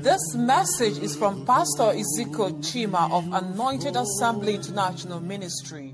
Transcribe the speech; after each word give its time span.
This 0.00 0.36
message 0.36 0.98
is 0.98 1.16
from 1.16 1.44
Pastor 1.44 1.90
Ezekiel 1.90 2.52
Chima 2.60 3.10
of 3.10 3.32
Anointed 3.32 3.96
Assembly 3.96 4.54
International 4.54 5.18
Ministry. 5.18 5.92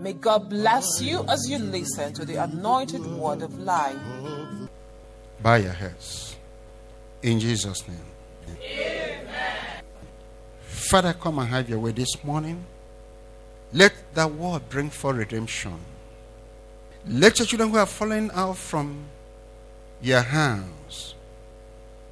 May 0.00 0.12
God 0.12 0.50
bless 0.50 1.00
you 1.00 1.24
as 1.26 1.48
you 1.48 1.56
listen 1.56 2.12
to 2.12 2.26
the 2.26 2.36
anointed 2.36 3.00
word 3.06 3.40
of 3.40 3.58
life. 3.58 3.96
Bow 5.40 5.54
your 5.54 5.72
heads. 5.72 6.36
In 7.22 7.40
Jesus' 7.40 7.88
name. 7.88 7.96
Amen. 8.50 9.82
Father, 10.60 11.14
come 11.14 11.38
and 11.38 11.48
have 11.48 11.70
your 11.70 11.78
way 11.78 11.92
this 11.92 12.22
morning. 12.22 12.62
Let 13.72 13.94
that 14.14 14.30
word 14.30 14.68
bring 14.68 14.90
forth 14.90 15.16
redemption. 15.16 15.78
Let 17.06 17.38
your 17.38 17.46
children 17.46 17.70
who 17.70 17.78
have 17.78 17.88
fallen 17.88 18.30
out 18.34 18.58
from 18.58 19.06
your 20.02 20.20
hands 20.20 21.14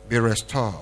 be 0.08 0.18
restored 0.18 0.72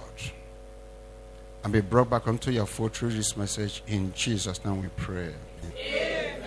and 1.64 1.72
be 1.72 1.80
brought 1.80 2.10
back 2.10 2.28
unto 2.28 2.50
your 2.50 2.66
fold 2.66 2.92
through 2.92 3.10
this 3.10 3.36
message. 3.36 3.82
In 3.86 4.12
Jesus' 4.12 4.62
name 4.64 4.82
we 4.82 4.88
pray. 4.96 5.34
Amen. 5.64 6.42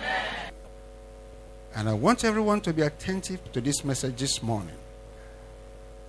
And 1.74 1.88
I 1.88 1.92
want 1.92 2.24
everyone 2.24 2.60
to 2.62 2.72
be 2.72 2.82
attentive 2.82 3.52
to 3.52 3.60
this 3.60 3.84
message 3.84 4.16
this 4.16 4.42
morning. 4.42 4.74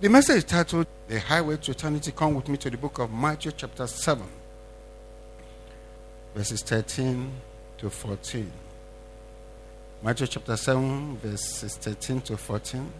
The 0.00 0.08
message 0.08 0.36
is 0.36 0.44
titled 0.44 0.86
The 1.08 1.20
Highway 1.20 1.58
to 1.58 1.72
Eternity. 1.72 2.12
Come 2.12 2.34
with 2.34 2.48
me 2.48 2.56
to 2.58 2.70
the 2.70 2.78
book 2.78 3.00
of 3.00 3.12
Matthew, 3.12 3.52
chapter 3.54 3.86
7, 3.86 4.24
verses 6.34 6.62
13 6.62 7.30
to 7.78 7.90
14. 7.90 8.50
Matthew 10.02 10.26
chapter 10.28 10.56
7, 10.56 11.18
verses 11.18 11.76
13 11.76 12.20
to 12.22 12.36
14. 12.36 12.92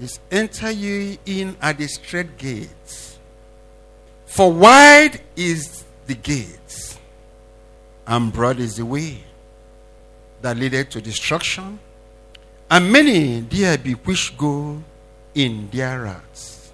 Is 0.00 0.20
enter 0.30 0.70
ye 0.70 1.18
in 1.26 1.56
at 1.60 1.78
the 1.78 1.88
straight 1.88 2.38
gates. 2.38 3.17
For 4.28 4.52
wide 4.52 5.20
is 5.36 5.84
the 6.06 6.14
gate, 6.14 6.98
and 8.06 8.32
broad 8.32 8.60
is 8.60 8.76
the 8.76 8.84
way 8.84 9.24
that 10.42 10.56
leadeth 10.56 10.90
to 10.90 11.00
destruction, 11.00 11.80
and 12.70 12.92
many 12.92 13.40
there 13.40 13.78
be 13.78 13.94
which 13.94 14.36
go 14.36 14.82
in 15.34 15.68
their 15.70 16.02
routes. 16.02 16.70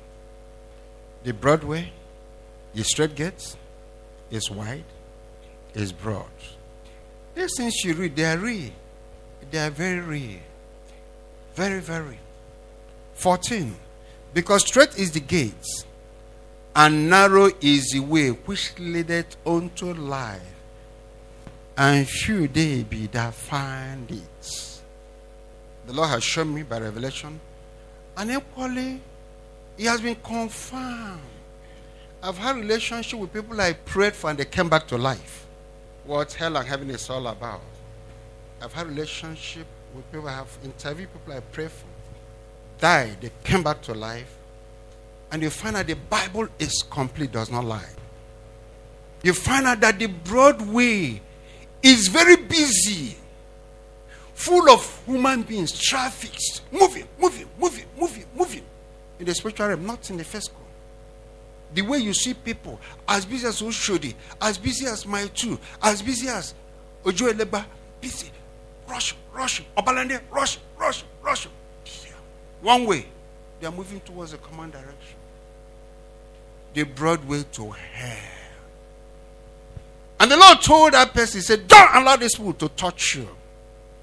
The 1.23 1.33
broad 1.33 1.63
way, 1.63 1.93
the 2.75 2.83
straight 2.83 3.15
gate, 3.15 3.57
is 4.31 4.51
wide, 4.51 4.85
is 5.75 5.93
broad. 5.93 6.27
These 7.37 7.53
things 7.57 7.75
you 7.85 7.95
read, 7.95 8.17
they 8.17 8.25
are 8.25 8.37
real. 8.37 8.73
They 9.51 9.59
are 9.59 9.71
very 9.71 10.01
real. 10.01 10.41
Very, 11.55 11.81
very. 11.81 12.19
14. 13.15 13.77
Because 14.35 14.67
straight 14.67 14.99
is 14.99 15.13
the 15.13 15.21
gate, 15.21 15.84
and 16.77 17.09
narrow 17.09 17.51
is 17.61 17.91
the 17.93 18.01
way 18.01 18.29
which 18.31 18.73
leadeth 18.79 19.37
unto 19.47 19.93
life, 19.93 20.43
and 21.77 22.09
few 22.09 22.49
they 22.49 22.83
be 22.83 23.07
that 23.09 23.35
find 23.35 24.11
it. 24.11 24.81
The 25.87 25.93
Lord 25.93 26.11
has 26.11 26.25
shown 26.25 26.53
me 26.55 26.63
by 26.63 26.81
revelation, 26.81 27.39
and 28.17 28.31
equally, 28.31 29.01
He 29.77 29.85
has 29.85 30.01
been 30.01 30.17
confirmed. 30.17 31.21
I've 32.23 32.39
had 32.39 32.57
relationship 32.57 33.19
with 33.21 33.33
people 33.33 33.61
I 33.61 33.75
prayed 33.75 34.15
for, 34.15 34.31
and 34.31 34.39
they 34.39 34.47
came 34.47 34.69
back 34.69 34.87
to 34.89 34.97
life. 34.97 35.47
What 36.05 36.33
hell 36.33 36.57
and 36.57 36.67
heaven 36.67 36.91
is 36.91 37.09
all 37.11 37.27
about. 37.27 37.61
I've 38.63 38.73
had 38.73 38.87
relationship 38.87 39.67
with 39.95 40.11
people 40.11 40.29
I 40.29 40.37
have 40.37 40.59
interviewed 40.65 41.13
people 41.13 41.35
I 41.35 41.41
pray 41.41 41.69
for. 41.69 41.87
Died, 42.79 43.19
they 43.21 43.31
came 43.45 43.63
back 43.63 43.83
to 43.83 43.95
life. 43.95 44.35
And 45.35 45.43
you 45.43 45.51
find 45.51 45.77
out 45.77 45.89
the 45.89 45.97
Bible 45.97 46.47
is 46.61 46.85
complete, 46.89 47.33
does 47.33 47.51
not 47.51 47.65
lie. 47.65 47.89
You 49.25 49.33
find 49.35 49.67
out 49.67 49.81
that 49.81 49.99
the 49.99 50.07
broad 50.07 50.63
way 50.63 51.21
is 51.83 52.07
very 52.07 52.37
busy, 52.37 53.17
full 54.35 54.71
of 54.71 55.03
human 55.05 55.43
beings, 55.43 55.77
trafficked, 55.77 56.63
moving, 56.71 57.09
moving, 57.19 57.49
moving, 57.59 57.85
moving, 57.99 58.27
moving. 58.33 58.63
In 59.19 59.27
the 59.27 59.35
spiritual 59.35 59.67
realm, 59.67 59.85
not 59.85 60.09
in 60.09 60.19
the 60.19 60.23
physical. 60.23 60.61
The 61.75 61.83
way 61.83 61.99
you 61.99 62.15
see 62.15 62.35
people, 62.35 62.79
as 63.09 63.27
busy 63.27 63.49
as 63.49 63.61
Oshodi, 63.61 64.15
as 64.41 64.57
busy 64.57 64.87
as 64.87 65.05
my 65.05 65.27
two, 65.35 65.59
as 65.83 66.01
busy 66.01 66.29
as 66.29 66.55
Ojuelegba, 67.03 67.65
busy, 68.01 68.31
rush, 68.87 69.17
rush, 69.33 69.65
Obalende, 69.77 70.21
rush, 70.31 70.61
rush, 70.79 71.05
rush. 71.25 71.49
One 72.63 72.87
way, 72.87 73.07
they 73.59 73.67
are 73.67 73.73
moving 73.73 73.99
towards 73.99 74.33
a 74.33 74.39
common 74.39 74.71
direction. 74.71 75.17
The 76.75 76.83
broad 76.83 77.25
way 77.27 77.45
to 77.53 77.71
hell. 77.71 78.19
And 80.21 80.31
the 80.31 80.37
Lord 80.37 80.61
told 80.61 80.93
that 80.93 81.15
person, 81.15 81.39
He 81.39 81.43
said, 81.43 81.67
Don't 81.67 81.95
allow 81.95 82.17
this 82.17 82.35
people 82.35 82.55
to 82.55 82.69
touch 82.69 83.17
you. 83.17 83.29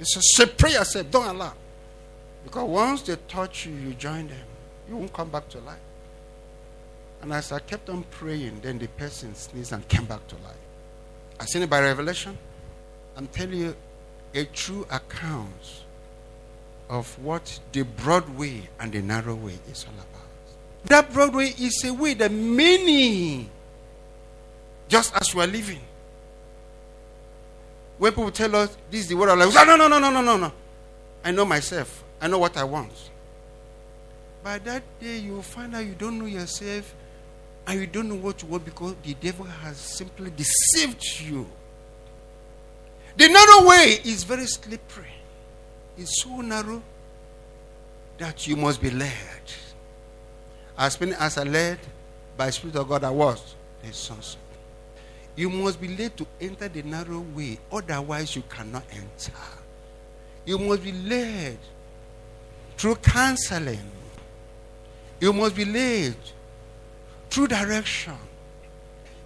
He 0.02 0.06
said, 0.06 0.58
pray 0.58 0.72
yourself, 0.72 1.12
don't 1.12 1.28
allow. 1.28 1.54
Because 2.44 2.68
once 2.68 3.04
they 3.04 3.16
touch 3.28 3.68
you, 3.68 3.74
you 3.76 3.94
join 3.94 4.28
them. 4.28 4.46
You 4.90 4.98
won't 4.98 5.14
come 5.14 5.30
back 5.30 5.48
to 5.50 5.60
life. 5.60 5.78
And 7.22 7.32
as 7.32 7.52
I 7.52 7.60
kept 7.60 7.88
on 7.88 8.02
praying, 8.10 8.62
then 8.64 8.80
the 8.80 8.88
person 8.88 9.36
sneezed 9.36 9.74
and 9.74 9.88
came 9.88 10.06
back 10.06 10.28
to 10.30 10.36
life. 10.38 10.56
I 11.40 11.46
seen 11.46 11.62
it 11.62 11.70
by 11.70 11.82
revelation. 11.82 12.36
I'm 13.16 13.28
telling 13.28 13.60
you 13.60 13.76
a 14.34 14.46
true 14.46 14.88
account 14.90 15.84
of 16.90 17.18
what 17.20 17.60
the 17.72 17.84
broad 17.84 18.28
way 18.30 18.70
and 18.80 18.92
the 18.92 19.04
narrow 19.04 19.36
way 19.36 19.60
is 19.72 19.86
all 19.86 19.94
about. 19.94 20.11
That 20.86 21.14
broad 21.14 21.36
way 21.36 21.54
is 21.60 21.84
a 21.86 21.94
way 21.94 22.14
that 22.16 22.32
many, 22.32 23.50
just 24.88 25.16
as 25.16 25.34
we 25.34 25.44
are 25.44 25.48
living, 25.48 25.80
when 27.98 28.12
people 28.12 28.32
tell 28.32 28.56
us 28.56 28.76
this 28.90 29.02
is 29.02 29.08
the 29.10 29.16
word 29.16 29.30
of 29.30 29.38
life, 29.38 29.54
no, 29.54 29.76
no, 29.76 29.88
no, 29.88 30.00
no, 30.00 30.10
no, 30.10 30.22
no, 30.22 30.38
no. 30.38 30.52
I 31.24 31.32
know 31.32 31.46
myself. 31.46 32.04
I 32.20 32.28
know 32.28 32.40
what 32.40 32.58
I 32.58 32.64
want. 32.64 32.92
By 34.44 34.58
that 34.60 34.82
day, 35.00 35.20
you 35.20 35.34
will 35.34 35.44
find 35.44 35.76
out 35.76 35.86
you 35.86 35.94
don't 35.94 36.18
know 36.18 36.26
yourself 36.26 36.96
and 37.68 37.80
you 37.80 37.86
don't 37.86 38.10
know 38.10 38.16
what 38.16 38.42
you 38.42 38.48
want 38.48 38.66
because 38.66 38.96
the 39.04 39.14
devil 39.14 39.46
has 39.46 39.78
simply 39.78 40.32
deceived 40.32 41.04
you. 41.20 41.46
The 43.18 43.28
narrow 43.28 43.68
way 43.68 44.00
is 44.04 44.24
very 44.24 44.48
slippery. 44.48 45.06
It's 45.98 46.24
so 46.24 46.42
narrow 46.42 46.82
that 48.18 48.48
you 48.48 48.56
must 48.56 48.82
be 48.82 48.90
led. 48.90 49.12
As 50.82 51.00
many 51.00 51.14
as 51.20 51.38
are 51.38 51.46
led 51.46 51.78
by 52.36 52.48
the 52.48 52.52
Spirit 52.54 52.76
of 52.76 52.90
God, 52.90 53.04
I 53.04 53.12
was 53.12 53.54
the 53.84 53.94
sons. 53.94 54.36
You 55.36 55.48
must 55.52 55.80
be 55.80 55.96
led 55.96 56.18
to 56.18 56.26
enter 56.42 56.68
the 56.68 56.82
narrow 56.82 57.20
way, 57.20 57.60
otherwise, 57.72 58.36
you 58.36 58.42
cannot 58.50 58.84
enter. 58.92 59.32
You 60.44 60.58
must 60.58 60.84
be 60.84 60.92
led 60.92 61.60
through 62.78 62.96
counseling. 62.96 63.92
You 65.20 65.32
must 65.34 65.56
be 65.56 65.66
led 65.66 66.16
through 67.30 67.50
direction. 67.50 68.18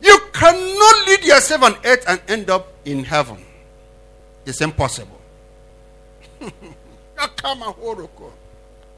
You 0.01 0.19
cannot 0.33 1.07
lead 1.07 1.23
yourself 1.23 1.63
on 1.63 1.77
earth 1.85 2.03
and 2.05 2.21
end 2.27 2.49
up 2.49 2.67
in 2.83 3.05
heaven. 3.05 3.37
It's 4.45 4.59
impossible. 4.59 5.21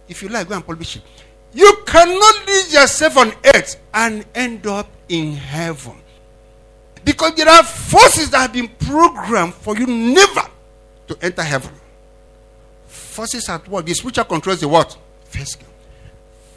if 0.10 0.24
you 0.24 0.30
like, 0.30 0.50
go 0.50 0.56
and 0.56 0.66
publish 0.66 0.96
it. 0.96 1.04
You 1.58 1.76
cannot 1.88 2.46
lead 2.46 2.72
yourself 2.72 3.18
on 3.18 3.34
earth 3.56 3.82
and 3.92 4.24
end 4.36 4.68
up 4.68 4.88
in 5.10 5.34
heaven. 5.34 5.96
Because 7.04 7.34
there 7.34 7.50
are 7.50 7.64
forces 7.64 8.30
that 8.30 8.42
have 8.42 8.54
been 8.54 8.68
programmed 8.68 9.56
for 9.56 9.76
you 9.76 9.88
never 9.88 10.44
to 11.08 11.18
enter 11.20 11.42
heaven. 11.42 11.74
Forces 12.86 13.50
at 13.50 13.68
work. 13.68 13.88
The 13.88 13.96
spiritual 13.96 14.26
controls 14.26 14.62
the 14.62 14.68
what? 14.68 14.96
Physical. 15.24 15.66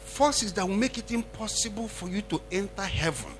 Forces 0.03 0.53
that 0.53 0.67
will 0.67 0.77
make 0.77 0.99
it 0.99 1.11
impossible 1.11 1.87
for 1.87 2.07
you 2.07 2.21
to 2.21 2.39
enter 2.51 2.83
heaven. 2.83 3.31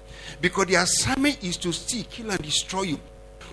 Because 0.42 0.66
the 0.66 0.76
assignment 0.76 1.44
is 1.44 1.58
to 1.58 1.72
steal, 1.72 2.06
kill, 2.10 2.32
and 2.32 2.42
destroy 2.42 2.82
you. 2.82 3.00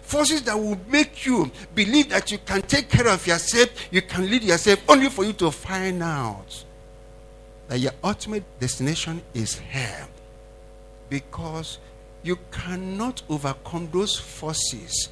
Forces 0.00 0.40
that 0.44 0.58
will 0.58 0.81
make 0.88 1.26
you 1.26 1.50
believe 1.75 2.08
that 2.08 2.32
you 2.32 2.38
can 2.38 2.62
take 2.62 2.88
care 2.88 3.08
of 3.08 3.26
yourself, 3.26 3.69
you 3.90 4.00
can 4.00 4.31
lead 4.31 4.44
yourself, 4.44 4.81
only 4.88 5.10
for 5.10 5.25
you 5.25 5.34
to 5.34 5.50
find 5.50 6.02
out 6.02 6.64
that 7.69 7.79
your 7.79 7.93
ultimate 8.03 8.44
destination 8.59 9.23
is 9.35 9.59
hell. 9.59 10.09
Because 11.09 11.79
you 12.23 12.38
cannot 12.50 13.23
overcome 13.29 13.88
those 13.93 14.17
forces. 14.17 15.09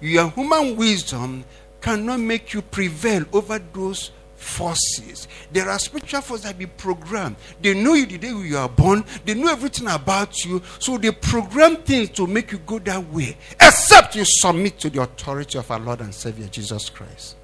Your 0.00 0.30
human 0.30 0.76
wisdom 0.76 1.44
cannot 1.80 2.20
make 2.20 2.54
you 2.54 2.62
prevail 2.62 3.24
over 3.32 3.58
those 3.72 4.10
forces. 4.36 5.26
There 5.52 5.68
are 5.68 5.78
spiritual 5.78 6.20
forces 6.20 6.44
that 6.46 6.56
be 6.58 6.66
programmed. 6.66 7.36
They 7.60 7.74
know 7.74 7.94
you 7.94 8.06
the 8.06 8.18
day 8.18 8.28
you 8.28 8.56
are 8.56 8.68
born. 8.68 9.04
They 9.24 9.34
know 9.34 9.50
everything 9.50 9.88
about 9.88 10.44
you. 10.44 10.62
So 10.78 10.96
they 10.96 11.10
program 11.10 11.76
things 11.76 12.10
to 12.10 12.26
make 12.26 12.52
you 12.52 12.58
go 12.58 12.78
that 12.80 13.12
way. 13.12 13.36
Except 13.60 14.16
you 14.16 14.24
submit 14.24 14.78
to 14.80 14.90
the 14.90 15.02
authority 15.02 15.58
of 15.58 15.70
our 15.70 15.80
Lord 15.80 16.00
and 16.00 16.14
Savior 16.14 16.46
Jesus 16.46 16.88
Christ. 16.88 17.36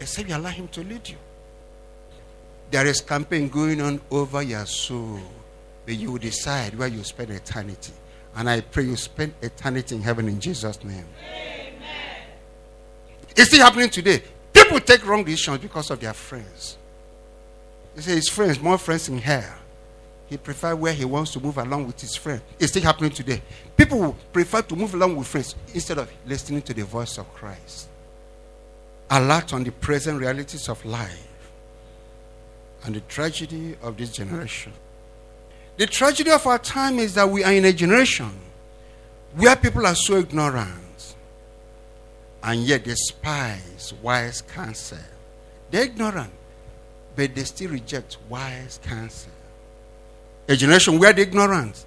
Except 0.00 0.28
you 0.28 0.36
allow 0.36 0.50
Him 0.50 0.68
to 0.68 0.82
lead 0.82 1.08
you. 1.08 1.16
There 2.72 2.86
is 2.86 3.02
campaign 3.02 3.50
going 3.50 3.82
on 3.82 4.00
over 4.10 4.42
your 4.42 4.64
soul. 4.64 5.20
but 5.84 5.94
you 5.94 6.18
decide 6.18 6.74
where 6.78 6.88
you 6.88 7.04
spend 7.04 7.30
eternity. 7.30 7.92
And 8.34 8.48
I 8.48 8.62
pray 8.62 8.84
you 8.84 8.96
spend 8.96 9.34
eternity 9.42 9.94
in 9.96 10.00
heaven 10.00 10.26
in 10.26 10.40
Jesus' 10.40 10.82
name. 10.82 11.04
Amen. 11.22 11.74
It's 13.36 13.50
still 13.50 13.62
happening 13.62 13.90
today. 13.90 14.22
People 14.54 14.80
take 14.80 15.06
wrong 15.06 15.22
decisions 15.22 15.58
because 15.58 15.90
of 15.90 16.00
their 16.00 16.14
friends. 16.14 16.78
They 17.94 18.00
say 18.00 18.14
his 18.14 18.30
friends, 18.30 18.58
more 18.58 18.78
friends 18.78 19.06
in 19.10 19.18
hell. 19.18 19.54
He 20.30 20.38
prefer 20.38 20.74
where 20.74 20.94
he 20.94 21.04
wants 21.04 21.32
to 21.32 21.40
move 21.40 21.58
along 21.58 21.86
with 21.88 22.00
his 22.00 22.16
friend. 22.16 22.40
It's 22.58 22.72
still 22.72 22.84
happening 22.84 23.10
today. 23.10 23.42
People 23.76 24.16
prefer 24.32 24.62
to 24.62 24.74
move 24.74 24.94
along 24.94 25.16
with 25.16 25.26
friends 25.26 25.56
instead 25.74 25.98
of 25.98 26.10
listening 26.24 26.62
to 26.62 26.72
the 26.72 26.86
voice 26.86 27.18
of 27.18 27.30
Christ. 27.34 27.88
Alert 29.10 29.52
on 29.52 29.62
the 29.62 29.72
present 29.72 30.18
realities 30.18 30.70
of 30.70 30.82
life 30.86 31.28
and 32.84 32.94
the 32.94 33.00
tragedy 33.02 33.76
of 33.82 33.96
this 33.96 34.10
generation. 34.10 34.72
The 35.76 35.86
tragedy 35.86 36.30
of 36.30 36.46
our 36.46 36.58
time 36.58 36.98
is 36.98 37.14
that 37.14 37.28
we 37.28 37.44
are 37.44 37.52
in 37.52 37.64
a 37.64 37.72
generation 37.72 38.30
where 39.34 39.56
people 39.56 39.86
are 39.86 39.94
so 39.94 40.18
ignorant 40.18 41.14
and 42.42 42.60
yet 42.60 42.84
despise 42.84 43.94
wise 44.02 44.42
counsel. 44.42 44.98
They're 45.70 45.84
ignorant, 45.84 46.32
but 47.16 47.34
they 47.34 47.44
still 47.44 47.70
reject 47.70 48.18
wise 48.28 48.80
counsel. 48.82 49.32
A 50.48 50.56
generation 50.56 50.98
where 50.98 51.12
the 51.12 51.22
ignorant 51.22 51.84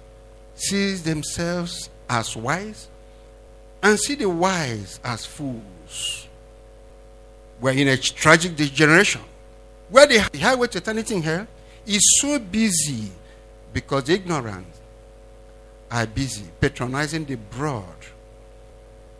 sees 0.54 1.02
themselves 1.02 1.90
as 2.08 2.34
wise 2.36 2.88
and 3.82 3.98
see 3.98 4.14
the 4.14 4.28
wise 4.28 4.98
as 5.04 5.24
fools. 5.24 6.26
We're 7.60 7.72
in 7.72 7.88
a 7.88 7.96
tragic 7.96 8.56
generation 8.56 9.20
where 9.88 10.06
the 10.06 10.18
highway 10.38 10.66
to 10.68 10.78
eternity 10.78 11.14
in 11.16 11.22
hell 11.22 11.46
is 11.86 12.02
so 12.20 12.38
busy 12.38 13.10
because 13.72 14.04
the 14.04 14.14
ignorant 14.14 14.66
are 15.90 16.06
busy 16.06 16.44
patronizing 16.60 17.24
the 17.24 17.36
broad 17.36 17.84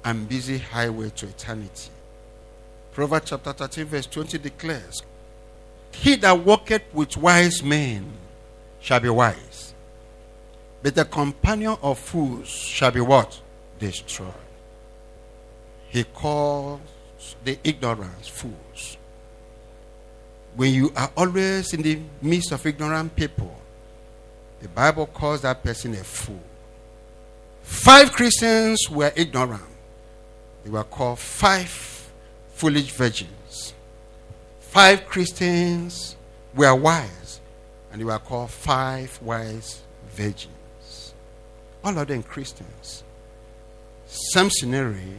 and 0.05 0.29
busy 0.29 0.59
highway 0.59 1.11
to 1.11 1.27
eternity. 1.27 1.91
Proverbs 2.93 3.31
chapter 3.31 3.53
13, 3.53 3.85
verse 3.85 4.07
20 4.07 4.39
declares, 4.39 5.03
He 5.93 6.17
that 6.17 6.45
walketh 6.45 6.83
with 6.93 7.17
wise 7.17 7.63
men 7.63 8.11
shall 8.81 9.01
be 9.01 9.09
wise, 9.09 9.75
but 10.83 10.95
the 10.95 11.05
companion 11.05 11.77
of 11.83 11.99
fools 11.99 12.49
shall 12.49 12.91
be 12.91 13.01
what? 13.01 13.41
Destroyed. 13.79 14.33
He 15.89 16.05
calls 16.05 16.81
the 17.45 17.59
ignorant 17.63 18.25
fools 18.25 18.96
when 20.57 20.73
you 20.73 20.91
are 20.97 21.11
always 21.17 21.75
in 21.75 21.83
the 21.83 22.01
midst 22.23 22.51
of 22.51 22.65
ignorant 22.65 23.15
people, 23.15 23.55
the 24.61 24.69
Bible 24.69 25.07
calls 25.07 25.43
that 25.43 25.63
person 25.63 25.93
a 25.93 26.03
fool. 26.03 26.41
Five 27.63 28.13
Christians 28.13 28.89
were 28.91 29.13
ignorant. 29.15 29.63
They 30.65 30.71
were 30.71 30.85
called 30.85 31.19
five 31.19 31.69
foolish 32.55 32.91
virgins. 32.93 33.75
Five 34.61 35.07
Christians 35.07 36.17
were 36.55 36.75
wise, 36.75 37.41
and 37.93 38.01
they 38.01 38.05
were 38.05 38.19
called 38.19 38.51
five 38.51 39.19
wise 39.21 39.83
virgins. 40.15 41.13
All 41.85 41.97
of 41.99 42.09
them 42.09 42.23
Christians. 42.23 43.05
Some 44.07 44.49
scenario 44.51 45.19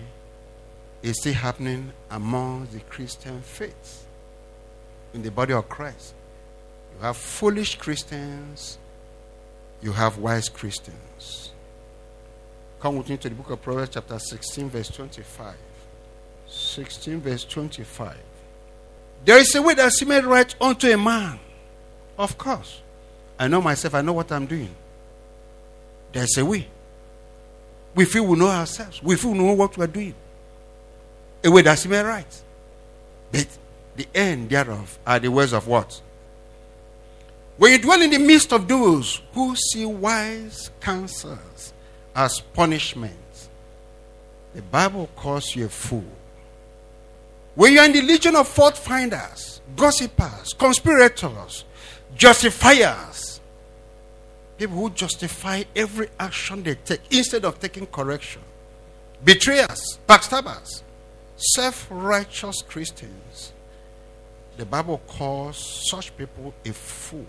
is 1.03 1.19
still 1.19 1.33
happening 1.33 1.91
among 2.09 2.67
the 2.73 2.79
Christian 2.79 3.41
faith 3.41 4.06
in 5.13 5.21
the 5.21 5.31
body 5.31 5.53
of 5.53 5.67
Christ. 5.69 6.13
You 6.95 7.03
have 7.03 7.17
foolish 7.17 7.77
Christians, 7.77 8.77
you 9.81 9.91
have 9.91 10.17
wise 10.17 10.49
Christians. 10.49 11.51
Come 12.79 12.97
with 12.97 13.09
me 13.09 13.17
to 13.17 13.29
the 13.29 13.35
book 13.35 13.49
of 13.49 13.61
Proverbs, 13.61 13.91
chapter 13.93 14.19
16, 14.19 14.69
verse 14.69 14.89
25. 14.89 15.55
16, 16.47 17.21
verse 17.21 17.43
25. 17.43 18.15
There 19.25 19.37
is 19.39 19.53
a 19.55 19.61
way 19.61 19.73
that 19.73 19.91
seemeth 19.91 20.25
right 20.25 20.55
unto 20.61 20.91
a 20.91 20.97
man. 20.97 21.39
Of 22.17 22.37
course. 22.37 22.81
I 23.39 23.47
know 23.47 23.61
myself, 23.61 23.95
I 23.95 24.01
know 24.01 24.13
what 24.13 24.31
I'm 24.31 24.45
doing. 24.45 24.73
There's 26.11 26.37
a 26.37 26.45
way. 26.45 26.67
We 27.93 28.05
feel 28.05 28.25
we 28.25 28.37
know 28.37 28.47
ourselves. 28.47 29.01
We 29.01 29.15
feel 29.15 29.31
we 29.31 29.39
know 29.39 29.53
what 29.53 29.77
we're 29.77 29.87
doing. 29.87 30.15
A 31.43 31.51
way 31.51 31.61
that 31.63 31.79
seemeth 31.79 32.05
right. 32.05 32.41
But 33.31 33.47
the 33.97 34.07
end 34.15 34.49
thereof 34.49 34.97
are 35.05 35.19
the 35.19 35.29
words 35.29 35.53
of 35.53 35.67
what? 35.67 36.01
When 37.57 37.71
you 37.71 37.79
dwell 37.79 38.01
in 38.01 38.11
the 38.11 38.19
midst 38.19 38.53
of 38.53 38.67
those 38.67 39.21
who 39.33 39.55
see 39.55 39.85
wise 39.85 40.69
counsels 40.79 41.73
as 42.15 42.39
punishment, 42.39 43.15
the 44.53 44.61
Bible 44.61 45.09
calls 45.15 45.55
you 45.55 45.65
a 45.65 45.69
fool. 45.69 46.05
When 47.55 47.73
you 47.73 47.79
are 47.79 47.85
in 47.85 47.93
the 47.93 48.01
legion 48.03 48.35
of 48.35 48.47
fault 48.47 48.77
finders, 48.77 49.61
gossipers, 49.75 50.53
conspirators, 50.53 51.65
justifiers, 52.15 53.41
people 54.57 54.77
who 54.77 54.89
justify 54.91 55.63
every 55.75 56.09
action 56.19 56.61
they 56.61 56.75
take 56.75 57.01
instead 57.09 57.45
of 57.45 57.59
taking 57.59 57.87
correction, 57.87 58.43
betrayers, 59.23 59.97
backstabbers, 60.07 60.83
self 61.35 61.87
righteous 61.89 62.61
Christians, 62.61 63.53
the 64.57 64.65
Bible 64.65 65.01
calls 65.07 65.85
such 65.89 66.15
people 66.17 66.53
a 66.65 66.73
fool. 66.73 67.25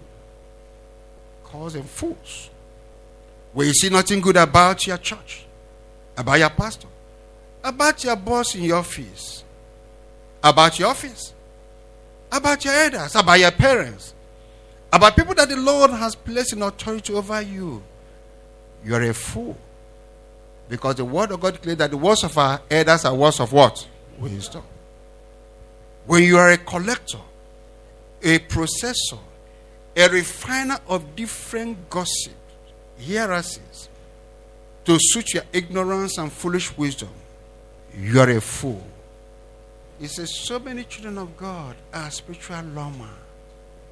Calls 1.44 1.74
them 1.74 1.84
fools. 1.84 2.50
When 3.52 3.66
you 3.66 3.72
see 3.74 3.88
nothing 3.88 4.20
good 4.20 4.36
about 4.36 4.86
your 4.86 4.98
church, 4.98 5.44
about 6.16 6.38
your 6.38 6.50
pastor, 6.50 6.88
about 7.62 8.02
your 8.04 8.16
boss 8.16 8.54
in 8.54 8.64
your 8.64 8.78
office, 8.78 9.44
about 10.42 10.78
your 10.78 10.88
office, 10.88 11.32
about 12.30 12.64
your 12.64 12.74
elders, 12.74 13.14
about 13.14 13.38
your 13.38 13.50
parents, 13.50 14.14
about 14.92 15.16
people 15.16 15.34
that 15.34 15.48
the 15.48 15.56
Lord 15.56 15.90
has 15.90 16.14
placed 16.14 16.52
in 16.52 16.62
authority 16.62 17.12
over 17.12 17.40
you, 17.42 17.82
you 18.84 18.94
are 18.94 19.02
a 19.02 19.14
fool. 19.14 19.56
Because 20.68 20.96
the 20.96 21.04
word 21.04 21.30
of 21.30 21.40
God 21.40 21.54
declares 21.54 21.78
that 21.78 21.90
the 21.90 21.96
words 21.96 22.24
of 22.24 22.36
our 22.36 22.60
elders 22.70 23.04
are 23.04 23.14
words 23.14 23.40
of 23.40 23.52
what? 23.52 23.86
Wisdom. 24.18 24.62
When 26.08 26.22
you 26.22 26.38
are 26.38 26.52
a 26.52 26.56
collector, 26.56 27.18
a 28.22 28.38
processor, 28.38 29.18
a 29.94 30.08
refiner 30.08 30.78
of 30.88 31.14
different 31.14 31.90
gossip, 31.90 32.32
heresies, 32.98 33.90
to 34.86 34.96
suit 34.98 35.34
your 35.34 35.42
ignorance 35.52 36.16
and 36.16 36.32
foolish 36.32 36.74
wisdom, 36.78 37.10
you 37.94 38.18
are 38.20 38.30
a 38.30 38.40
fool. 38.40 38.82
He 40.00 40.06
says, 40.06 40.34
so 40.34 40.58
many 40.58 40.84
children 40.84 41.18
of 41.18 41.36
God 41.36 41.76
are 41.92 42.10
spiritual 42.10 42.62
lawman, 42.72 43.10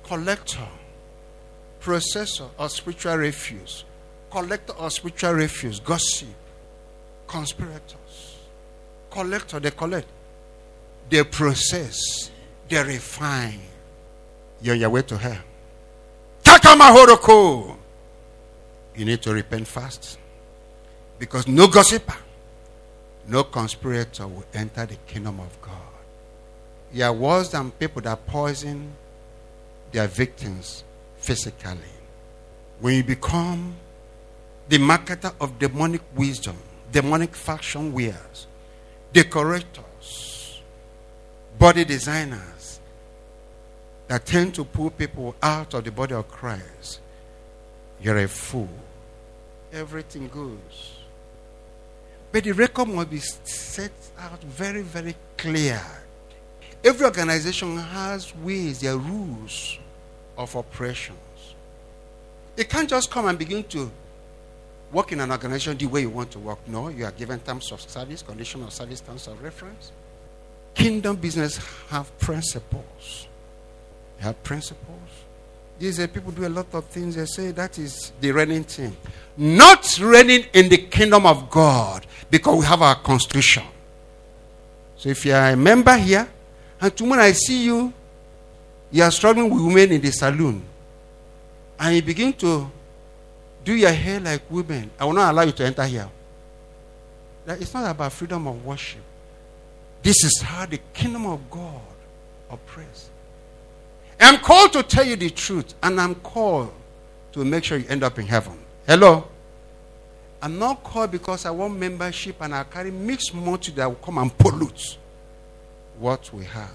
collector, 0.03 0.69
processor 1.83 2.49
of 2.59 2.71
spiritual 2.71 3.19
refuse, 3.19 3.85
collector 4.31 4.73
of 4.73 4.91
spiritual 4.91 5.35
refuse, 5.35 5.81
gossip, 5.81 6.29
conspirators, 7.27 8.39
collector, 9.11 9.61
they 9.61 9.71
collect, 9.71 10.09
they 11.09 11.25
process, 11.25 12.31
they 12.69 12.83
refine. 12.83 13.61
You're 14.61 14.75
on 14.75 14.81
your 14.81 14.91
way 14.91 15.03
to 15.03 15.19
hell. 15.19 15.39
Takamahoroko. 16.43 17.77
You 18.97 19.05
need 19.05 19.23
to 19.23 19.33
repent 19.35 19.67
fast. 19.69 20.19
Because 21.19 21.47
no 21.47 21.67
gossiper, 21.69 22.17
no 23.29 23.45
conspirator 23.45 24.27
will 24.27 24.45
enter 24.55 24.87
the 24.87 24.97
kingdom 25.07 25.41
of 25.41 25.61
God. 25.61 25.73
You 26.93 27.05
are 27.05 27.13
worse 27.13 27.51
than 27.51 27.71
people 27.73 28.03
that 28.03 28.27
poison 28.27 28.93
their 29.93 30.07
victims 30.07 30.85
physically. 31.19 31.79
When 32.81 32.95
you 32.95 33.05
become 33.05 33.75
the 34.69 34.79
marketer 34.79 35.33
of 35.41 35.59
demonic 35.59 36.03
wisdom, 36.15 36.57
demonic 36.93 37.35
fashion 37.35 37.93
wears, 37.93 38.47
decorators, 39.13 40.36
body 41.59 41.85
designers 41.85 42.81
that 44.09 44.25
tend 44.25 44.55
to 44.55 44.65
pull 44.65 44.91
people 44.91 45.35
out 45.43 45.75
of 45.75 45.85
the 45.85 45.91
body 45.91 46.15
of 46.15 46.29
Christ, 46.29 47.01
you're 48.01 48.19
a 48.19 48.29
fool. 48.29 48.69
Everything 49.73 50.29
goes. 50.29 50.97
But 52.33 52.45
the 52.45 52.53
record 52.53 52.89
must 52.89 53.11
be 53.11 53.19
set 53.19 53.93
out 54.19 54.43
very, 54.43 54.83
very 54.83 55.17
clear. 55.37 55.81
Every 56.85 57.07
organization 57.07 57.77
has 57.79 58.35
ways, 58.37 58.81
their 58.81 58.97
rules 58.97 59.79
of 60.37 60.55
operations. 60.55 61.19
It 62.57 62.69
can't 62.69 62.89
just 62.89 63.11
come 63.11 63.27
and 63.27 63.39
begin 63.39 63.65
to 63.65 63.91
work 64.93 65.13
in 65.13 65.21
an 65.21 65.31
organization 65.31 65.77
the 65.77 65.87
way 65.87 66.03
you 66.03 66.11
want 66.11 66.31
to 66.33 66.39
work. 66.39 66.59
No, 66.69 66.89
you 66.89 67.05
are 67.05 67.13
given 67.13 67.41
terms 67.41 67.73
of 67.73 67.81
service, 67.81 68.23
condition 68.23 68.63
of 68.63 68.73
service, 68.73 69.01
terms 69.01 69.27
of 69.27 69.43
reference. 69.43 69.93
Kingdom 70.77 71.17
business 71.17 71.59
have 71.89 72.17
principles. 72.19 73.27
Have 74.19 74.41
principles. 74.45 75.01
These 75.79 76.07
people 76.07 76.31
do 76.31 76.47
a 76.47 76.49
lot 76.49 76.73
of 76.73 76.85
things. 76.85 77.17
They 77.17 77.27
say 77.27 77.51
that 77.51 77.79
is 77.79 78.13
the 78.21 78.31
reigning 78.31 78.65
thing. 78.65 78.97
Not 79.37 79.99
reigning 79.99 80.45
in 80.53 80.69
the 80.69 80.79
kingdom 80.79 81.27
of 81.27 81.51
God 81.51 82.07
because 82.31 82.59
we 82.61 82.65
have 82.67 82.81
our 82.81 82.95
constitution. 82.95 83.65
So 84.97 85.09
if 85.09 85.27
you 85.27 85.33
are 85.33 85.51
a 85.51 85.57
member 85.57 85.97
here, 85.97 86.29
and 86.81 86.97
tomorrow 86.97 87.23
I 87.23 87.33
see 87.33 87.65
you, 87.65 87.93
you 88.91 89.03
are 89.03 89.11
struggling 89.11 89.51
with 89.51 89.63
women 89.63 89.93
in 89.93 90.01
the 90.01 90.13
saloon, 90.13 90.63
and 91.79 91.97
you 91.97 92.03
begin 92.03 92.33
to 92.35 92.71
do 93.65 93.75
your 93.75 93.93
hair 93.93 94.21
like 94.21 94.43
women, 94.51 94.91
I 94.99 95.05
will 95.05 95.13
not 95.13 95.33
allow 95.33 95.43
you 95.43 95.53
to 95.53 95.65
enter 95.65 95.85
here. 95.85 96.09
It's 97.47 97.75
not 97.75 97.91
about 97.91 98.13
freedom 98.13 98.47
of 98.47 98.65
worship. 98.65 99.03
This 100.07 100.23
is 100.23 100.41
how 100.41 100.67
the 100.67 100.79
kingdom 100.95 101.27
of 101.27 101.51
God 101.51 101.81
operates. 102.49 103.11
I'm 104.21 104.39
called 104.39 104.73
to 104.75 104.85
tell 104.85 105.05
you 105.05 105.17
the 105.17 105.31
truth, 105.31 105.75
and 105.83 106.01
I'm 106.01 106.15
called 106.15 106.73
to 107.33 107.45
make 107.45 107.65
sure 107.65 107.77
you 107.77 107.89
end 107.89 108.05
up 108.05 108.17
in 108.21 108.25
heaven. 108.25 108.57
Hello? 108.87 109.27
I'm 110.41 110.61
not 110.61 110.85
called 110.85 111.11
because 111.11 111.45
I 111.45 111.51
want 111.51 111.77
membership 111.77 112.37
and 112.41 112.55
I 112.55 112.63
carry 112.63 112.93
mixed 112.93 113.35
multitude 113.35 113.75
that 113.75 113.89
will 113.89 113.97
come 113.97 114.19
and 114.19 114.39
pollute 114.39 114.97
what 115.99 116.33
we 116.33 116.45
have. 116.45 116.71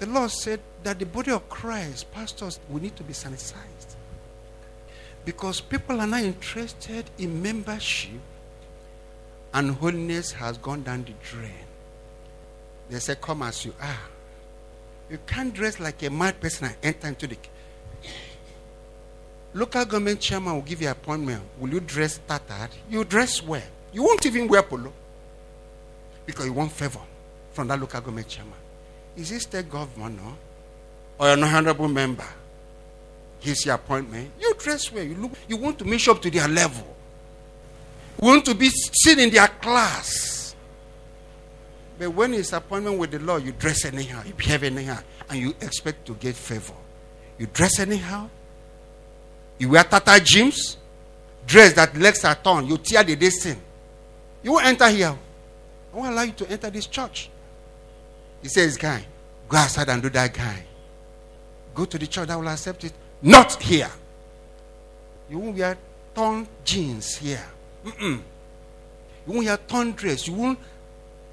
The 0.00 0.06
Lord 0.06 0.32
said 0.32 0.58
that 0.82 0.98
the 0.98 1.06
body 1.06 1.30
of 1.30 1.48
Christ, 1.48 2.10
pastors, 2.10 2.58
we 2.68 2.80
need 2.80 2.96
to 2.96 3.04
be 3.04 3.12
sanitized. 3.12 3.94
Because 5.24 5.60
people 5.60 6.00
are 6.00 6.08
not 6.08 6.22
interested 6.22 7.04
in 7.18 7.40
membership 7.40 8.20
and 9.54 9.70
holiness 9.76 10.32
has 10.32 10.58
gone 10.58 10.82
down 10.82 11.04
the 11.04 11.12
drain. 11.22 11.66
They 12.90 12.98
say, 12.98 13.14
Come 13.20 13.42
as 13.42 13.64
you 13.64 13.72
are. 13.80 13.98
You 15.08 15.18
can't 15.26 15.54
dress 15.54 15.80
like 15.80 16.02
a 16.02 16.10
mad 16.10 16.40
person 16.40 16.66
and 16.66 16.76
enter 16.82 17.08
into 17.08 17.26
the. 17.26 17.36
Local 19.54 19.84
government 19.84 20.20
chairman 20.20 20.54
will 20.54 20.62
give 20.62 20.82
you 20.82 20.88
appointment. 20.88 21.42
Will 21.58 21.70
you 21.70 21.80
dress 21.80 22.20
tattered? 22.28 22.70
You 22.88 23.04
dress 23.04 23.42
well. 23.42 23.62
You 23.92 24.02
won't 24.04 24.24
even 24.26 24.46
wear 24.46 24.62
polo 24.62 24.92
because 26.24 26.46
you 26.46 26.52
want 26.52 26.70
favor 26.70 27.00
from 27.52 27.66
that 27.68 27.80
local 27.80 28.00
government 28.00 28.28
chairman. 28.28 28.54
Is 29.16 29.30
he 29.30 29.40
state 29.40 29.68
governor 29.68 30.32
or 31.18 31.28
an 31.28 31.42
honorable 31.42 31.88
member? 31.88 32.26
Gives 33.40 33.66
your 33.66 33.74
appointment. 33.74 34.30
You 34.38 34.54
dress 34.58 34.92
well. 34.92 35.02
You 35.02 35.14
look. 35.16 35.32
You 35.48 35.56
want 35.56 35.78
to 35.80 35.84
measure 35.84 36.12
up 36.12 36.22
to 36.22 36.30
their 36.30 36.46
level. 36.46 36.86
You 38.20 38.28
want 38.28 38.44
to 38.44 38.54
be 38.54 38.68
seen 38.68 39.18
in 39.18 39.30
their 39.30 39.48
class. 39.48 40.39
But 42.00 42.14
when 42.14 42.32
it's 42.32 42.54
appointment 42.54 42.98
with 42.98 43.10
the 43.10 43.18
Lord, 43.18 43.44
you 43.44 43.52
dress 43.52 43.84
anyhow, 43.84 44.22
you 44.26 44.32
behave 44.32 44.62
anyhow, 44.62 45.00
and 45.28 45.38
you 45.38 45.50
expect 45.60 46.06
to 46.06 46.14
get 46.14 46.34
favor. 46.34 46.72
You 47.36 47.46
dress 47.46 47.78
anyhow, 47.78 48.30
you 49.58 49.68
wear 49.68 49.84
tata 49.84 50.18
jeans, 50.24 50.78
dress 51.46 51.74
that 51.74 51.94
legs 51.94 52.24
are 52.24 52.34
torn, 52.36 52.66
you 52.66 52.78
tear 52.78 53.04
the 53.04 53.16
distance. 53.16 53.60
You 54.42 54.52
won't 54.52 54.64
enter 54.64 54.88
here. 54.88 55.14
I 55.92 55.96
won't 55.96 56.10
allow 56.10 56.22
you 56.22 56.32
to 56.32 56.50
enter 56.50 56.70
this 56.70 56.86
church. 56.86 57.28
He 58.40 58.48
says, 58.48 58.78
Guy, 58.78 59.04
go 59.46 59.58
outside 59.58 59.90
and 59.90 60.00
do 60.00 60.08
that 60.08 60.32
guy. 60.32 60.64
Go 61.74 61.84
to 61.84 61.98
the 61.98 62.06
church 62.06 62.28
that 62.28 62.38
will 62.38 62.48
accept 62.48 62.82
it. 62.82 62.94
Not 63.20 63.62
here. 63.62 63.90
You 65.28 65.38
won't 65.38 65.54
wear 65.54 65.76
torn 66.14 66.48
jeans 66.64 67.16
here. 67.16 67.44
Mm-mm. 67.84 68.22
You 69.26 69.32
won't 69.34 69.44
wear 69.44 69.58
torn 69.58 69.92
dress. 69.92 70.26
You 70.26 70.32
won't 70.32 70.58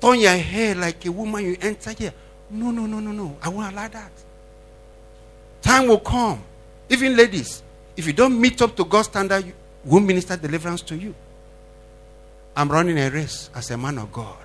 turn 0.01 0.20
your 0.20 0.38
hair 0.38 0.75
like 0.75 1.06
a 1.06 1.12
woman, 1.12 1.44
you 1.44 1.58
enter 1.62 1.92
here. 1.92 2.13
No, 2.50 2.72
no, 2.72 2.86
no, 2.86 3.00
no, 3.00 3.12
no. 3.12 3.38
I 3.42 3.50
won't 3.50 3.74
allow 3.74 3.88
that. 3.88 4.12
Time 5.62 5.88
will 5.88 6.00
come. 6.00 6.42
Even 6.89 7.16
ladies, 7.16 7.62
if 7.96 8.08
you 8.08 8.13
don't 8.13 8.39
meet 8.39 8.62
up 8.62 8.75
to 8.77 8.86
God's 8.86 9.08
standard, 9.08 9.46
you 9.46 9.54
won't 9.84 10.06
minister 10.06 10.38
deliverance 10.38 10.82
to 10.84 10.96
you. 10.96 11.13
I'm 12.56 12.70
running 12.70 12.98
a 12.98 13.10
race 13.10 13.50
as 13.54 13.70
a 13.72 13.77
man 13.77 13.98
of 13.98 14.12
God. 14.12 14.38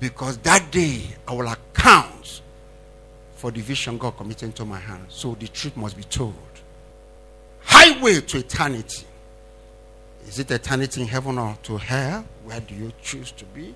Because 0.00 0.36
that 0.38 0.70
day 0.72 1.02
I 1.28 1.32
will 1.32 1.46
account 1.46 2.42
for 3.36 3.50
the 3.50 3.60
vision 3.60 3.98
God 3.98 4.16
committed 4.16 4.44
into 4.44 4.64
my 4.64 4.78
hand. 4.78 5.06
So 5.08 5.34
the 5.34 5.48
truth 5.48 5.76
must 5.76 5.96
be 5.96 6.02
told. 6.04 6.34
Highway 7.60 8.20
to 8.20 8.38
eternity. 8.38 9.06
Is 10.26 10.38
it 10.38 10.50
eternity 10.50 11.02
in 11.02 11.08
heaven 11.08 11.38
or 11.38 11.56
to 11.64 11.76
hell? 11.76 12.24
Where 12.44 12.60
do 12.60 12.74
you 12.74 12.92
choose 13.00 13.32
to 13.32 13.44
be? 13.46 13.74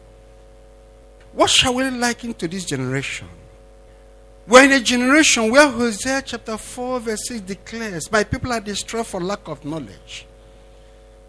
What 1.37 1.51
shall 1.51 1.75
we 1.75 1.91
liken 1.91 2.33
to 2.33 2.49
this 2.49 2.65
generation? 2.65 3.29
We're 4.49 4.65
in 4.65 4.73
a 4.73 4.81
generation 4.81 5.51
where 5.53 5.69
Hosea 5.69 6.23
chapter 6.25 6.57
4, 6.57 7.01
verse 7.01 7.29
6 7.29 7.43
declares, 7.43 8.11
My 8.11 8.25
people 8.25 8.55
are 8.55 8.61
destroyed 8.61 9.07
for 9.07 9.21
lack 9.21 9.47
of 9.47 9.63
knowledge. 9.63 10.27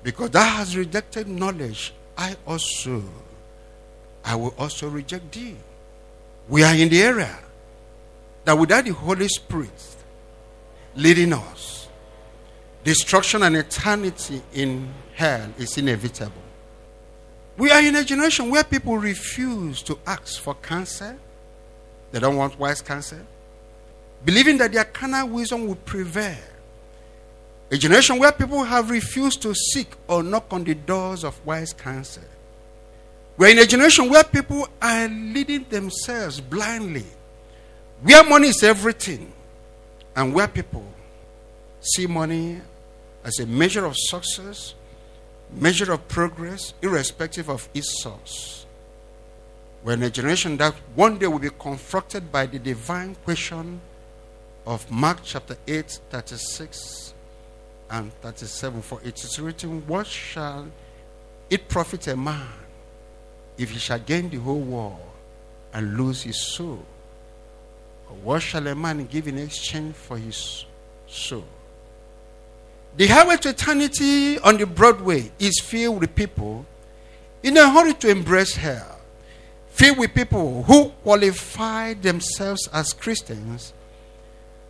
Because 0.03 0.29
thou 0.29 0.47
hast 0.47 0.77
rejected 0.77 1.27
knowledge, 1.27 1.93
I 2.17 2.37
also, 2.47 3.03
I 4.23 4.35
will 4.35 4.55
also 4.57 4.87
reject 4.87 5.29
thee. 5.33 5.57
We 6.47 6.63
are 6.63 6.73
in 6.73 6.87
the 6.87 7.01
area 7.01 7.37
that 8.45 8.57
without 8.57 8.85
the 8.85 8.93
Holy 8.93 9.27
Spirit 9.27 9.95
leading 10.95 11.33
us, 11.33 11.89
destruction 12.85 13.43
and 13.43 13.57
eternity 13.57 14.41
in 14.53 14.87
hell 15.15 15.49
is 15.57 15.77
inevitable. 15.77 16.46
We 17.57 17.71
are 17.71 17.81
in 17.81 17.95
a 17.95 18.03
generation 18.03 18.51
where 18.51 18.63
people 18.63 18.97
refuse 18.97 19.81
to 19.83 19.97
ask 20.05 20.39
for 20.39 20.53
counsel. 20.53 21.15
They 22.11 22.19
don't 22.19 22.35
want 22.35 22.57
wise 22.59 22.81
counsel. 22.81 23.19
Believing 24.23 24.57
that 24.59 24.71
their 24.71 24.85
carnal 24.85 25.29
wisdom 25.29 25.67
will 25.67 25.75
prevail. 25.75 26.37
A 27.71 27.77
generation 27.77 28.19
where 28.19 28.31
people 28.31 28.63
have 28.63 28.91
refused 28.91 29.41
to 29.41 29.53
seek 29.53 29.87
or 30.07 30.21
knock 30.21 30.45
on 30.51 30.63
the 30.63 30.75
doors 30.75 31.23
of 31.23 31.43
wise 31.45 31.73
counsel. 31.73 32.23
We're 33.37 33.49
in 33.49 33.59
a 33.59 33.65
generation 33.65 34.09
where 34.09 34.23
people 34.23 34.67
are 34.81 35.07
leading 35.07 35.65
themselves 35.69 36.39
blindly. 36.39 37.05
Where 38.03 38.23
money 38.23 38.49
is 38.49 38.63
everything. 38.63 39.33
And 40.15 40.33
where 40.33 40.47
people 40.47 40.85
see 41.81 42.07
money 42.07 42.61
as 43.23 43.39
a 43.39 43.45
measure 43.45 43.85
of 43.85 43.95
success 43.97 44.75
measure 45.51 45.91
of 45.91 46.07
progress, 46.07 46.73
irrespective 46.81 47.49
of 47.49 47.67
its 47.73 48.01
source. 48.01 48.65
We're 49.83 49.93
in 49.93 50.03
a 50.03 50.09
generation 50.09 50.57
that 50.57 50.73
one 50.95 51.17
day 51.17 51.27
will 51.27 51.39
be 51.39 51.49
confronted 51.49 52.31
by 52.31 52.45
the 52.47 52.59
divine 52.59 53.15
question 53.23 53.79
of 54.65 54.89
Mark 54.91 55.19
chapter 55.23 55.55
8, 55.65 55.99
36 56.09 57.13
and 57.89 58.11
37. 58.21 58.81
For 58.81 58.99
it 59.03 59.23
is 59.23 59.39
written, 59.39 59.85
What 59.87 60.07
shall 60.07 60.67
it 61.49 61.69
profit 61.69 62.07
a 62.07 62.17
man 62.17 62.49
if 63.57 63.71
he 63.71 63.79
shall 63.79 63.99
gain 63.99 64.29
the 64.29 64.37
whole 64.37 64.59
world 64.59 64.99
and 65.73 65.97
lose 65.97 66.23
his 66.23 66.41
soul? 66.41 66.85
Or 68.09 68.15
what 68.17 68.41
shall 68.41 68.67
a 68.67 68.75
man 68.75 69.05
give 69.05 69.27
in 69.27 69.37
exchange 69.37 69.95
for 69.95 70.17
his 70.17 70.65
soul? 71.07 71.45
The 72.96 73.08
highway 73.08 73.38
to 73.38 73.50
eternity 73.50 74.39
on 74.39 74.58
the 74.58 74.65
Broadway 74.65 75.32
is 75.38 75.60
filled 75.60 76.01
with 76.01 76.15
people 76.15 76.65
in 77.44 77.58
a 77.58 77.70
hurry 77.70 77.94
to 77.96 78.10
embrace 78.10 78.56
hell, 78.56 79.00
filled 79.70 80.00
with 80.00 80.13
people 80.13 80.63
who 80.63 80.89
qualify 81.03 81.94
themselves 81.94 82.67
as 82.74 82.94
Christians 82.94 83.74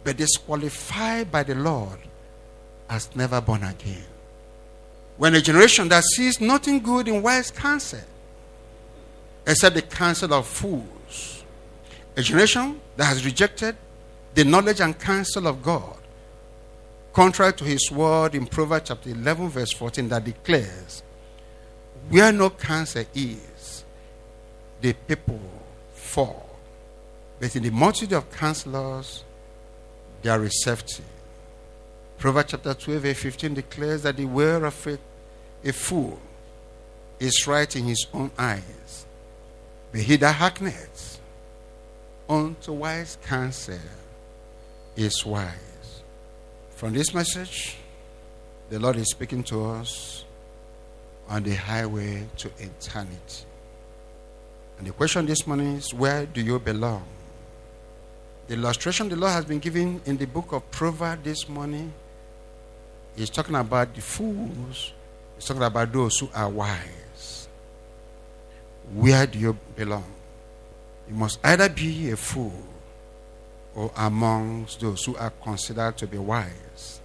but 0.04 0.18
disqualified 0.18 1.32
by 1.32 1.44
the 1.44 1.56
Lord 1.56 2.00
as 2.90 3.14
never 3.16 3.42
born 3.42 3.64
again. 3.64 4.06
When 5.18 5.36
a 5.36 5.42
generation 5.42 5.90
that 5.90 6.04
sees 6.04 6.40
nothing 6.40 6.80
good 6.80 7.08
in 7.08 7.22
wise 7.22 7.52
counsel 7.52 8.00
except 9.46 9.76
the 9.76 9.82
counsel 9.82 10.34
of 10.34 10.46
fools, 10.48 11.44
a 12.16 12.22
generation 12.22 12.80
that 12.96 13.06
has 13.06 13.26
rejected 13.26 13.76
the 14.36 14.44
knowledge 14.44 14.82
and 14.82 14.98
counsel 14.98 15.48
of 15.48 15.64
God 15.64 15.98
contrary 17.18 17.52
to 17.52 17.64
his 17.64 17.90
word 17.92 18.36
in 18.36 18.46
Proverbs 18.46 18.90
chapter 18.90 19.10
11, 19.10 19.50
verse 19.50 19.74
14, 19.74 20.08
that 20.10 20.24
declares, 20.24 21.02
Where 22.10 22.32
no 22.32 22.52
cancer 22.52 23.06
is, 23.16 23.84
the 24.82 24.94
people 24.94 25.40
fall. 25.94 26.48
But 27.40 27.56
in 27.56 27.64
the 27.64 27.72
multitude 27.72 28.14
of 28.14 28.32
counselors, 28.32 29.24
there 30.22 30.44
is 30.44 30.64
safety. 30.64 31.04
Proverbs 32.20 32.52
chapter 32.52 32.76
12, 32.76 33.02
verse 33.02 33.18
15 33.18 33.54
declares 33.56 34.04
that 34.04 34.16
the 34.16 34.26
way 34.26 34.52
of 34.52 34.88
a 35.66 35.74
fool 35.74 36.20
is 37.20 37.48
right 37.48 37.76
in 37.76 37.86
his 37.86 38.06
own 38.14 38.30
eyes. 38.38 39.08
But 39.92 40.02
he 40.02 40.18
that 40.18 40.36
hearkeneth 40.36 41.20
unto 42.30 42.74
wise 42.74 43.18
counsel 43.26 43.80
is 44.96 45.26
wise. 45.26 45.76
From 46.77 46.93
this 46.93 47.12
message, 47.12 47.75
the 48.69 48.77
Lord 48.77 48.98
is 48.98 49.10
speaking 49.10 49.41
to 49.46 49.65
us 49.65 50.25
on 51.27 51.41
the 51.41 51.55
highway 51.55 52.27
to 52.38 52.51
eternity. 52.60 53.46
And 54.77 54.86
the 54.86 54.91
question 54.91 55.25
this 55.25 55.48
morning 55.48 55.77
is 55.77 55.91
where 55.91 56.27
do 56.27 56.39
you 56.39 56.60
belong? 56.60 57.03
The 58.46 58.53
illustration 58.53 59.10
the 59.10 59.15
Lord 59.15 59.31
has 59.31 59.46
been 59.46 59.57
giving 59.57 60.01
in 60.05 60.17
the 60.17 60.27
book 60.27 60.51
of 60.51 60.69
Proverbs 60.69 61.24
this 61.24 61.50
morning 61.50 61.91
is 63.17 63.31
talking 63.31 63.55
about 63.55 63.96
the 63.96 64.01
fools. 64.01 64.93
He's 65.36 65.46
talking 65.46 65.63
about 65.63 65.91
those 65.91 66.19
who 66.19 66.29
are 66.31 66.48
wise. 66.48 67.48
Where 68.93 69.25
do 69.25 69.39
you 69.39 69.57
belong? 69.75 70.05
You 71.10 71.15
must 71.15 71.39
either 71.43 71.69
be 71.69 72.12
a 72.12 72.17
fool 72.17 72.53
or 73.77 73.91
amongst 73.96 74.79
those 74.81 75.05
who 75.05 75.15
are 75.17 75.29
considered 75.29 75.96
to 75.96 76.07
be 76.07 76.17
wise. 76.17 77.00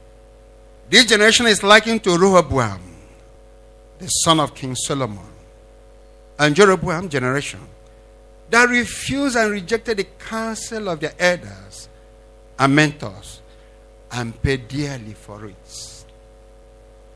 This 0.89 1.05
generation 1.05 1.47
is 1.47 1.63
likened 1.63 2.03
to 2.05 2.17
Rehoboam, 2.17 2.81
the 3.99 4.07
son 4.09 4.41
of 4.41 4.55
King 4.55 4.75
Solomon, 4.75 5.19
and 6.39 6.57
Jeroboam 6.57 7.11
generation 7.11 7.61
that 8.49 8.71
refused 8.71 9.37
and 9.37 9.51
rejected 9.51 9.99
the 9.99 10.05
counsel 10.19 10.89
of 10.89 11.01
their 11.01 11.13
elders 11.19 11.91
and 12.59 12.75
mentors 12.75 13.43
and 14.11 14.41
paid 14.43 14.67
dearly 14.67 15.13
for 15.13 15.45
it. 15.45 16.05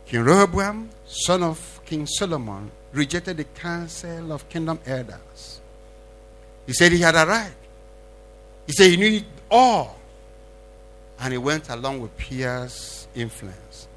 King 0.04 0.20
Rehoboam, 0.20 0.90
son 1.06 1.42
of 1.42 1.80
King 1.86 2.06
Solomon, 2.06 2.70
rejected 2.92 3.38
the 3.38 3.44
counsel 3.44 4.32
of 4.32 4.46
kingdom 4.50 4.78
elders. 4.86 5.60
He 6.66 6.74
said 6.74 6.92
he 6.92 6.98
had 6.98 7.14
arrived. 7.14 7.54
He 8.66 8.72
said 8.72 8.90
he 8.90 8.96
knew 8.96 9.22
all. 9.50 9.98
And 11.18 11.32
he 11.32 11.38
went 11.38 11.68
along 11.70 12.00
with 12.00 12.16
Pierre's 12.16 13.08
influence. 13.14 13.88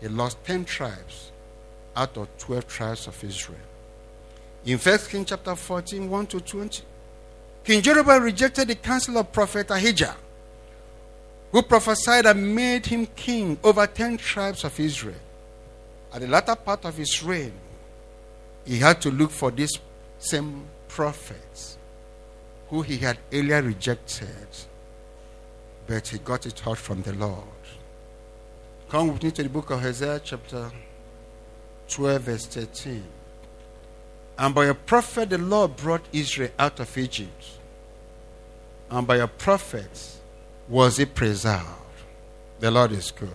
He 0.00 0.08
lost 0.08 0.42
10 0.44 0.64
tribes 0.64 1.32
out 1.94 2.16
of 2.16 2.28
12 2.38 2.66
tribes 2.66 3.06
of 3.06 3.24
Israel. 3.24 3.58
In 4.64 4.78
1 4.78 4.98
Kings 5.08 5.28
chapter 5.28 5.54
14, 5.54 6.10
1 6.10 6.26
to 6.26 6.40
20, 6.40 6.82
King 7.64 7.82
Jeroboam 7.82 8.22
rejected 8.22 8.68
the 8.68 8.74
counsel 8.74 9.18
of 9.18 9.32
prophet 9.32 9.70
Ahijah, 9.70 10.16
who 11.52 11.62
prophesied 11.62 12.26
and 12.26 12.54
made 12.54 12.86
him 12.86 13.06
king 13.06 13.58
over 13.62 13.86
10 13.86 14.18
tribes 14.18 14.64
of 14.64 14.78
Israel. 14.78 15.14
At 16.12 16.20
the 16.20 16.26
latter 16.26 16.56
part 16.56 16.84
of 16.84 16.96
his 16.96 17.22
reign, 17.22 17.52
he 18.64 18.78
had 18.78 19.00
to 19.02 19.10
look 19.10 19.30
for 19.30 19.50
these 19.50 19.72
same 20.18 20.64
prophets 20.88 21.75
who 22.68 22.82
he 22.82 22.98
had 22.98 23.18
earlier 23.32 23.62
rejected, 23.62 24.48
but 25.86 26.08
he 26.08 26.18
got 26.18 26.46
it 26.46 26.66
out 26.66 26.78
from 26.78 27.02
the 27.02 27.12
Lord. 27.12 27.44
Come 28.88 29.12
with 29.12 29.22
me 29.22 29.30
to 29.32 29.42
the 29.42 29.48
book 29.48 29.70
of 29.70 29.80
Hosea, 29.80 30.20
chapter 30.22 30.70
12, 31.88 32.22
verse 32.22 32.46
13. 32.46 33.04
And 34.38 34.54
by 34.54 34.66
a 34.66 34.74
prophet, 34.74 35.30
the 35.30 35.38
Lord 35.38 35.76
brought 35.76 36.04
Israel 36.12 36.50
out 36.58 36.78
of 36.80 36.96
Egypt. 36.98 37.50
And 38.90 39.06
by 39.06 39.16
a 39.16 39.26
prophet 39.26 40.18
was 40.68 40.98
it 40.98 41.14
preserved. 41.14 41.64
The 42.60 42.70
Lord 42.70 42.92
is 42.92 43.10
good. 43.10 43.30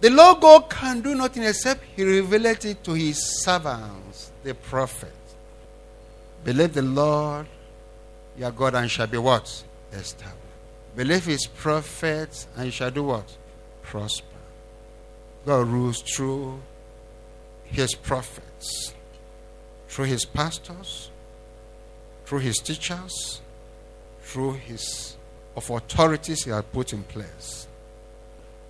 The 0.00 0.10
Lord 0.10 0.40
God 0.40 0.68
can 0.68 1.00
do 1.00 1.14
nothing 1.14 1.44
except 1.44 1.82
He 1.96 2.04
revealed 2.04 2.64
it 2.64 2.84
to 2.84 2.92
His 2.92 3.42
servants, 3.42 4.32
the 4.42 4.54
prophet. 4.54 5.12
Believe 6.44 6.74
the 6.74 6.82
Lord 6.82 7.46
your 8.36 8.50
God 8.50 8.74
and 8.74 8.90
shall 8.90 9.06
be 9.06 9.18
what? 9.18 9.64
Established. 9.92 10.38
Believe 10.96 11.24
His 11.24 11.46
prophets 11.46 12.46
and 12.56 12.66
you 12.66 12.70
shall 12.70 12.90
do 12.90 13.04
what? 13.04 13.36
Prosper. 13.82 14.26
God 15.46 15.68
rules 15.68 16.00
through 16.02 16.60
His 17.64 17.94
prophets 17.94 18.94
through 19.94 20.06
his 20.06 20.24
pastors, 20.24 21.08
through 22.24 22.40
his 22.40 22.56
teachers, 22.56 23.40
through 24.22 24.54
his 24.54 25.16
of 25.56 25.70
authorities 25.70 26.42
he 26.42 26.50
has 26.50 26.64
put 26.72 26.92
in 26.92 27.04
place. 27.04 27.68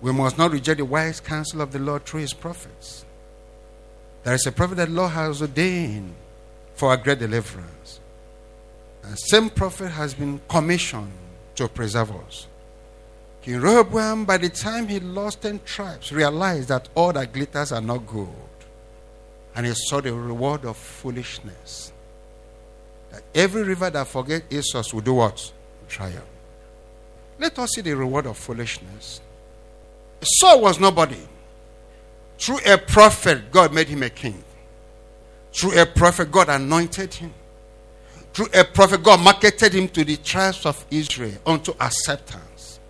We 0.01 0.11
must 0.11 0.37
not 0.37 0.51
reject 0.51 0.77
the 0.77 0.85
wise 0.85 1.19
counsel 1.19 1.61
of 1.61 1.71
the 1.71 1.79
Lord 1.79 2.05
through 2.05 2.19
his 2.19 2.33
prophets. 2.33 3.05
There 4.23 4.35
is 4.35 4.45
a 4.45 4.51
prophet 4.51 4.75
that 4.75 4.89
the 4.89 4.93
Lord 4.93 5.13
has 5.13 5.41
ordained 5.41 6.13
for 6.75 6.93
a 6.93 6.97
great 6.97 7.17
deliverance. 7.17 7.99
Same 9.13 9.49
prophet 9.49 9.89
has 9.89 10.13
been 10.13 10.41
commissioned 10.47 11.11
to 11.55 11.67
preserve 11.67 12.11
us. 12.11 12.47
King 13.41 13.61
Rehoboam, 13.61 14.25
by 14.25 14.37
the 14.37 14.49
time 14.49 14.87
he 14.87 14.99
lost 14.99 15.43
10 15.43 15.61
tribes, 15.65 16.11
realized 16.11 16.69
that 16.69 16.89
all 16.95 17.13
that 17.13 17.31
glitters 17.31 17.71
are 17.71 17.81
not 17.81 18.07
gold 18.07 18.45
and 19.55 19.65
he 19.65 19.73
saw 19.73 20.01
the 20.01 20.13
reward 20.13 20.65
of 20.65 20.75
foolishness. 20.75 21.93
That 23.11 23.23
every 23.33 23.63
river 23.63 23.89
that 23.89 24.07
forgets 24.07 24.71
source 24.71 24.93
will 24.93 25.01
do 25.01 25.13
what? 25.13 25.51
Triumph. 25.87 26.25
Let 27.39 27.57
us 27.59 27.71
see 27.71 27.81
the 27.81 27.95
reward 27.95 28.25
of 28.25 28.37
foolishness. 28.37 29.21
Saul 30.21 30.61
was 30.61 30.79
nobody. 30.79 31.19
Through 32.37 32.59
a 32.65 32.77
prophet, 32.77 33.51
God 33.51 33.73
made 33.73 33.87
him 33.87 34.03
a 34.03 34.09
king. 34.09 34.43
Through 35.53 35.79
a 35.79 35.85
prophet, 35.85 36.31
God 36.31 36.49
anointed 36.49 37.13
him. 37.13 37.33
Through 38.35 38.47
a 38.53 38.65
prophet, 38.65 39.01
God 39.01 39.21
marketed 39.21 39.73
him 39.73 39.87
to 39.87 40.03
the 40.03 40.17
tribes 40.17 40.65
of 40.65 40.85
Israel 40.91 41.37
unto 41.45 41.73
acceptance. 41.79 42.81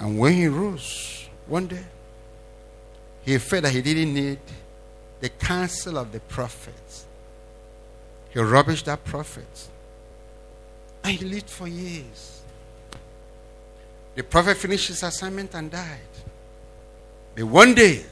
And 0.00 0.18
when 0.18 0.32
he 0.32 0.48
rose 0.48 1.28
one 1.46 1.68
day, 1.68 1.84
he 3.24 3.38
felt 3.38 3.62
that 3.62 3.70
he 3.70 3.80
didn't 3.80 4.12
need 4.12 4.40
the 5.20 5.28
counsel 5.28 5.96
of 5.98 6.10
the 6.10 6.18
prophets. 6.18 7.06
He 8.30 8.40
rubbished 8.40 8.86
that 8.86 9.04
prophet. 9.04 9.68
And 11.04 11.12
he 11.16 11.24
lived 11.24 11.48
for 11.48 11.68
years. 11.68 12.42
The 14.16 14.24
prophet 14.24 14.56
finished 14.56 14.88
his 14.88 15.04
assignment 15.04 15.54
and 15.54 15.70
died. 15.70 16.00
But 17.36 17.44
one 17.44 17.72
day, 17.72 18.04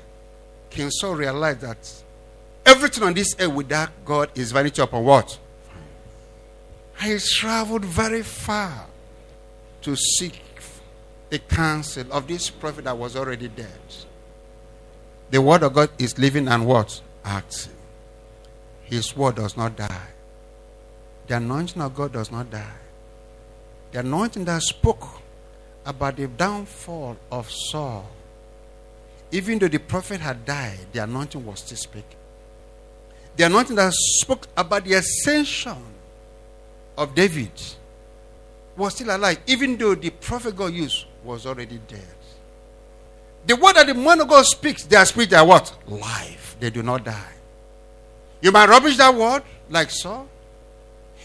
King 0.70 0.88
Saul 0.92 1.16
realized 1.16 1.62
that 1.62 1.92
everything 2.64 3.02
on 3.02 3.12
this 3.12 3.34
earth 3.40 3.52
without 3.52 3.90
God 4.04 4.30
is 4.36 4.52
vanity 4.52 4.80
upon 4.80 5.02
what? 5.02 5.36
He 7.02 7.18
traveled 7.18 7.84
very 7.84 8.22
far 8.22 8.86
to 9.82 9.96
seek 9.96 10.40
the 11.30 11.38
counsel 11.38 12.04
of 12.12 12.28
this 12.28 12.50
prophet 12.50 12.84
that 12.84 12.96
was 12.96 13.16
already 13.16 13.48
dead. 13.48 13.80
The 15.30 15.40
word 15.40 15.62
of 15.62 15.72
God 15.72 15.90
is 15.98 16.18
living 16.18 16.46
and 16.46 16.66
what? 16.66 17.00
Acting. 17.24 17.72
His 18.84 19.16
word 19.16 19.36
does 19.36 19.56
not 19.56 19.76
die. 19.76 20.08
The 21.26 21.38
anointing 21.38 21.80
of 21.80 21.94
God 21.94 22.12
does 22.12 22.30
not 22.30 22.50
die. 22.50 22.76
The 23.90 24.00
anointing 24.00 24.44
that 24.44 24.62
spoke 24.62 25.06
about 25.84 26.16
the 26.16 26.28
downfall 26.28 27.16
of 27.30 27.50
Saul, 27.50 28.08
even 29.30 29.58
though 29.58 29.68
the 29.68 29.78
prophet 29.78 30.20
had 30.20 30.44
died, 30.44 30.78
the 30.92 31.02
anointing 31.02 31.44
was 31.44 31.60
still 31.60 31.78
speaking. 31.78 32.18
The 33.36 33.46
anointing 33.46 33.76
that 33.76 33.92
spoke 33.94 34.46
about 34.56 34.84
the 34.84 34.94
ascension 34.94 35.91
of 37.02 37.14
David 37.14 37.50
was 38.76 38.94
still 38.94 39.14
alive, 39.14 39.38
even 39.46 39.76
though 39.76 39.94
the 39.94 40.10
prophet 40.10 40.56
God 40.56 40.72
used 40.72 41.06
was 41.24 41.46
already 41.46 41.78
dead. 41.86 42.00
The 43.46 43.56
word 43.56 43.74
that 43.74 43.86
the 43.86 43.94
man 43.94 44.20
of 44.20 44.28
God 44.28 44.44
speaks, 44.46 44.84
their 44.84 45.04
spirit, 45.04 45.32
are 45.34 45.44
what? 45.44 45.76
Life. 45.88 46.56
They 46.60 46.70
do 46.70 46.82
not 46.82 47.04
die. 47.04 47.32
You 48.40 48.52
might 48.52 48.68
rubbish 48.68 48.96
that 48.96 49.14
word 49.14 49.42
like 49.68 49.90
so. 49.90 50.28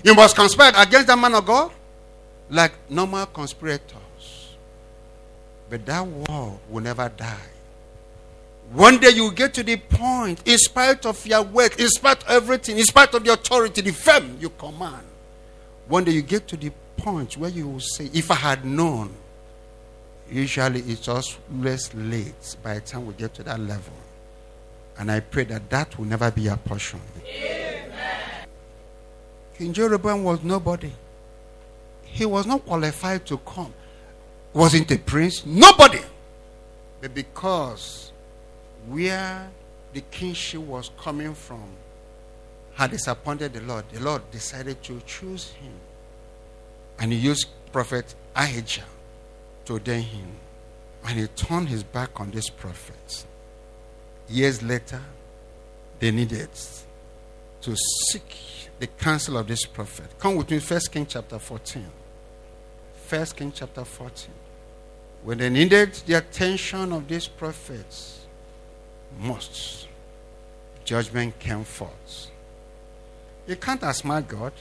You 0.03 0.13
must 0.15 0.35
conspire 0.35 0.71
against 0.75 1.07
that 1.07 1.17
man 1.17 1.35
of 1.35 1.45
God 1.45 1.71
like 2.49 2.71
normal 2.89 3.25
conspirators. 3.27 4.55
But 5.69 5.85
that 5.85 6.05
word 6.05 6.59
will 6.69 6.81
never 6.81 7.09
die. 7.09 7.49
One 8.71 8.99
day 8.99 9.11
you 9.11 9.31
get 9.31 9.53
to 9.55 9.63
the 9.63 9.77
point, 9.77 10.41
in 10.45 10.57
spite 10.57 11.05
of 11.05 11.25
your 11.25 11.41
work, 11.41 11.79
in 11.79 11.87
spite 11.87 12.23
of 12.23 12.29
everything, 12.29 12.77
in 12.77 12.83
spite 12.83 13.13
of 13.13 13.23
the 13.23 13.33
authority, 13.33 13.81
the 13.81 13.93
firm 13.93 14.37
you 14.39 14.49
command. 14.49 15.05
One 15.87 16.03
day 16.03 16.11
you 16.11 16.21
get 16.21 16.47
to 16.49 16.57
the 16.57 16.71
point 16.97 17.37
where 17.37 17.49
you 17.49 17.67
will 17.67 17.79
say, 17.79 18.09
If 18.13 18.31
I 18.31 18.35
had 18.35 18.65
known, 18.65 19.13
Usually 20.29 20.81
it's 20.81 21.07
always 21.07 21.93
late 21.93 22.55
by 22.61 22.75
the 22.75 22.81
time 22.81 23.05
we 23.05 23.13
get 23.13 23.33
to 23.35 23.43
that 23.43 23.59
level. 23.59 23.93
And 24.99 25.11
I 25.11 25.21
pray 25.21 25.45
that 25.45 25.69
that 25.69 25.97
will 25.97 26.05
never 26.05 26.29
be 26.31 26.49
our 26.49 26.57
portion. 26.57 26.99
Amen. 27.25 27.91
King 29.57 29.73
Jeroboam 29.73 30.23
was 30.23 30.43
nobody. 30.43 30.91
He 32.03 32.25
was 32.25 32.45
not 32.45 32.65
qualified 32.65 33.25
to 33.27 33.37
come. 33.37 33.73
Wasn't 34.53 34.91
a 34.91 34.97
prince. 34.97 35.45
Nobody. 35.45 36.01
But 36.99 37.13
because 37.13 38.11
where 38.87 39.49
the 39.93 40.01
kingship 40.11 40.61
was 40.61 40.91
coming 40.99 41.33
from 41.33 41.63
had 42.77 42.91
disappointed 42.91 43.53
the 43.53 43.61
Lord, 43.61 43.85
the 43.91 43.99
Lord 43.99 44.29
decided 44.29 44.83
to 44.83 45.01
choose 45.07 45.49
him. 45.49 45.73
And 46.99 47.11
he 47.11 47.17
used 47.17 47.47
prophet 47.71 48.13
Ahijah 48.35 48.85
to 49.65 49.73
ordain 49.73 50.03
him. 50.03 50.27
And 51.03 51.19
he 51.19 51.27
turned 51.27 51.69
his 51.69 51.81
back 51.81 52.19
on 52.19 52.29
this 52.29 52.49
prophet. 52.49 53.25
Years 54.29 54.61
later, 54.61 55.01
they 55.99 56.11
needed 56.11 56.49
to 57.61 57.75
seek 58.11 58.69
the 58.79 58.85
counsel 58.85 59.37
of 59.37 59.47
this 59.47 59.65
prophet. 59.65 60.05
Come 60.19 60.35
with 60.35 60.51
me, 60.51 60.59
First 60.59 60.91
King 60.91 61.07
chapter 61.07 61.39
14. 61.39 61.83
First 63.07 63.35
King 63.35 63.51
chapter 63.55 63.85
14. 63.85 64.29
When 65.23 65.39
they 65.39 65.49
needed 65.49 65.93
the 66.05 66.13
attention 66.13 66.93
of 66.93 67.07
these 67.07 67.27
prophets 67.27 68.27
most, 69.19 69.87
judgment 70.85 71.39
came 71.39 71.63
forth. 71.63 72.26
You 73.47 73.55
can't 73.55 73.81
outsmart 73.81 74.27
God. 74.27 74.53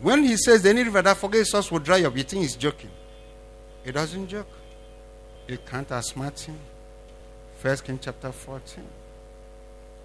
When 0.00 0.24
he 0.24 0.36
says 0.36 0.66
any 0.66 0.82
river 0.82 1.02
that 1.02 1.16
forgets 1.18 1.54
us 1.54 1.70
will 1.70 1.78
dry 1.78 2.02
up, 2.04 2.16
you 2.16 2.22
think 2.22 2.42
he's 2.42 2.56
joking. 2.56 2.90
He 3.84 3.92
doesn't 3.92 4.28
joke. 4.28 4.48
You 5.46 5.58
can't 5.58 5.88
outsmart 5.88 6.40
him. 6.40 6.58
First 7.58 7.84
King 7.84 7.98
chapter 8.00 8.32
14. 8.32 8.84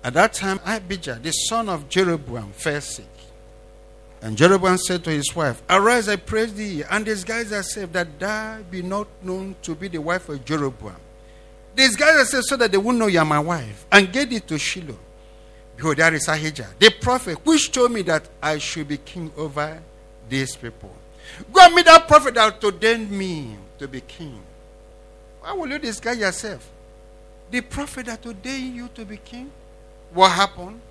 At 0.04 0.14
that 0.14 0.34
time, 0.34 0.60
Abijah, 0.66 1.20
the 1.22 1.32
son 1.32 1.70
of 1.70 1.90
Jeroboam, 1.90 2.52
fell 2.52 2.82
sick. 2.82 3.06
And 4.22 4.38
Jeroboam 4.38 4.78
said 4.78 5.04
to 5.06 5.10
his 5.10 5.36
wife, 5.36 5.62
Arise, 5.70 6.10
I 6.10 6.16
praise 6.16 6.54
thee, 6.54 6.84
and 6.90 7.06
disguise 7.06 7.50
thyself, 7.50 7.92
that 7.94 8.20
thou 8.20 8.62
be 8.64 8.82
not 8.82 9.08
known 9.24 9.56
to 9.62 9.76
be 9.76 9.88
the 9.88 10.00
wife 10.00 10.30
of 10.30 10.44
Jeroboam. 10.44 10.96
Disguise 11.76 12.16
thyself 12.16 12.46
so 12.46 12.58
that 12.58 12.72
they 12.72 12.78
won't 12.78 12.98
know 12.98 13.08
you 13.08 13.20
are 13.20 13.26
my 13.26 13.40
wife, 13.40 13.86
and 13.92 14.12
get 14.12 14.32
it 14.32 14.48
to 14.48 14.58
Shiloh. 14.58 14.98
Behold, 15.78 15.98
there 15.98 16.14
is 16.16 16.28
Ahijah, 16.28 16.70
the 16.80 16.90
prophet, 16.90 17.38
which 17.46 17.72
told 17.72 17.92
me 17.92 18.02
that 18.02 18.28
I 18.42 18.58
should 18.58 18.88
be 18.88 18.98
king 18.98 19.32
over 19.38 19.80
these 20.28 20.56
people. 20.56 20.92
Go 21.54 21.62
and 21.64 21.76
meet 21.76 21.86
that 21.86 22.08
prophet 22.08 22.34
that 22.34 22.64
ordained 22.64 23.12
me 23.12 23.56
to 23.78 23.88
be 23.88 24.02
king. 24.02 24.42
Why 25.40 25.54
will 25.54 25.70
you 25.70 25.78
disguise 25.78 26.18
yourself? 26.18 26.68
The 27.52 27.62
prophet 27.62 28.08
that 28.08 28.26
ordained 28.26 28.76
you 28.76 28.90
to 28.96 29.06
be 29.06 29.18
king? 29.18 29.52
What 30.14 30.32
happened? 30.32 30.82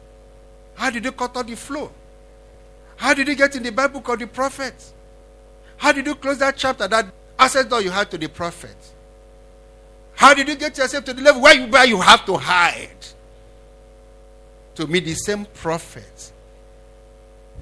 How 0.76 0.90
did 0.90 1.04
you 1.04 1.12
cut 1.12 1.36
off 1.36 1.46
the 1.46 1.56
flow? 1.56 1.90
How 2.96 3.12
did 3.12 3.26
you 3.26 3.34
get 3.34 3.56
in 3.56 3.64
the 3.64 3.72
Bible 3.72 4.00
called 4.00 4.20
the 4.20 4.26
prophet? 4.28 4.92
How 5.76 5.90
did 5.90 6.06
you 6.06 6.14
close 6.14 6.38
that 6.38 6.56
chapter, 6.56 6.86
that 6.86 7.06
access 7.36 7.64
door 7.64 7.80
you 7.82 7.90
had 7.90 8.08
to 8.12 8.18
the 8.18 8.28
prophet? 8.28 8.76
How 10.14 10.32
did 10.32 10.48
you 10.48 10.54
get 10.54 10.78
yourself 10.78 11.04
to 11.06 11.12
the 11.12 11.22
level 11.22 11.42
where 11.42 11.54
you, 11.54 11.66
where 11.66 11.86
you 11.86 12.00
have 12.00 12.24
to 12.26 12.36
hide? 12.36 12.88
To 14.76 14.86
meet 14.86 15.04
the 15.04 15.14
same 15.14 15.46
prophet 15.46 16.32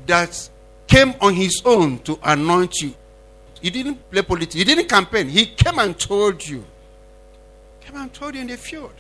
that 0.07 0.51
came 0.87 1.15
on 1.21 1.35
his 1.35 1.63
own 1.65 1.99
to 2.01 2.19
anoint 2.23 2.81
you. 2.81 2.95
He 3.61 3.71
didn't 3.71 4.11
play 4.11 4.23
politics. 4.23 4.55
He 4.55 4.65
didn't 4.65 4.89
campaign. 4.89 5.29
He 5.29 5.47
came 5.47 5.79
and 5.79 5.99
told 5.99 6.47
you. 6.47 6.65
Came 7.81 7.97
and 7.97 8.13
told 8.13 8.35
you 8.35 8.41
in 8.41 8.47
the 8.49 8.57
field 8.57 8.93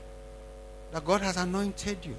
that 0.92 1.04
God 1.04 1.20
has 1.22 1.36
anointed 1.36 1.98
you. 2.04 2.14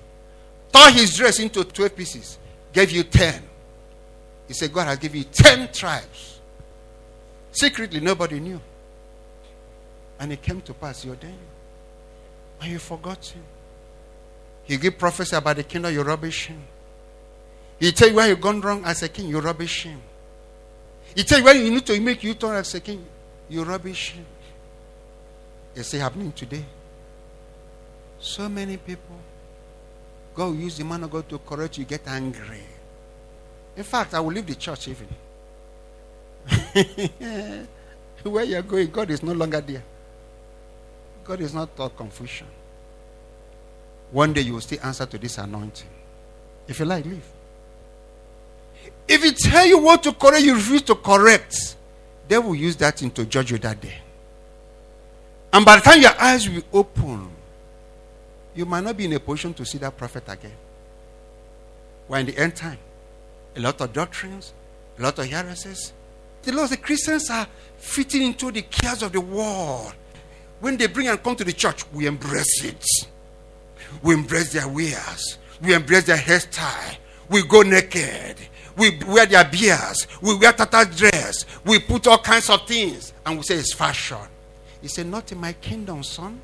Tore 0.71 0.91
his 0.91 1.15
dress 1.15 1.39
into 1.39 1.63
12 1.63 1.95
pieces. 1.95 2.37
Gave 2.73 2.91
you 2.91 3.03
10. 3.03 3.41
He 4.47 4.53
said, 4.53 4.73
God 4.73 4.87
has 4.87 4.99
given 4.99 5.19
you 5.19 5.23
10 5.23 5.71
tribes. 5.71 6.41
Secretly, 7.51 8.01
nobody 8.01 8.39
knew. 8.39 8.59
And 10.19 10.33
it 10.33 10.41
came 10.41 10.61
to 10.61 10.73
pass, 10.73 11.05
you 11.05 11.11
ordained. 11.11 11.37
And 12.61 12.71
you 12.71 12.79
forgot 12.79 13.25
him. 13.25 13.43
He 14.65 14.77
give 14.77 14.97
prophecy 14.97 15.35
about 15.35 15.55
the 15.57 15.63
kingdom, 15.63 15.93
you 15.93 16.01
rubbish 16.01 16.47
him. 16.47 16.61
He 17.79 17.91
tell 17.91 18.09
you 18.09 18.15
where 18.15 18.27
you 18.27 18.35
gone 18.35 18.61
wrong 18.61 18.83
as 18.85 19.03
a 19.03 19.09
king, 19.09 19.27
you 19.27 19.39
rubbish 19.39 19.83
him. 19.83 20.01
He 21.15 21.23
tell 21.23 21.39
you 21.39 21.45
where 21.45 21.55
you 21.55 21.69
need 21.69 21.85
to 21.85 21.99
make 22.01 22.23
you 22.23 22.33
turn 22.33 22.55
as 22.55 22.73
a 22.73 22.79
king, 22.79 23.05
you 23.49 23.63
rubbish 23.63 24.11
him. 24.11 24.25
It's 25.75 25.89
still 25.89 26.01
happening 26.01 26.31
today. 26.31 26.65
So 28.19 28.49
many 28.49 28.77
people, 28.77 29.17
God 30.33 30.47
will 30.47 30.55
use 30.55 30.77
the 30.77 30.83
man 30.83 31.03
of 31.03 31.11
God 31.11 31.29
to 31.29 31.37
correct 31.39 31.77
you, 31.77 31.85
get 31.85 32.07
angry. 32.07 32.63
In 33.75 33.83
fact, 33.83 34.13
I 34.13 34.19
will 34.19 34.31
leave 34.31 34.47
the 34.47 34.55
church 34.55 34.87
even. 34.87 35.07
Where 38.23 38.43
you're 38.43 38.61
going, 38.63 38.89
God 38.89 39.11
is 39.11 39.21
no 39.21 39.33
longer 39.33 39.61
there. 39.61 39.83
God 41.23 41.41
is 41.41 41.53
not 41.53 41.75
taught 41.75 41.95
confusion. 41.95 42.47
One 44.11 44.33
day 44.33 44.41
you 44.41 44.53
will 44.53 44.61
still 44.61 44.79
answer 44.83 45.05
to 45.05 45.17
this 45.17 45.37
anointing. 45.37 45.89
If 46.67 46.79
you 46.79 46.85
like, 46.85 47.05
leave. 47.05 47.25
If 49.07 49.23
he 49.23 49.31
tell 49.31 49.65
you 49.65 49.79
what 49.79 50.03
to 50.03 50.13
correct, 50.13 50.43
you 50.43 50.55
refuse 50.55 50.81
to 50.83 50.95
correct, 50.95 51.75
they 52.27 52.37
will 52.37 52.55
use 52.55 52.75
that 52.77 52.99
thing 52.99 53.11
to 53.11 53.25
judge 53.25 53.51
you 53.51 53.57
that 53.59 53.81
day. 53.81 53.97
And 55.53 55.65
by 55.65 55.77
the 55.77 55.81
time 55.81 56.01
your 56.01 56.19
eyes 56.19 56.49
will 56.49 56.63
open, 56.73 57.29
you 58.55 58.65
might 58.65 58.83
not 58.83 58.97
be 58.97 59.05
in 59.05 59.13
a 59.13 59.19
position 59.19 59.53
to 59.55 59.65
see 59.65 59.77
that 59.79 59.95
prophet 59.95 60.23
again. 60.27 60.55
We're 62.07 62.19
in 62.19 62.25
the 62.27 62.37
end 62.37 62.55
time 62.55 62.79
a 63.55 63.59
lot 63.59 63.79
of 63.81 63.93
doctrines, 63.93 64.53
a 64.99 65.01
lot 65.01 65.17
of 65.19 65.27
heresies. 65.27 65.93
The 66.43 66.51
Lord, 66.51 66.69
the 66.69 66.77
Christians 66.77 67.29
are 67.29 67.47
fitting 67.77 68.21
into 68.23 68.51
the 68.51 68.61
cares 68.61 69.01
of 69.01 69.11
the 69.11 69.21
world. 69.21 69.93
When 70.59 70.77
they 70.77 70.87
bring 70.87 71.07
and 71.07 71.21
come 71.21 71.35
to 71.35 71.43
the 71.43 71.53
church, 71.53 71.89
we 71.91 72.05
embrace 72.05 72.63
it. 72.63 72.85
We 74.01 74.13
embrace 74.13 74.53
their 74.53 74.67
wares. 74.67 75.37
We 75.61 75.73
embrace 75.73 76.03
their 76.03 76.17
hairstyle. 76.17 76.97
We 77.29 77.43
go 77.47 77.61
naked. 77.61 78.37
We 78.77 78.99
wear 79.07 79.25
their 79.25 79.45
beards. 79.45 80.07
We 80.21 80.35
wear 80.37 80.51
tattered 80.51 80.95
dress. 80.95 81.45
We 81.65 81.79
put 81.79 82.07
all 82.07 82.17
kinds 82.17 82.49
of 82.49 82.67
things. 82.67 83.13
And 83.25 83.37
we 83.37 83.43
say 83.43 83.55
it's 83.55 83.73
fashion. 83.73 84.17
He 84.81 84.87
said, 84.87 85.07
Not 85.07 85.31
in 85.31 85.39
my 85.39 85.53
kingdom, 85.53 86.03
son. 86.03 86.39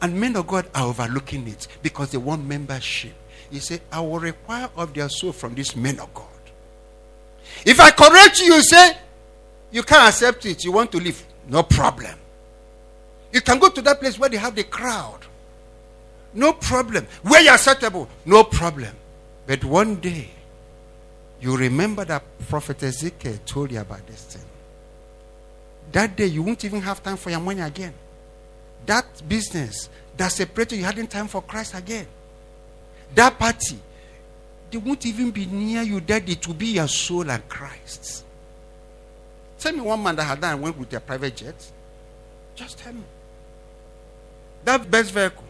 And 0.00 0.18
men 0.18 0.36
of 0.36 0.46
God 0.46 0.68
are 0.74 0.86
overlooking 0.86 1.46
it 1.48 1.66
because 1.82 2.10
they 2.10 2.18
want 2.18 2.44
membership. 2.44 3.14
He 3.50 3.58
said, 3.58 3.80
I 3.90 4.00
will 4.00 4.20
require 4.20 4.68
of 4.76 4.94
their 4.94 5.08
soul 5.08 5.32
from 5.32 5.54
this 5.54 5.74
men 5.74 5.98
of 5.98 6.12
God. 6.14 6.26
If 7.64 7.80
I 7.80 7.90
correct 7.90 8.40
you, 8.40 8.54
you 8.54 8.62
say, 8.62 8.96
you 9.70 9.82
can't 9.82 10.08
accept 10.08 10.46
it, 10.46 10.64
you 10.64 10.72
want 10.72 10.92
to 10.92 10.98
leave. 10.98 11.24
No 11.48 11.62
problem. 11.62 12.14
You 13.32 13.40
can 13.40 13.58
go 13.58 13.68
to 13.68 13.82
that 13.82 14.00
place 14.00 14.18
where 14.18 14.28
they 14.28 14.36
have 14.36 14.54
the 14.54 14.64
crowd. 14.64 15.20
No 16.34 16.52
problem. 16.52 17.06
Where 17.22 17.42
you're 17.42 17.54
acceptable. 17.54 18.08
No 18.24 18.44
problem. 18.44 18.94
But 19.46 19.64
one 19.64 19.96
day, 19.96 20.28
you 21.40 21.56
remember 21.56 22.04
that 22.04 22.22
Prophet 22.48 22.82
Ezekiel 22.82 23.38
told 23.46 23.72
you 23.72 23.80
about 23.80 24.06
this 24.06 24.22
thing. 24.24 24.44
That 25.92 26.16
day, 26.16 26.26
you 26.26 26.42
won't 26.42 26.64
even 26.64 26.82
have 26.82 27.02
time 27.02 27.16
for 27.16 27.30
your 27.30 27.40
money 27.40 27.60
again. 27.60 27.94
That 28.86 29.06
business 29.26 29.88
that 30.16 30.28
separated 30.28 30.76
you 30.76 30.84
hadn't 30.84 31.10
time 31.10 31.28
for 31.28 31.42
Christ 31.42 31.74
again. 31.74 32.06
That 33.14 33.38
party, 33.38 33.78
they 34.70 34.78
won't 34.78 35.06
even 35.06 35.30
be 35.30 35.46
near 35.46 35.82
you 35.82 36.00
that 36.00 36.28
it 36.28 36.46
will 36.46 36.54
be 36.54 36.66
your 36.66 36.88
soul 36.88 37.30
and 37.30 37.48
Christ. 37.48 38.24
Tell 39.58 39.72
me 39.72 39.80
one 39.80 40.02
man 40.02 40.16
that 40.16 40.24
had 40.24 40.40
done 40.40 40.54
and 40.54 40.62
went 40.62 40.78
with 40.78 40.92
a 40.92 41.00
private 41.00 41.36
jet. 41.36 41.72
Just 42.54 42.78
tell 42.78 42.92
me. 42.92 43.02
That 44.64 44.90
best 44.90 45.12
vehicle 45.12 45.47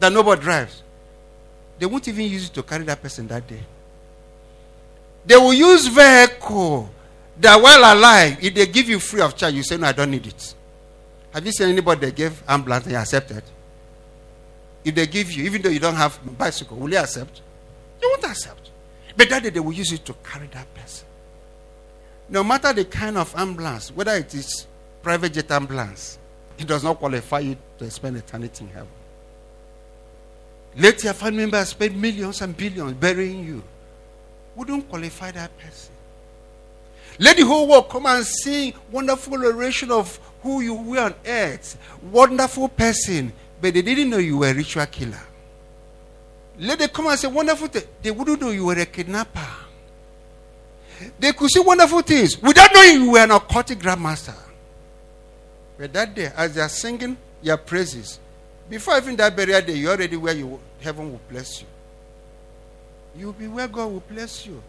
that 0.00 0.12
nobody 0.12 0.42
drives, 0.42 0.82
they 1.78 1.86
won't 1.86 2.06
even 2.08 2.24
use 2.26 2.46
it 2.46 2.54
to 2.54 2.62
carry 2.62 2.84
that 2.84 3.00
person 3.00 3.26
that 3.28 3.46
day. 3.46 3.60
They 5.24 5.36
will 5.36 5.52
use 5.54 5.86
vehicle 5.86 6.90
that 7.40 7.60
while 7.60 7.94
alive, 7.94 8.38
if 8.42 8.54
they 8.54 8.66
give 8.66 8.88
you 8.88 8.98
free 8.98 9.20
of 9.20 9.36
charge, 9.36 9.54
you 9.54 9.62
say, 9.62 9.76
No, 9.76 9.86
I 9.86 9.92
don't 9.92 10.10
need 10.10 10.26
it. 10.26 10.54
Have 11.32 11.44
you 11.44 11.52
seen 11.52 11.68
anybody 11.68 12.06
that 12.06 12.16
gave 12.16 12.42
ambulance 12.48 12.86
and 12.86 12.96
accepted? 12.96 13.42
If 14.84 14.94
they 14.94 15.06
give 15.06 15.30
you, 15.32 15.44
even 15.44 15.62
though 15.62 15.68
you 15.68 15.80
don't 15.80 15.94
have 15.94 16.18
bicycle, 16.38 16.76
will 16.78 16.90
you 16.90 16.98
accept? 16.98 17.42
You 18.00 18.08
won't 18.08 18.24
accept. 18.24 18.70
But 19.16 19.28
that 19.28 19.42
day 19.42 19.50
they 19.50 19.60
will 19.60 19.72
use 19.72 19.92
it 19.92 20.04
to 20.06 20.14
carry 20.24 20.46
that 20.48 20.72
person. 20.74 21.06
No 22.28 22.42
matter 22.44 22.72
the 22.72 22.84
kind 22.84 23.18
of 23.18 23.34
ambulance, 23.36 23.90
whether 23.90 24.14
it 24.14 24.34
is 24.34 24.66
private 25.02 25.32
jet 25.32 25.50
ambulance, 25.50 26.18
it 26.58 26.66
does 26.66 26.84
not 26.84 26.98
qualify 26.98 27.40
you 27.40 27.56
to 27.78 27.90
spend 27.90 28.16
eternity 28.16 28.64
in 28.64 28.70
heaven. 28.70 28.88
Let 30.76 31.02
your 31.02 31.14
family 31.14 31.40
members 31.40 31.70
spend 31.70 32.00
millions 32.00 32.40
and 32.42 32.56
billions 32.56 32.92
burying 32.94 33.44
you. 33.44 33.62
Wouldn't 34.54 34.88
qualify 34.88 35.30
that 35.32 35.56
person. 35.58 35.92
Let 37.18 37.36
the 37.36 37.44
whole 37.44 37.68
world 37.68 37.88
come 37.88 38.06
and 38.06 38.24
sing 38.24 38.74
wonderful 38.90 39.44
oration 39.44 39.90
of 39.90 40.18
who 40.42 40.60
you 40.60 40.74
were 40.74 41.00
on 41.00 41.14
earth. 41.26 41.76
Wonderful 42.02 42.68
person 42.68 43.32
but 43.60 43.74
they 43.74 43.82
didn't 43.82 44.10
know 44.10 44.18
you 44.18 44.38
were 44.38 44.48
a 44.48 44.54
ritual 44.54 44.86
killer. 44.86 45.20
Let 46.58 46.78
them 46.78 46.88
come 46.88 47.06
and 47.08 47.18
say 47.18 47.28
wonderful 47.28 47.68
things. 47.68 47.86
They 48.02 48.10
wouldn't 48.10 48.40
know 48.40 48.50
you 48.50 48.66
were 48.66 48.78
a 48.78 48.86
kidnapper. 48.86 49.46
They 51.18 51.32
could 51.32 51.50
see 51.50 51.60
wonderful 51.60 52.02
things 52.02 52.40
without 52.40 52.70
knowing 52.74 53.02
you 53.02 53.10
were 53.12 53.18
an 53.18 53.30
occultic 53.30 53.76
grandmaster. 53.76 54.34
But 55.76 55.92
that 55.92 56.14
day, 56.14 56.32
as 56.36 56.54
they 56.54 56.60
are 56.60 56.68
singing 56.68 57.16
your 57.40 57.56
praises, 57.56 58.18
before 58.68 58.98
even 58.98 59.16
that 59.16 59.34
burial 59.34 59.62
day, 59.62 59.74
you're 59.74 59.92
already 59.92 60.16
where 60.16 60.34
you 60.34 60.60
heaven 60.80 61.10
will 61.10 61.20
bless 61.30 61.60
you. 61.60 61.66
You'll 63.16 63.32
be 63.32 63.48
where 63.48 63.66
God 63.68 63.86
will 63.86 64.02
bless 64.08 64.46
you. 64.46 64.62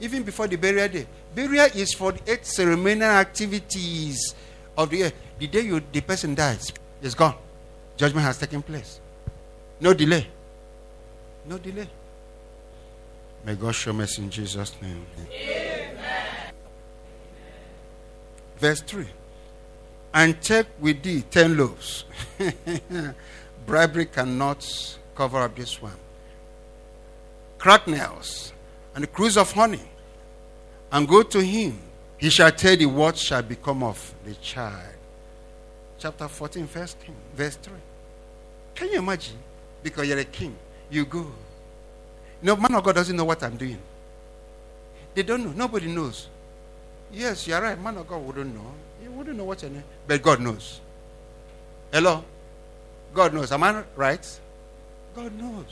Even 0.00 0.22
before 0.22 0.46
the 0.46 0.56
burial 0.56 0.88
day. 0.88 1.06
Burial 1.34 1.68
is 1.74 1.94
for 1.94 2.12
the 2.12 2.32
eight 2.32 2.44
ceremonial 2.44 3.10
activities 3.10 4.34
of 4.76 4.90
the 4.90 4.98
year. 4.98 5.12
The 5.38 5.46
day 5.46 5.62
you, 5.62 5.80
the 5.92 6.00
person 6.00 6.34
dies, 6.34 6.72
is 7.02 7.14
gone. 7.14 7.34
Judgment 7.96 8.26
has 8.26 8.38
taken 8.38 8.62
place. 8.62 9.00
No 9.80 9.94
delay. 9.94 10.26
No 11.46 11.58
delay. 11.58 11.88
May 13.44 13.54
God 13.54 13.74
show 13.74 13.92
mercy 13.92 14.22
in 14.22 14.30
Jesus' 14.30 14.74
name. 14.82 15.06
Amen. 15.18 15.96
verse 18.58 18.80
3. 18.80 19.06
And 20.16 20.40
take 20.40 20.66
with 20.80 21.02
thee 21.02 21.22
ten 21.30 21.58
loaves. 21.58 22.06
Bribery 23.66 24.06
cannot 24.06 24.66
cover 25.14 25.42
up 25.42 25.54
this 25.54 25.82
one. 25.82 25.92
Cracknels 27.58 28.52
and 28.94 29.04
a 29.04 29.06
cruse 29.06 29.36
of 29.36 29.52
honey. 29.52 29.82
And 30.90 31.06
go 31.06 31.22
to 31.22 31.42
him. 31.42 31.78
He 32.16 32.30
shall 32.30 32.50
tell 32.50 32.74
thee 32.78 32.86
what 32.86 33.18
shall 33.18 33.42
become 33.42 33.82
of 33.82 34.14
the 34.24 34.32
child. 34.36 34.94
Chapter 35.98 36.28
14, 36.28 36.66
verse, 36.66 36.96
king, 37.04 37.14
verse 37.34 37.56
3. 37.56 37.74
Can 38.74 38.88
you 38.92 38.98
imagine? 39.00 39.36
Because 39.82 40.08
you're 40.08 40.18
a 40.18 40.24
king. 40.24 40.56
You 40.88 41.04
go. 41.04 41.30
No, 42.40 42.56
man 42.56 42.74
of 42.74 42.82
God 42.82 42.94
doesn't 42.94 43.14
know 43.14 43.26
what 43.26 43.42
I'm 43.42 43.58
doing. 43.58 43.78
They 45.14 45.24
don't 45.24 45.44
know. 45.44 45.52
Nobody 45.52 45.88
knows. 45.88 46.28
Yes, 47.12 47.46
you're 47.46 47.60
right. 47.60 47.78
Man 47.78 47.98
of 47.98 48.08
God 48.08 48.24
wouldn't 48.24 48.54
know. 48.54 48.72
Wouldn't 49.26 49.38
know 49.38 49.44
what 49.44 49.60
your 49.60 49.72
name. 49.72 49.82
But 50.06 50.22
God 50.22 50.40
knows. 50.40 50.80
Hello? 51.92 52.22
God 53.12 53.34
knows. 53.34 53.50
Am 53.50 53.60
I 53.60 53.82
right? 53.96 54.40
God 55.16 55.36
knows. 55.36 55.64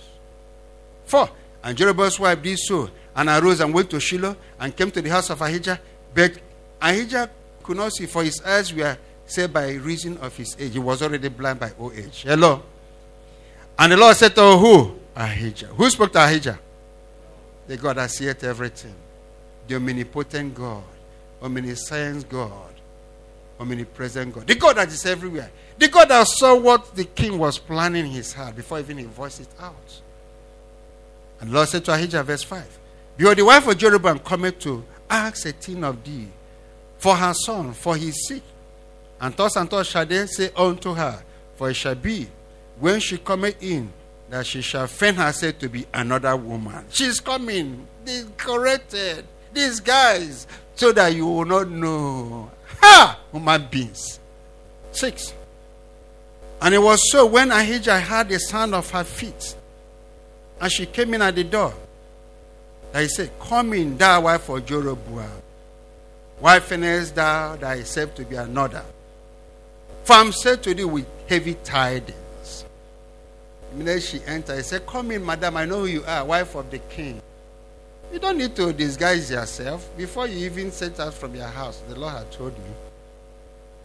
Four. 1.05 1.31
And 1.63 1.79
Jeroboam's 1.79 2.19
wife 2.19 2.43
did 2.43 2.59
so, 2.59 2.91
and 3.15 3.29
arose 3.29 3.61
and 3.61 3.73
went 3.73 3.91
to 3.91 4.01
Shiloh 4.01 4.37
and 4.59 4.77
came 4.77 4.91
to 4.91 5.01
the 5.01 5.09
house 5.09 5.31
of 5.31 5.41
Ahijah. 5.41 5.81
But 6.13 6.33
Ahijah 6.83 7.31
could 7.63 7.77
not 7.77 7.93
see, 7.93 8.07
for 8.07 8.25
his 8.25 8.43
eyes 8.43 8.75
were 8.75 8.99
set 9.25 9.53
by 9.53 9.75
reason 9.75 10.17
of 10.19 10.37
his 10.37 10.57
age. 10.59 10.73
He 10.73 10.81
was 10.81 11.01
already 11.01 11.29
blind 11.29 11.61
by 11.61 11.71
old 11.79 11.95
age. 11.95 12.23
Hello? 12.23 12.61
And 13.79 13.93
the 13.93 13.97
Lord 13.97 14.17
said 14.17 14.35
to 14.35 14.57
who? 14.57 14.99
Ahijah. 15.15 15.69
Who 15.69 15.89
spoke 15.91 16.13
to 16.15 16.25
Ahijah? 16.25 16.59
The 17.69 17.77
God 17.77 17.99
that 17.99 18.11
seeth 18.11 18.43
everything. 18.43 18.97
The 19.69 19.77
omnipotent 19.77 20.57
God. 20.57 20.83
Omniscience 21.41 22.25
God. 22.25 22.74
Omnipresent 23.59 24.35
God. 24.35 24.47
The 24.47 24.55
God 24.55 24.77
that 24.77 24.89
is 24.89 25.07
everywhere. 25.07 25.51
The 25.79 25.89
God 25.89 26.09
that 26.09 26.27
saw 26.27 26.57
what 26.57 26.95
the 26.95 27.05
king 27.05 27.39
was 27.39 27.59
planning 27.59 28.07
in 28.07 28.13
his 28.13 28.33
heart 28.33 28.57
before 28.57 28.79
even 28.79 28.99
he 28.99 29.05
voiced 29.05 29.41
it 29.41 29.49
out. 29.61 30.01
And 31.41 31.53
Lord 31.53 31.69
said 31.69 31.85
to 31.85 31.93
Ahijah, 31.93 32.23
verse 32.23 32.43
5 32.43 32.79
Behold, 33.17 33.37
the 33.37 33.45
wife 33.45 33.67
of 33.67 33.79
Jeroboam 33.79 34.19
cometh 34.19 34.59
to 34.61 34.85
ask 35.09 35.47
a 35.47 35.53
thing 35.53 35.85
of 35.85 36.03
thee 36.03 36.29
for 36.99 37.15
her 37.15 37.35
son, 37.35 37.73
for 37.73 37.97
his 37.97 38.27
sick. 38.27 38.43
And 39.21 39.37
thus 39.37 39.57
and 39.57 39.71
thus 39.71 39.89
shall 39.89 40.07
they 40.07 40.27
say 40.27 40.51
unto 40.57 40.95
her, 40.95 41.23
For 41.57 41.71
it 41.71 41.75
shall 41.75 41.95
be, 41.95 42.29
when 42.81 42.99
she 43.01 43.19
cometh 43.19 43.63
in, 43.63 43.93
that 44.31 44.47
she 44.47 44.63
shall 44.63 44.87
feign 44.87 45.15
herself 45.15 45.59
to 45.61 45.69
be 45.69 45.87
another 45.95 46.37
woman. 46.37 46.85
She's 46.91 47.21
coming. 47.21 47.87
Corrected 48.37 49.25
guys 49.85 50.47
so 50.75 50.93
that 50.93 51.15
you 51.15 51.27
will 51.27 51.45
not 51.45 51.71
know. 51.71 52.51
Ha! 52.81 53.19
Human 53.33 53.67
beings. 53.71 54.21
Six. 54.93 55.35
And 56.61 56.75
it 56.75 56.83
was 56.83 57.11
so 57.11 57.27
when 57.27 57.51
Ahijah 57.51 58.01
heard 58.01 58.29
the 58.29 58.39
sound 58.39 58.75
of 58.75 58.91
her 58.91 59.05
feet, 59.05 59.57
and 60.61 60.71
she 60.71 60.87
came 60.87 61.15
in 61.15 61.23
at 61.23 61.35
the 61.35 61.45
door, 61.45 61.75
that 62.93 63.03
he 63.03 63.09
said, 63.09 63.31
Come 63.41 63.73
in, 63.73 63.99
thou 63.99 64.23
wife 64.23 64.49
of 64.49 64.65
Jeroboam. 64.65 65.43
Why 66.39 66.61
finest 66.61 67.15
thou 67.15 67.57
thyself 67.57 68.15
to 68.15 68.25
be 68.25 68.37
another? 68.37 68.85
For 70.05 70.15
I'm 70.15 70.33
said 70.33 70.63
to 70.65 70.75
thee 70.75 70.85
with 70.85 71.07
heavy 71.29 71.55
tidings. 71.65 72.65
The 73.77 74.01
she 74.01 74.21
entered, 74.25 74.57
he 74.57 74.63
said, 74.63 74.87
Come 74.87 75.11
in, 75.11 75.25
madam, 75.25 75.57
I 75.57 75.65
know 75.65 75.81
who 75.81 75.87
you 75.87 76.05
are, 76.05 76.25
wife 76.25 76.55
of 76.55 76.71
the 76.71 76.79
king. 76.79 77.21
You 78.15 78.21
don't 78.21 78.39
need 78.39 78.55
to 78.55 78.73
disguise 78.73 79.29
yourself. 79.29 79.91
Before 79.97 80.29
you 80.29 80.47
even 80.47 80.71
set 80.71 81.01
out 81.01 81.15
from 81.15 81.35
your 81.35 81.49
house, 81.49 81.83
the 81.89 81.99
Lord 81.99 82.13
had 82.13 82.31
told 82.31 82.53
you. 82.57 82.75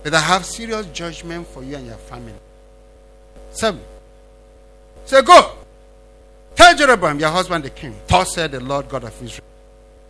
But 0.03 0.13
I 0.13 0.19
have 0.19 0.45
serious 0.45 0.85
judgment 0.93 1.47
for 1.47 1.63
you 1.63 1.75
and 1.77 1.87
your 1.87 1.95
family. 1.95 2.35
Seven. 3.49 3.81
Say, 5.05 5.23
go. 5.23 5.53
Tell 6.55 6.75
Jeroboam, 6.75 7.19
your 7.19 7.31
husband, 7.31 7.63
the 7.63 7.71
king. 7.71 7.95
Thus 8.05 8.35
said 8.35 8.51
the 8.51 8.59
Lord 8.59 8.87
God 8.87 9.05
of 9.05 9.23
Israel. 9.23 9.47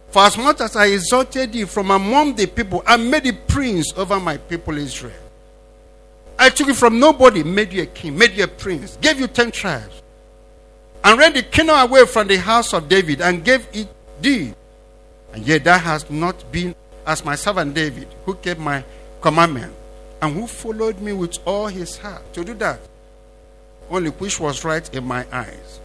For 0.10 0.24
as 0.24 0.38
much 0.38 0.60
as 0.60 0.76
I 0.76 0.88
exalted 0.88 1.56
you 1.56 1.66
from 1.66 1.90
among 1.90 2.36
the 2.36 2.48
people 2.48 2.84
and 2.86 3.10
made 3.10 3.26
you 3.26 3.34
prince 3.48 3.94
over 3.96 4.20
my 4.20 4.36
people 4.36 4.78
Israel, 4.78 5.14
I 6.38 6.50
took 6.50 6.68
you 6.68 6.74
from 6.74 7.00
nobody, 7.00 7.42
made 7.42 7.72
you 7.72 7.84
a 7.84 7.86
king, 7.86 8.18
made 8.18 8.34
you 8.34 8.44
a 8.44 8.48
prince, 8.50 8.98
gave 9.00 9.18
you 9.18 9.28
ten 9.28 9.50
tribes, 9.50 10.02
and 11.06 11.18
ran 11.18 11.32
the 11.32 11.44
kingdom 11.44 11.80
away 11.80 12.06
from 12.06 12.28
the 12.28 12.36
house 12.36 12.74
of 12.74 12.90
David 12.90 13.22
and 13.22 13.46
gave 13.46 13.66
it 13.72 13.88
thee. 14.22 14.54
And 15.34 15.46
yet 15.46 15.64
that 15.66 15.82
has 15.82 16.10
not 16.10 16.52
been 16.52 16.76
as 17.06 17.24
my 17.24 17.36
servant 17.36 17.74
David, 17.74 18.08
who 18.26 18.36
kept 18.36 18.60
my 18.60 18.84
commandment 19.22 19.74
and 20.22 20.34
who 20.34 20.48
followed 20.48 21.00
me 21.00 21.14
with 21.14 21.38
all 21.46 21.68
his 21.68 21.98
heart 21.98 22.34
to 22.34 22.44
do 22.44 22.54
that, 22.56 22.80
only 23.90 24.10
which 24.12 24.40
was 24.40 24.64
right 24.64 24.94
in 24.94 25.04
my 25.04 25.26
eyes. 25.32 25.80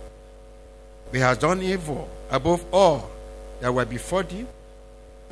He 1.12 1.18
has 1.18 1.38
done 1.38 1.62
evil 1.62 2.08
above 2.30 2.64
all 2.72 3.10
that 3.60 3.72
were 3.72 3.84
before 3.84 4.24
thee. 4.24 4.46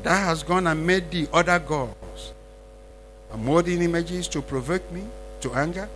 That 0.03 0.25
has 0.25 0.43
gone 0.43 0.67
and 0.67 0.87
made 0.87 1.11
thee 1.11 1.29
other 1.33 1.59
gods, 1.59 2.33
and 3.33 3.45
molding 3.45 3.83
images 3.83 4.27
to 4.29 4.43
provoke 4.43 4.91
me 4.91 5.05
to 5.43 5.53
anger, 5.55 5.89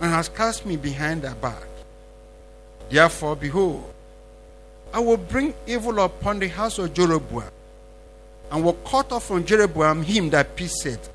and 0.00 0.10
has 0.10 0.28
cast 0.28 0.66
me 0.66 0.76
behind 0.76 1.22
thy 1.22 1.34
back. 1.34 1.66
Therefore, 2.88 3.36
behold, 3.36 3.92
I 4.92 5.00
will 5.00 5.16
bring 5.16 5.54
evil 5.66 6.00
upon 6.00 6.40
the 6.40 6.48
house 6.48 6.78
of 6.78 6.92
Jeroboam, 6.94 7.50
and 8.50 8.64
will 8.64 8.74
cut 8.74 9.12
off 9.12 9.26
from 9.26 9.44
Jeroboam 9.44 10.02
him 10.02 10.30
that 10.30 10.56
pisseth 10.56 11.08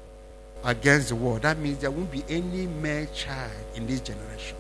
against 0.63 1.09
the 1.09 1.15
world. 1.15 1.41
That 1.41 1.57
means 1.57 1.79
there 1.79 1.91
won't 1.91 2.11
be 2.11 2.23
any 2.29 2.67
male 2.67 3.07
child 3.13 3.51
in 3.75 3.85
this 3.85 3.99
generation. 3.99 4.57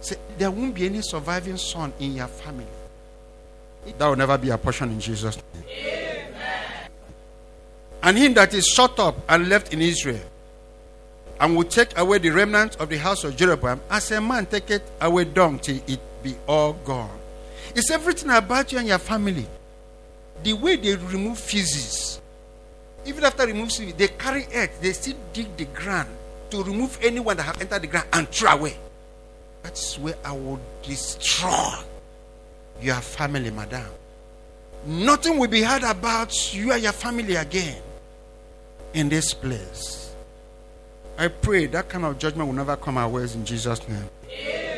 Say, 0.00 0.16
there 0.38 0.50
won't 0.50 0.74
be 0.74 0.86
any 0.86 1.02
surviving 1.02 1.58
son 1.58 1.92
in 2.00 2.14
your 2.14 2.26
family. 2.26 2.66
That 3.98 4.06
will 4.06 4.16
never 4.16 4.38
be 4.38 4.48
a 4.48 4.56
portion 4.56 4.90
in 4.90 4.98
Jesus' 4.98 5.36
name. 5.36 5.64
Amen. 5.68 6.88
And 8.02 8.16
him 8.16 8.34
that 8.34 8.54
is 8.54 8.66
shut 8.66 8.98
up 8.98 9.16
and 9.28 9.48
left 9.50 9.74
in 9.74 9.82
Israel, 9.82 10.24
and 11.38 11.54
will 11.54 11.64
take 11.64 11.98
away 11.98 12.16
the 12.16 12.30
remnant 12.30 12.76
of 12.76 12.88
the 12.88 12.96
house 12.96 13.24
of 13.24 13.36
Jeroboam, 13.36 13.80
as 13.90 14.10
a 14.10 14.20
man 14.22 14.46
taketh 14.46 14.90
away 15.02 15.24
dung 15.24 15.58
till 15.58 15.80
it 15.86 16.00
be 16.22 16.34
all 16.46 16.72
gone. 16.72 17.19
It's 17.74 17.90
everything 17.90 18.30
about 18.30 18.72
you 18.72 18.78
and 18.78 18.88
your 18.88 18.98
family. 18.98 19.46
The 20.42 20.52
way 20.54 20.76
they 20.76 20.96
remove 20.96 21.38
feces. 21.38 22.20
Even 23.06 23.24
after 23.24 23.46
removing 23.46 23.96
they 23.96 24.08
carry 24.08 24.46
earth, 24.54 24.80
they 24.80 24.92
still 24.92 25.16
dig 25.32 25.56
the 25.56 25.64
ground 25.66 26.08
to 26.50 26.62
remove 26.62 26.98
anyone 27.02 27.36
that 27.36 27.44
have 27.44 27.60
entered 27.60 27.82
the 27.82 27.86
ground 27.86 28.08
and 28.12 28.28
throw 28.28 28.52
away. 28.52 28.76
That's 29.62 29.98
where 29.98 30.16
I 30.24 30.32
will 30.32 30.60
destroy 30.82 31.74
your 32.80 32.96
family, 32.96 33.50
madam. 33.50 33.86
Nothing 34.86 35.38
will 35.38 35.48
be 35.48 35.62
heard 35.62 35.82
about 35.82 36.54
you 36.54 36.72
and 36.72 36.82
your 36.82 36.92
family 36.92 37.36
again 37.36 37.80
in 38.94 39.08
this 39.08 39.34
place. 39.34 40.12
I 41.18 41.28
pray 41.28 41.66
that 41.66 41.88
kind 41.88 42.04
of 42.04 42.18
judgment 42.18 42.48
will 42.48 42.54
never 42.56 42.76
come 42.76 42.96
our 42.96 43.08
ways 43.08 43.34
in 43.34 43.44
Jesus' 43.44 43.86
name. 43.86 44.08
Amen. 44.30 44.69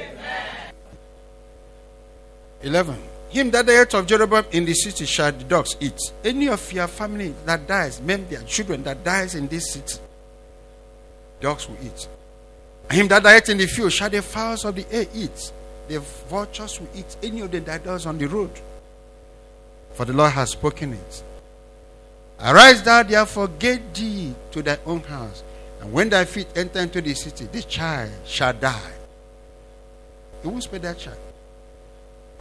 11. 2.63 2.97
Him 3.31 3.51
that 3.51 3.67
the 3.67 3.73
earth 3.73 3.95
of 3.95 4.07
Jeroboam 4.07 4.45
in 4.53 4.65
the 4.65 4.75
city 4.75 5.07
shall 5.07 5.33
the 5.33 5.45
dogs 5.45 5.77
eat. 5.81 5.99
Any 6.25 6.49
of 6.49 6.73
your 6.73 6.87
family 6.87 7.35
that 7.47 7.67
dies, 7.67 8.01
men, 8.01 8.27
their 8.29 8.43
children 8.43 8.83
that 8.83 9.03
dies 9.03 9.35
in 9.35 9.49
this 9.49 9.73
city, 9.73 9.99
dogs 11.41 11.69
will 11.69 11.79
eat. 11.83 12.09
Him 12.91 13.09
that 13.09 13.23
dieth 13.23 13.49
in 13.49 13.59
the 13.59 13.67
field 13.67 13.93
shall 13.93 14.11
the 14.11 14.21
fowls 14.21 14.65
of 14.65 14.75
the 14.75 14.87
air 14.93 15.07
eat 15.15 15.53
the 15.89 16.01
vultures 16.01 16.81
will 16.81 16.89
eat 16.95 17.17
any 17.23 17.41
of 17.41 17.51
them 17.51 17.65
that 17.65 17.85
does 17.85 18.07
on 18.07 18.19
the 18.19 18.27
road. 18.27 18.51
For 19.95 20.05
the 20.05 20.13
Lord 20.13 20.33
has 20.33 20.51
spoken 20.51 20.95
it. 20.95 21.23
Arise 22.41 22.83
thou 22.83 23.03
therefore, 23.03 23.49
get 23.49 23.95
thee 23.95 24.35
to 24.51 24.63
thy 24.63 24.79
own 24.87 25.01
house, 25.01 25.43
and 25.81 25.93
when 25.93 26.09
thy 26.09 26.25
feet 26.25 26.49
enter 26.57 26.81
into 26.81 27.01
the 27.01 27.15
city, 27.15 27.47
this 27.53 27.65
child 27.67 28.11
shall 28.25 28.53
die. 28.53 28.93
He 30.43 30.49
won't 30.49 30.63
spare 30.63 30.81
that 30.81 30.99
child. 30.99 31.19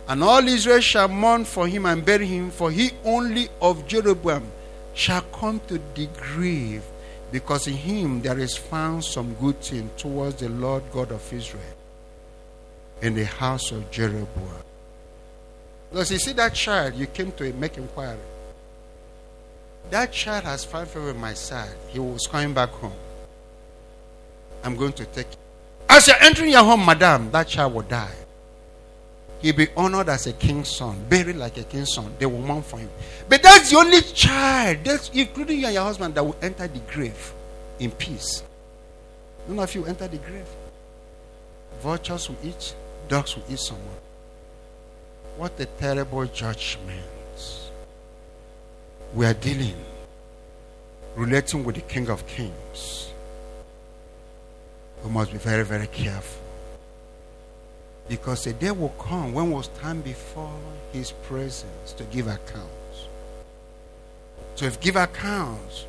And 0.07 0.23
all 0.23 0.45
Israel 0.47 0.81
shall 0.81 1.07
mourn 1.07 1.45
for 1.45 1.67
him 1.67 1.85
and 1.85 2.03
bury 2.03 2.25
him, 2.25 2.51
for 2.51 2.71
he 2.71 2.91
only 3.05 3.47
of 3.61 3.87
Jeroboam 3.87 4.45
shall 4.93 5.21
come 5.21 5.61
to 5.67 5.79
the 5.95 6.07
grave, 6.17 6.83
because 7.31 7.67
in 7.67 7.75
him 7.75 8.21
there 8.21 8.37
is 8.39 8.57
found 8.57 9.03
some 9.03 9.33
good 9.35 9.61
thing 9.61 9.89
towards 9.97 10.35
the 10.35 10.49
Lord 10.49 10.83
God 10.91 11.11
of 11.11 11.33
Israel 11.33 11.63
in 13.01 13.15
the 13.15 13.25
house 13.25 13.71
of 13.71 13.89
Jeroboam. 13.89 14.63
Because 15.89 16.11
you 16.11 16.19
see 16.19 16.33
that 16.33 16.53
child, 16.53 16.95
you 16.95 17.07
came 17.07 17.31
to 17.33 17.51
make 17.53 17.77
inquiry. 17.77 18.17
That 19.89 20.11
child 20.11 20.43
has 20.45 20.63
found 20.63 20.87
favor 20.87 21.13
my 21.13 21.33
side. 21.33 21.75
He 21.89 21.99
was 21.99 22.27
coming 22.27 22.53
back 22.53 22.69
home. 22.69 22.93
I'm 24.63 24.75
going 24.75 24.93
to 24.93 25.05
take 25.05 25.27
him. 25.27 25.39
As 25.89 26.07
you're 26.07 26.21
entering 26.21 26.51
your 26.51 26.63
home, 26.63 26.85
madam, 26.85 27.31
that 27.31 27.47
child 27.47 27.73
will 27.73 27.81
die. 27.81 28.13
He'll 29.41 29.55
be 29.55 29.67
honored 29.75 30.09
as 30.09 30.27
a 30.27 30.33
king's 30.33 30.69
son, 30.69 31.03
buried 31.09 31.35
like 31.35 31.57
a 31.57 31.63
king's 31.63 31.93
son. 31.93 32.13
They 32.19 32.27
will 32.27 32.41
mourn 32.41 32.61
for 32.61 32.77
him. 32.77 32.89
But 33.27 33.41
that's 33.41 33.71
the 33.71 33.77
only 33.77 34.01
child, 34.01 34.79
that's 34.83 35.09
including 35.09 35.59
you 35.59 35.65
and 35.65 35.73
your 35.73 35.83
husband, 35.83 36.13
that 36.15 36.23
will 36.23 36.35
enter 36.41 36.67
the 36.67 36.79
grave 36.79 37.33
in 37.79 37.89
peace. 37.91 38.43
None 39.47 39.59
of 39.59 39.73
you 39.73 39.85
enter 39.85 40.07
the 40.07 40.17
grave. 40.17 40.45
Vultures 41.81 42.29
will 42.29 42.37
eat, 42.43 42.75
dogs 43.07 43.35
will 43.35 43.43
eat 43.49 43.59
someone. 43.59 43.87
What 45.37 45.59
a 45.59 45.65
terrible 45.65 46.25
judgment. 46.25 46.99
We 49.15 49.25
are 49.25 49.33
dealing, 49.33 49.75
relating 51.15 51.63
with 51.63 51.75
the 51.75 51.81
King 51.81 52.09
of 52.09 52.25
Kings. 52.27 53.09
We 55.03 55.09
must 55.09 55.31
be 55.31 55.39
very, 55.39 55.65
very 55.65 55.87
careful. 55.87 56.50
Because 58.11 58.45
a 58.45 58.51
day 58.51 58.71
will 58.71 58.93
come 58.99 59.31
when 59.31 59.49
we'll 59.49 59.63
stand 59.63 60.03
before 60.03 60.59
His 60.91 61.13
presence 61.13 61.93
to 61.93 62.03
give 62.03 62.27
accounts. 62.27 63.07
So 64.55 64.65
if 64.65 64.81
give 64.81 64.97
accounts 64.97 65.85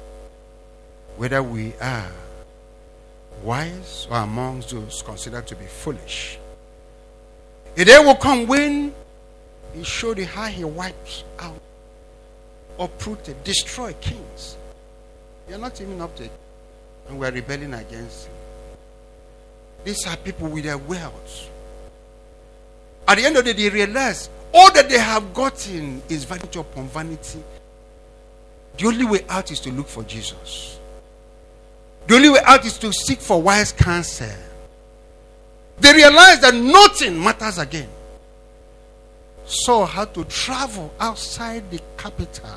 whether 1.16 1.42
we 1.42 1.74
are 1.80 2.12
wise 3.42 4.06
or 4.08 4.18
amongst 4.18 4.70
those 4.70 5.02
considered 5.02 5.48
to 5.48 5.56
be 5.56 5.64
foolish. 5.64 6.38
A 7.76 7.84
day 7.84 7.98
will 7.98 8.14
come 8.14 8.46
when 8.46 8.94
He 9.74 9.82
showed 9.82 10.18
you 10.18 10.26
how 10.26 10.46
He 10.46 10.62
wipes 10.62 11.24
out, 11.40 11.60
uprooted, 12.78 13.42
destroyed 13.42 14.00
kings. 14.00 14.56
You're 15.48 15.58
not 15.58 15.80
even 15.80 16.00
up 16.00 16.14
to 16.18 16.26
it. 16.26 16.30
And 17.08 17.18
we're 17.18 17.32
rebelling 17.32 17.74
against 17.74 18.26
Him. 18.26 18.34
These 19.82 20.06
are 20.06 20.16
people 20.16 20.46
with 20.46 20.62
their 20.62 20.78
wealth 20.78 21.48
at 23.08 23.16
the 23.18 23.24
end 23.24 23.36
of 23.36 23.44
the 23.44 23.54
day, 23.54 23.68
they 23.68 23.70
realize 23.70 24.30
all 24.54 24.72
that 24.72 24.88
they 24.88 24.98
have 24.98 25.32
gotten 25.32 26.02
is 26.08 26.24
vanity 26.24 26.58
upon 26.58 26.88
vanity. 26.88 27.42
The 28.78 28.86
only 28.86 29.04
way 29.04 29.24
out 29.28 29.50
is 29.50 29.60
to 29.60 29.72
look 29.72 29.88
for 29.88 30.02
Jesus. 30.04 30.78
The 32.06 32.16
only 32.16 32.30
way 32.30 32.40
out 32.44 32.64
is 32.64 32.78
to 32.78 32.92
seek 32.92 33.20
for 33.20 33.40
wise 33.40 33.72
counsel. 33.72 34.28
They 35.80 35.92
realize 35.92 36.40
that 36.40 36.54
nothing 36.54 37.22
matters 37.22 37.58
again. 37.58 37.88
So 39.44 39.84
had 39.84 40.14
to 40.14 40.24
travel 40.24 40.92
outside 41.00 41.70
the 41.70 41.80
capital 41.96 42.56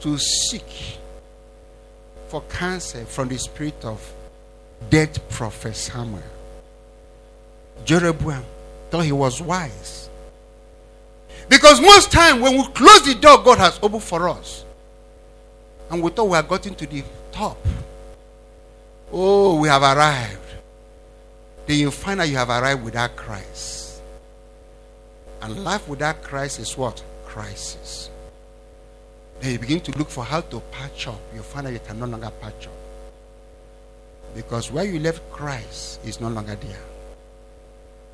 to 0.00 0.18
seek 0.18 0.98
for 2.28 2.42
counsel 2.42 3.04
from 3.04 3.28
the 3.28 3.38
spirit 3.38 3.84
of 3.84 4.12
dead 4.90 5.18
prophet 5.30 5.76
Samuel. 5.76 6.22
Jeroboam 7.84 8.44
thought 8.96 9.04
he 9.04 9.12
was 9.12 9.42
wise. 9.42 10.08
Because 11.48 11.80
most 11.80 12.10
time 12.10 12.40
when 12.40 12.56
we 12.56 12.66
close 12.68 13.02
the 13.04 13.14
door, 13.14 13.42
God 13.42 13.58
has 13.58 13.78
opened 13.82 14.02
for 14.02 14.28
us. 14.28 14.64
And 15.90 16.02
we 16.02 16.10
thought 16.10 16.24
we 16.24 16.36
had 16.36 16.48
gotten 16.48 16.74
to 16.74 16.86
the 16.86 17.04
top. 17.30 17.58
Oh, 19.12 19.60
we 19.60 19.68
have 19.68 19.82
arrived. 19.82 20.40
Then 21.66 21.78
you 21.78 21.90
find 21.90 22.20
out 22.20 22.28
you 22.28 22.36
have 22.36 22.48
arrived 22.48 22.82
without 22.84 23.14
Christ. 23.16 24.00
And 25.42 25.62
life 25.62 25.86
without 25.86 26.22
Christ 26.22 26.58
is 26.58 26.76
what? 26.76 27.02
Crisis. 27.26 28.10
Then 29.40 29.52
you 29.52 29.58
begin 29.58 29.80
to 29.80 29.98
look 29.98 30.08
for 30.08 30.24
how 30.24 30.40
to 30.40 30.60
patch 30.72 31.06
up. 31.06 31.20
You 31.34 31.42
find 31.42 31.66
out 31.66 31.72
you 31.74 31.80
can 31.86 31.98
no 31.98 32.06
longer 32.06 32.32
patch 32.40 32.66
up. 32.66 32.72
Because 34.34 34.72
where 34.72 34.84
you 34.84 34.98
left 34.98 35.30
Christ 35.30 36.00
is 36.04 36.20
no 36.20 36.28
longer 36.28 36.56
there. 36.56 36.95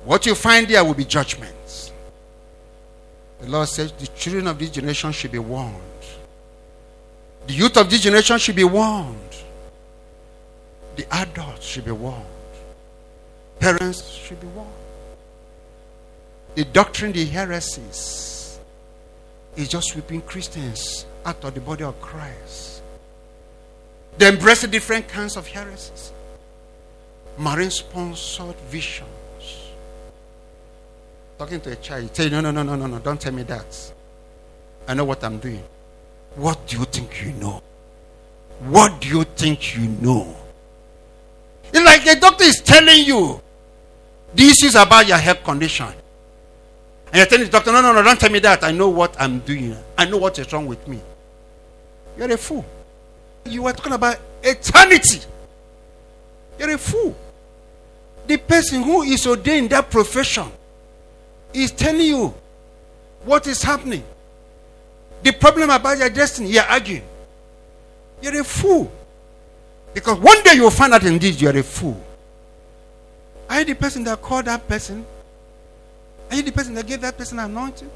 What 0.03 0.25
you 0.25 0.35
find 0.35 0.67
there 0.67 0.83
will 0.83 0.93
be 0.93 1.05
judgments. 1.05 1.91
The 3.39 3.49
Lord 3.49 3.69
says 3.69 3.91
the 3.93 4.07
children 4.07 4.47
of 4.47 4.59
this 4.59 4.69
generation 4.69 5.11
should 5.11 5.31
be 5.31 5.39
warned. 5.39 5.75
The 7.47 7.53
youth 7.53 7.77
of 7.77 7.89
this 7.89 8.01
generation 8.01 8.37
should 8.37 8.55
be 8.55 8.63
warned. 8.63 9.17
The 10.95 11.05
adults 11.13 11.65
should 11.65 11.85
be 11.85 11.91
warned. 11.91 12.25
Parents 13.59 14.09
should 14.09 14.39
be 14.39 14.47
warned. 14.47 14.69
The 16.55 16.65
doctrine, 16.65 17.11
the 17.11 17.25
heresies, 17.25 18.59
is 19.55 19.67
just 19.67 19.89
sweeping 19.89 20.21
Christians 20.21 21.05
out 21.25 21.43
of 21.43 21.53
the 21.53 21.61
body 21.61 21.83
of 21.83 21.99
Christ. 21.99 22.81
They 24.17 24.27
embrace 24.27 24.61
different 24.67 25.07
kinds 25.07 25.35
of 25.37 25.47
heresies. 25.47 26.11
Marine 27.37 27.71
sponsored 27.71 28.55
vision 28.69 29.07
talking 31.43 31.59
to 31.59 31.73
a 31.73 31.75
child, 31.75 32.03
you 32.03 32.09
say, 32.13 32.29
no, 32.29 32.39
no, 32.39 32.51
no, 32.51 32.63
no, 32.63 32.77
no, 32.77 32.87
no, 32.87 32.99
don't 32.99 33.19
tell 33.19 33.33
me 33.33 33.43
that. 33.43 33.65
I 34.87 34.93
know 34.93 35.03
what 35.03 35.21
I'm 35.25 35.39
doing. 35.39 35.61
What 36.35 36.65
do 36.67 36.77
you 36.77 36.85
think 36.85 37.21
you 37.21 37.33
know? 37.33 37.61
What 38.61 39.01
do 39.01 39.09
you 39.09 39.23
think 39.25 39.75
you 39.75 39.89
know? 39.89 40.37
It's 41.65 41.83
like 41.83 42.05
the 42.05 42.15
doctor 42.17 42.45
is 42.45 42.61
telling 42.61 43.03
you 43.03 43.41
the 44.33 44.43
issues 44.43 44.75
about 44.75 45.05
your 45.05 45.17
health 45.17 45.43
condition. 45.43 45.87
And 47.07 47.15
you're 47.15 47.25
telling 47.25 47.45
the 47.45 47.51
doctor, 47.51 47.73
no, 47.73 47.81
no, 47.81 47.91
no, 47.91 48.01
don't 48.01 48.17
tell 48.17 48.31
me 48.31 48.39
that. 48.39 48.63
I 48.63 48.71
know 48.71 48.87
what 48.87 49.13
I'm 49.19 49.39
doing. 49.39 49.75
I 49.97 50.05
know 50.05 50.19
what 50.19 50.39
is 50.39 50.51
wrong 50.53 50.65
with 50.65 50.87
me. 50.87 51.01
You're 52.17 52.31
a 52.31 52.37
fool. 52.37 52.63
You 53.45 53.63
were 53.63 53.73
talking 53.73 53.91
about 53.91 54.17
eternity. 54.41 55.19
You're 56.57 56.71
a 56.71 56.77
fool. 56.77 57.13
The 58.27 58.37
person 58.37 58.81
who 58.83 59.01
is 59.01 59.27
ordained 59.27 59.71
that 59.71 59.91
profession 59.91 60.49
is 61.53 61.71
telling 61.71 62.01
you 62.01 62.33
what 63.25 63.47
is 63.47 63.61
happening. 63.61 64.03
The 65.23 65.31
problem 65.31 65.69
about 65.69 65.97
your 65.97 66.09
destiny, 66.09 66.51
you're 66.51 66.63
arguing. 66.63 67.03
You're 68.21 68.41
a 68.41 68.43
fool. 68.43 68.91
Because 69.93 70.17
one 70.19 70.41
day 70.43 70.55
you'll 70.55 70.71
find 70.71 70.93
out 70.93 71.03
indeed 71.03 71.39
you're 71.39 71.57
a 71.57 71.63
fool. 71.63 72.01
Are 73.49 73.59
you 73.59 73.65
the 73.65 73.75
person 73.75 74.03
that 74.05 74.21
called 74.21 74.45
that 74.45 74.67
person? 74.67 75.05
Are 76.29 76.35
you 76.35 76.41
the 76.41 76.51
person 76.51 76.73
that 76.73 76.87
gave 76.87 77.01
that 77.01 77.17
person 77.17 77.39
anointing? 77.39 77.89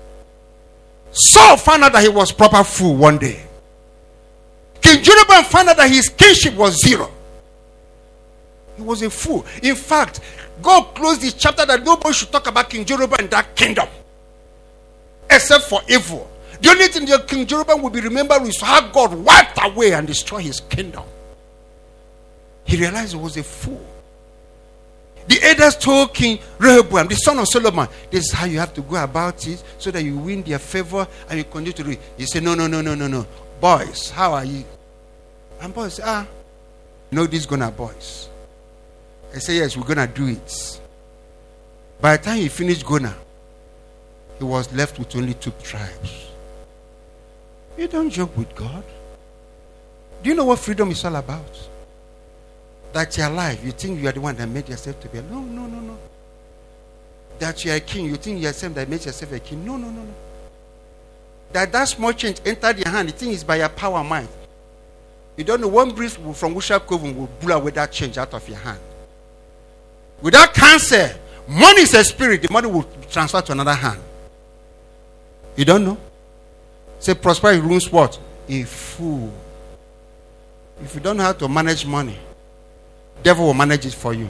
Saul 1.12 1.58
found 1.58 1.84
out 1.84 1.94
that 1.94 2.04
he 2.04 2.10
was 2.10 2.32
proper 2.32 2.64
fool 2.64 2.96
one 2.96 3.18
day. 3.18 3.44
King 4.82 5.04
Jeroboam 5.04 5.44
found 5.46 5.70
out 5.70 5.78
that 5.78 5.90
his 5.90 6.08
kingship 6.10 6.54
was 6.56 6.80
zero. 6.86 7.12
He 8.78 8.84
was 8.84 9.02
a 9.02 9.10
fool. 9.10 9.46
In 9.64 9.76
fact, 9.76 10.22
God 10.62 10.96
closed 10.96 11.22
the 11.22 11.32
chapter 11.32 11.66
that 11.66 11.84
nobody 11.84 12.14
should 12.14 12.32
talk 12.32 12.48
about 12.48 12.70
King 12.70 12.86
Jeroboam 12.86 13.20
in 13.22 13.30
that 13.30 13.56
kingdom. 13.56 13.88
Except 15.30 15.66
for 15.66 15.82
evil. 15.90 16.30
The 16.62 16.70
only 16.70 16.88
thing 16.88 17.06
that 17.08 17.28
King 17.28 17.46
Jeroboam 17.46 17.82
will 17.82 17.90
be 17.90 18.02
remembered 18.02 18.44
is 18.44 18.62
how 18.62 18.88
God 18.90 19.14
wiped 19.14 19.60
away 19.62 19.94
and 19.94 20.08
destroyed 20.08 20.44
his 20.44 20.60
kingdom. 20.60 21.04
He 22.64 22.78
realized 22.78 23.14
he 23.14 23.20
was 23.20 23.38
a 23.38 23.44
fool. 23.44 23.86
The 25.28 25.40
elders 25.44 25.76
told 25.76 26.14
King 26.14 26.40
Rehoboam, 26.58 27.08
the 27.08 27.16
son 27.16 27.38
of 27.40 27.48
Solomon, 27.50 27.88
this 28.10 28.26
is 28.26 28.32
how 28.32 28.46
you 28.46 28.60
have 28.60 28.74
to 28.76 28.82
go 28.82 29.04
about 29.04 29.46
it 29.46 29.62
so 29.78 29.92
that 29.92 30.02
you 30.04 30.18
win 30.18 30.42
their 30.44 30.60
favor 30.60 31.06
and 31.30 31.38
you 31.38 31.44
continue 31.44 31.74
to 31.74 31.92
it. 31.92 32.00
He 32.18 32.26
said, 32.26 32.44
No, 32.44 32.56
no, 32.56 32.66
no, 32.68 32.82
no, 32.82 32.96
no, 32.96 33.08
no. 33.08 33.28
Boys, 33.60 34.10
how 34.10 34.34
are 34.34 34.46
you? 34.46 34.64
And 35.60 35.74
boys 35.74 36.00
Ah, 36.04 36.26
no, 37.12 37.26
these 37.26 37.46
gonna 37.46 37.72
boys. 37.72 38.30
I 39.38 39.40
said, 39.40 39.54
Yes, 39.58 39.78
we're 39.78 39.84
going 39.84 39.98
to 40.00 40.08
do 40.08 40.26
it. 40.26 40.82
By 42.02 42.18
the 42.18 42.24
time 42.24 42.38
he 42.38 42.48
finished 42.48 42.84
Gona, 42.84 43.14
he 44.40 44.44
was 44.44 44.74
left 44.74 44.98
with 44.98 45.16
only 45.16 45.36
two 45.36 45.54
tribes. 45.62 46.32
You 47.78 47.88
don't 47.88 48.10
joke 48.10 48.36
with 48.36 48.56
God. 48.56 48.84
Do 50.24 50.30
you 50.32 50.36
know 50.36 50.46
what 50.46 50.58
freedom 50.58 50.90
is 50.90 51.06
all 51.06 51.16
about? 51.16 51.70
That 52.94 53.16
you're 53.16 53.28
alive. 53.28 53.64
You 53.64 53.74
think 53.74 54.02
you 54.02 54.10
are 54.10 54.12
the 54.12 54.22
one 54.22 54.36
that 54.38 54.50
made 54.50 54.70
yourself 54.70 55.00
to 55.02 55.08
be. 55.08 55.22
No, 55.22 55.40
no, 55.40 55.68
no, 55.68 55.82
no. 55.82 55.98
That 57.38 57.64
you 57.64 57.72
are 57.74 57.76
a 57.76 57.80
king. 57.80 58.08
You 58.08 58.16
think 58.16 58.40
you 58.40 58.48
yourself 58.48 58.74
that 58.74 58.90
made 58.90 59.06
yourself 59.06 59.32
a 59.34 59.40
king. 59.40 59.64
No, 59.64 59.78
no, 59.78 59.92
no, 59.92 60.02
no. 60.02 60.14
That 61.52 61.72
that 61.72 61.84
small 61.84 62.12
change 62.14 62.42
entered 62.44 62.80
your 62.80 62.90
hand. 62.90 63.10
You 63.10 63.14
think 63.14 63.34
it's 63.34 63.44
by 63.44 63.58
your 63.58 63.70
power 63.70 64.04
mind. 64.04 64.30
You 65.36 65.44
don't 65.44 65.62
know 65.62 65.68
one 65.68 65.92
breeze 65.92 66.16
from 66.16 66.56
Wushab 66.56 66.88
Coven 66.88 67.16
will 67.16 67.30
blow 67.40 67.58
away 67.58 67.70
that 67.72 67.92
change 67.92 68.18
out 68.18 68.34
of 68.34 68.50
your 68.50 68.58
hand. 68.58 68.80
Without 70.22 70.54
cancer, 70.54 71.16
money 71.48 71.82
is 71.82 71.94
a 71.94 72.04
spirit. 72.04 72.42
The 72.42 72.52
money 72.52 72.68
will 72.68 72.88
transfer 73.10 73.42
to 73.42 73.52
another 73.52 73.74
hand. 73.74 74.02
You 75.56 75.66
don't 75.66 75.84
know? 75.84 75.98
Say 77.00 77.14
prosperity 77.14 77.62
rules 77.62 77.92
what? 77.92 78.20
A 78.50 78.64
fool. 78.64 79.32
If 80.82 80.96
you 80.96 81.02
don't 81.02 81.18
know 81.18 81.24
how 81.24 81.34
to 81.34 81.48
manage 81.48 81.86
money, 81.86 82.18
devil 83.24 83.46
will 83.46 83.54
manage 83.54 83.86
it 83.86 83.94
for 83.94 84.14
you. 84.14 84.30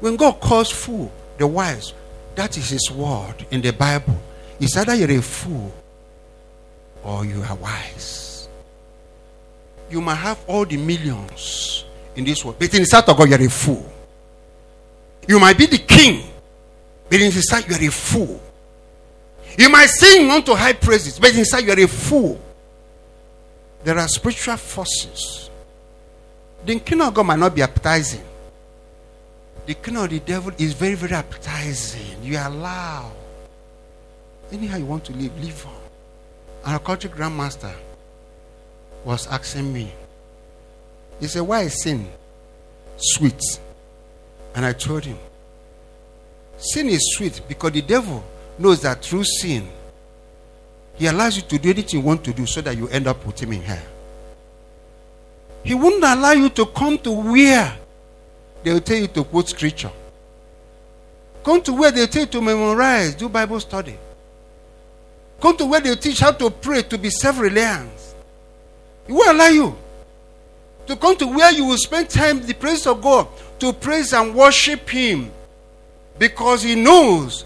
When 0.00 0.16
God 0.16 0.40
calls 0.40 0.70
fool 0.70 1.12
the 1.38 1.46
wise, 1.46 1.92
that 2.34 2.56
is 2.56 2.70
his 2.70 2.90
word 2.90 3.46
in 3.50 3.60
the 3.60 3.72
Bible. 3.72 4.16
It's 4.58 4.76
either 4.76 4.94
you're 4.94 5.18
a 5.18 5.22
fool 5.22 5.72
or 7.02 7.24
you 7.24 7.42
are 7.42 7.56
wise. 7.56 8.48
You 9.90 10.00
might 10.00 10.16
have 10.16 10.38
all 10.46 10.64
the 10.64 10.76
millions 10.76 11.84
in 12.14 12.24
this 12.24 12.44
world, 12.44 12.56
but 12.58 12.72
in 12.72 12.82
the 12.82 12.86
sight 12.86 13.08
of 13.08 13.16
God, 13.16 13.28
you're 13.28 13.42
a 13.42 13.50
fool. 13.50 13.90
You 15.28 15.38
might 15.38 15.56
be 15.56 15.66
the 15.66 15.78
king 15.78 16.30
but 17.10 17.20
inside 17.20 17.68
you 17.68 17.74
are 17.74 17.88
a 17.88 17.90
fool. 17.90 18.40
You 19.58 19.68
might 19.68 19.88
sing 19.88 20.30
unto 20.30 20.54
high 20.54 20.74
praises, 20.74 21.18
but 21.18 21.34
inside 21.34 21.64
you 21.64 21.72
are 21.72 21.80
a 21.80 21.88
fool. 21.88 22.40
There 23.82 23.98
are 23.98 24.06
spiritual 24.06 24.56
forces. 24.56 25.50
The 26.64 26.78
kingdom 26.78 27.08
of 27.08 27.14
God 27.14 27.26
might 27.26 27.38
not 27.38 27.54
be 27.54 27.62
appetizing. 27.62 28.22
The 29.66 29.74
kingdom 29.74 30.04
of 30.04 30.10
the 30.10 30.20
devil 30.20 30.52
is 30.56 30.72
very, 30.72 30.94
very 30.94 31.14
appetizing. 31.14 32.22
You 32.22 32.38
allow. 32.38 33.10
Anyhow 34.52 34.76
you 34.76 34.86
want 34.86 35.04
to 35.06 35.12
live, 35.12 35.36
live 35.42 35.66
on. 35.66 36.72
Our 36.72 36.78
culture 36.78 37.08
grandmaster 37.08 37.74
was 39.04 39.26
asking 39.26 39.72
me, 39.72 39.90
he 41.18 41.26
said, 41.26 41.42
Why 41.42 41.62
is 41.62 41.82
sin 41.82 42.08
sweet? 42.96 43.40
And 44.54 44.64
I 44.64 44.72
told 44.72 45.04
him, 45.04 45.18
Sin 46.58 46.88
is 46.88 47.14
sweet 47.14 47.40
because 47.48 47.72
the 47.72 47.82
devil 47.82 48.22
knows 48.58 48.82
that 48.82 49.02
through 49.02 49.24
sin, 49.24 49.66
he 50.96 51.06
allows 51.06 51.36
you 51.36 51.42
to 51.42 51.58
do 51.58 51.70
anything 51.70 52.00
you 52.00 52.06
want 52.06 52.22
to 52.24 52.32
do 52.32 52.44
so 52.44 52.60
that 52.60 52.76
you 52.76 52.86
end 52.88 53.06
up 53.06 53.24
with 53.24 53.40
him 53.40 53.52
in 53.52 53.62
hell. 53.62 53.82
He 55.64 55.74
wouldn't 55.74 56.04
allow 56.04 56.32
you 56.32 56.50
to 56.50 56.66
come 56.66 56.98
to 56.98 57.10
where 57.10 57.76
they 58.62 58.72
will 58.72 58.80
tell 58.80 58.98
you 58.98 59.06
to 59.08 59.24
quote 59.24 59.48
scripture. 59.48 59.90
Come 61.42 61.62
to 61.62 61.72
where 61.72 61.90
they 61.90 62.06
tell 62.06 62.22
you 62.22 62.28
to 62.28 62.40
memorize, 62.42 63.14
do 63.14 63.28
Bible 63.30 63.60
study. 63.60 63.96
Come 65.40 65.56
to 65.56 65.64
where 65.64 65.80
they 65.80 65.96
teach 65.96 66.20
how 66.20 66.32
to 66.32 66.50
pray 66.50 66.82
to 66.82 66.98
be 66.98 67.08
self 67.08 67.40
reliant. 67.40 67.90
He 69.06 69.12
won't 69.12 69.30
allow 69.30 69.48
you 69.48 69.76
to 70.90 70.96
come 70.96 71.16
to 71.16 71.26
where 71.26 71.52
you 71.52 71.64
will 71.64 71.76
spend 71.76 72.10
time 72.10 72.44
the 72.44 72.52
presence 72.52 72.86
of 72.86 73.00
God 73.00 73.28
to 73.60 73.72
praise 73.72 74.12
and 74.12 74.34
worship 74.34 74.88
Him 74.88 75.30
because 76.18 76.64
He 76.64 76.74
knows 76.74 77.44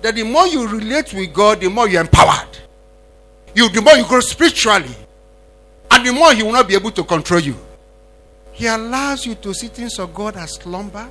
that 0.00 0.14
the 0.14 0.22
more 0.22 0.46
you 0.46 0.66
relate 0.66 1.12
with 1.12 1.32
God, 1.34 1.60
the 1.60 1.68
more 1.68 1.88
you're 1.88 2.00
empowered. 2.00 2.48
You, 3.54 3.68
the 3.68 3.82
more 3.82 3.96
you 3.96 4.04
grow 4.06 4.20
spiritually, 4.20 4.94
and 5.90 6.06
the 6.06 6.12
more 6.12 6.32
He 6.32 6.42
will 6.42 6.52
not 6.52 6.66
be 6.66 6.74
able 6.74 6.90
to 6.92 7.04
control 7.04 7.40
you. 7.40 7.56
He 8.52 8.66
allows 8.66 9.26
you 9.26 9.34
to 9.36 9.52
see 9.52 9.68
things 9.68 9.98
of 9.98 10.14
God 10.14 10.36
as 10.36 10.54
slumber. 10.54 11.08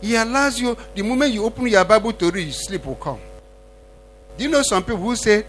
He 0.00 0.14
allows 0.16 0.58
you, 0.58 0.76
the 0.94 1.02
moment 1.02 1.32
you 1.32 1.44
open 1.44 1.66
your 1.66 1.84
Bible 1.84 2.12
to 2.14 2.30
read, 2.30 2.52
sleep 2.54 2.86
will 2.86 2.94
come. 2.94 3.20
Do 4.38 4.44
you 4.44 4.50
know 4.50 4.62
some 4.62 4.82
people 4.82 4.98
who 5.02 5.14
say, 5.14 5.44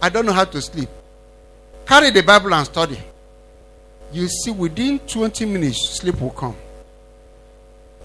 I 0.00 0.08
don't 0.10 0.26
know 0.26 0.32
how 0.32 0.44
to 0.44 0.60
sleep? 0.60 0.88
Carry 1.86 2.10
the 2.10 2.22
Bible 2.22 2.52
and 2.54 2.66
study. 2.66 2.98
You 4.12 4.28
see, 4.28 4.50
within 4.50 4.98
20 4.98 5.46
minutes, 5.46 5.98
sleep 5.98 6.20
will 6.20 6.30
come. 6.30 6.56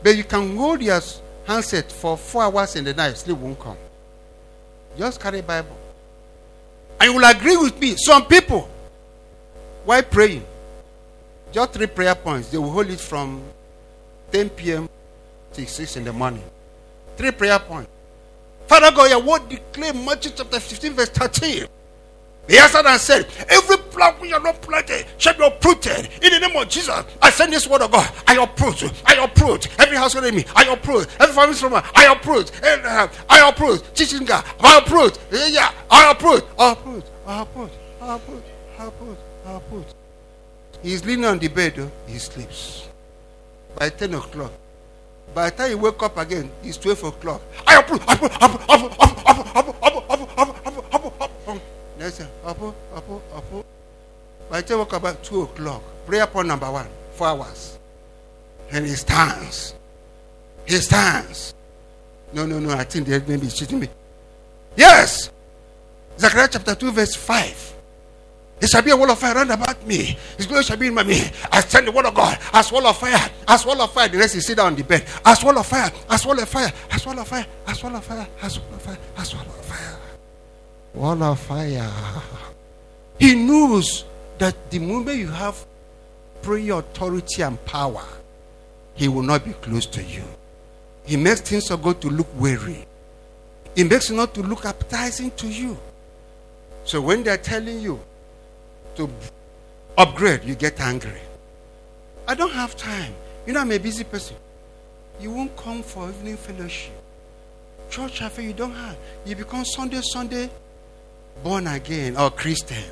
But 0.02 0.16
you 0.16 0.24
can 0.24 0.56
hold 0.56 0.82
your 0.82 1.02
handset 1.46 1.92
for 1.92 2.18
four 2.18 2.44
hours 2.44 2.76
in 2.76 2.86
the 2.86 2.94
night, 2.94 3.18
sleep 3.18 3.38
won't 3.38 3.60
come. 3.60 3.78
Just 4.98 5.20
carry 5.20 5.42
Bible. 5.42 5.76
And 7.00 7.12
you 7.12 7.18
will 7.18 7.30
agree 7.30 7.58
with 7.58 7.80
me. 7.80 7.96
Some 7.98 8.26
people, 8.26 8.70
while 9.86 10.02
praying, 10.04 10.46
just 11.52 11.74
three 11.74 11.88
prayer 11.88 12.16
points, 12.16 12.50
they 12.50 12.58
will 12.58 12.72
hold 12.72 12.90
it 12.90 13.00
from 13.00 13.42
10 14.32 14.50
p.m. 14.52 14.90
to 15.54 15.66
6 15.66 15.96
in 15.98 16.04
the 16.04 16.14
morning. 16.14 16.44
Three 17.16 17.32
prayer 17.32 17.60
points. 17.60 17.90
Father 18.68 18.92
God, 18.92 19.10
your 19.10 19.22
word 19.22 19.48
declare 19.48 19.94
Matthew 19.94 20.32
chapter 20.36 20.60
15, 20.60 20.94
verse 20.94 21.10
13. 21.10 21.68
He 22.50 22.58
answered 22.58 22.86
and 22.86 23.00
said, 23.00 23.28
Every 23.50 23.77
plant 23.98 24.22
we 24.22 24.32
are 24.32 24.40
not 24.40 24.62
planted 24.62 25.06
shall 25.18 25.34
be 25.34 25.46
uprooted. 25.46 26.10
In 26.22 26.32
the 26.32 26.40
name 26.40 26.56
of 26.56 26.70
Jesus, 26.70 27.04
I 27.22 27.30
send 27.32 27.52
this 27.52 27.68
word 27.68 27.82
of 27.82 27.92
God. 27.92 28.10
I 28.28 28.42
uproot. 28.42 28.84
I 29.06 29.16
uproot. 29.24 29.68
Every 29.80 29.98
household 29.98 30.26
enemy, 30.26 30.46
I 30.56 30.72
uproot. 30.72 31.08
Every 31.20 31.34
family 31.34 31.60
member, 31.62 31.84
I 31.96 32.14
uproot. 32.14 32.52
I 32.64 33.50
uproot. 33.50 33.84
God, 34.28 34.46
I 34.60 34.78
uproot. 34.78 35.20
Yeah, 35.32 35.72
I 35.90 36.12
uproot. 36.12 36.46
I 36.60 36.72
uproot. 36.72 37.06
I 37.26 37.42
uproot. 37.42 37.72
I 38.02 38.16
uproot. 38.16 38.44
I 38.80 38.86
uproot. 38.86 39.18
Uproot. 39.46 39.86
He's 40.84 41.04
leaning 41.06 41.26
on 41.26 41.40
the 41.40 41.48
bed, 41.48 41.92
he 42.08 42.20
sleeps. 42.20 42.88
By 43.78 43.90
10 43.90 44.14
o'clock, 44.14 44.52
by 45.34 45.50
the 45.50 45.56
time 45.56 45.72
you 45.72 45.78
wake 45.78 46.02
up 46.04 46.18
again, 46.18 46.52
it's 46.64 46.78
12 46.78 47.04
o'clock. 47.04 47.42
I 47.66 47.80
approve, 47.80 48.04
approve, 48.08 48.32
approve, 48.42 48.64
approve, 48.70 48.96
approve, 49.02 49.46
approve, 49.56 49.76
approve, 49.82 50.16
approve, 50.36 50.56
approve, 50.66 50.86
approve, 50.94 51.14
approve. 51.22 51.62
Next 52.00 52.18
time, 52.20 52.28
approve, 52.46 52.76
approve, 52.96 53.22
approve. 53.32 53.37
By 54.58 54.62
the 54.62 54.70
time 54.70 54.80
wake 54.80 54.94
up 54.94 55.04
at 55.04 55.24
2 55.24 55.42
o'clock, 55.44 55.84
prayer 56.08 56.26
point 56.26 56.48
number 56.48 56.72
one, 56.72 56.88
four 57.12 57.28
hours. 57.28 57.78
And 58.72 58.88
he 58.88 58.94
stands. 58.94 59.76
He 60.66 60.78
stands. 60.78 61.54
No, 62.34 62.48
no, 62.48 62.58
no, 62.58 62.72
I 62.72 62.84
think 62.84 63.06
the 63.06 63.18
enemy 63.18 63.46
is 63.46 63.54
cheating 63.54 63.82
me. 63.82 63.88
Yes. 64.76 65.30
Zechariah 66.18 66.48
chapter 66.52 66.74
2, 66.74 66.92
verse 66.92 67.16
5. 67.16 67.76
There 68.60 68.68
shall 68.68 68.82
be 68.82 68.90
a 68.90 68.98
wall 68.98 69.12
of 69.12 69.20
fire 69.20 69.36
round 69.36 69.52
about 69.52 69.86
me. 69.86 70.18
His 70.38 70.48
glory 70.48 70.64
shall 70.64 70.78
be 70.78 70.88
in 70.88 70.96
my 70.96 71.04
me. 71.04 71.22
I 71.52 71.60
send 71.60 71.86
the 71.86 71.92
word 71.92 72.08
of 72.08 72.16
God. 72.16 72.40
As 72.52 72.72
wall 72.72 72.88
of 72.88 72.98
fire. 72.98 73.30
As 73.48 73.64
wall 73.64 73.80
of 73.80 73.94
fire. 73.94 74.08
The 74.08 74.18
rest 74.18 74.38
is 74.38 74.48
sit 74.48 74.58
down 74.58 74.66
on 74.66 74.76
the 74.76 74.84
bed. 74.84 75.06
As 75.24 75.44
wall 75.44 75.56
of 75.56 75.68
fire. 75.68 75.92
As 76.10 76.26
wall 76.26 76.40
of 76.40 76.50
fire. 76.50 76.74
As 76.90 77.06
wall 77.06 77.20
of 77.20 77.28
fire. 77.28 77.46
As 77.68 77.84
wall 77.84 77.96
of 77.96 78.04
fire. 78.04 78.28
As 78.42 78.60
wall 78.60 78.74
of 78.74 78.82
fire. 78.82 78.98
As 79.18 79.36
wall 79.36 79.44
of 79.44 79.66
fire. 79.66 79.98
Wall 80.96 81.22
of 81.22 81.40
fire. 81.42 81.92
He 83.20 83.36
knows 83.36 84.04
that 84.40 84.70
the 84.70 84.80
moment 84.80 85.18
you 85.18 85.28
have 85.28 85.66
prayer 86.42 86.80
authority 86.80 87.42
and 87.42 87.64
power, 87.66 88.04
he 88.94 89.08
will 89.08 89.24
not 89.24 89.46
be 89.46 89.54
close 89.54 89.86
to 89.88 90.04
you. 90.04 90.24
He 91.06 91.18
makes 91.18 91.42
things 91.42 91.72
of 91.72 91.82
God 91.82 92.02
to 92.02 92.10
look 92.10 92.28
weary. 92.40 92.86
He 93.76 93.84
makes 93.84 94.10
it 94.10 94.16
not 94.16 94.34
to 94.34 94.42
look 94.42 94.66
appetizing 94.66 95.32
to 95.32 95.48
you. 95.48 95.78
So 96.84 97.02
when 97.02 97.24
they're 97.24 97.38
telling 97.38 97.80
you 97.80 98.00
to 98.96 99.10
upgrade, 99.98 100.44
you 100.44 100.56
get 100.56 100.80
angry. 100.80 101.22
I 102.28 102.36
don't 102.36 102.52
have 102.52 102.76
time. 102.76 103.14
You 103.46 103.54
know, 103.54 103.62
I'm 103.62 103.72
a 103.72 103.78
busy 103.78 104.04
person. 104.04 104.36
You 105.20 105.32
won't 105.32 105.56
come 105.56 105.82
for 105.82 106.10
evening 106.10 106.38
fellowship. 106.38 106.94
Church 107.90 108.22
affair 108.22 108.44
you 108.44 108.54
don't 108.54 108.74
have. 108.74 108.98
You 109.26 109.36
become 109.36 109.64
Sunday, 109.64 110.02
Sunday, 110.02 110.50
born 111.44 111.68
again 111.68 112.18
or 112.18 112.30
Christian. 112.32 112.84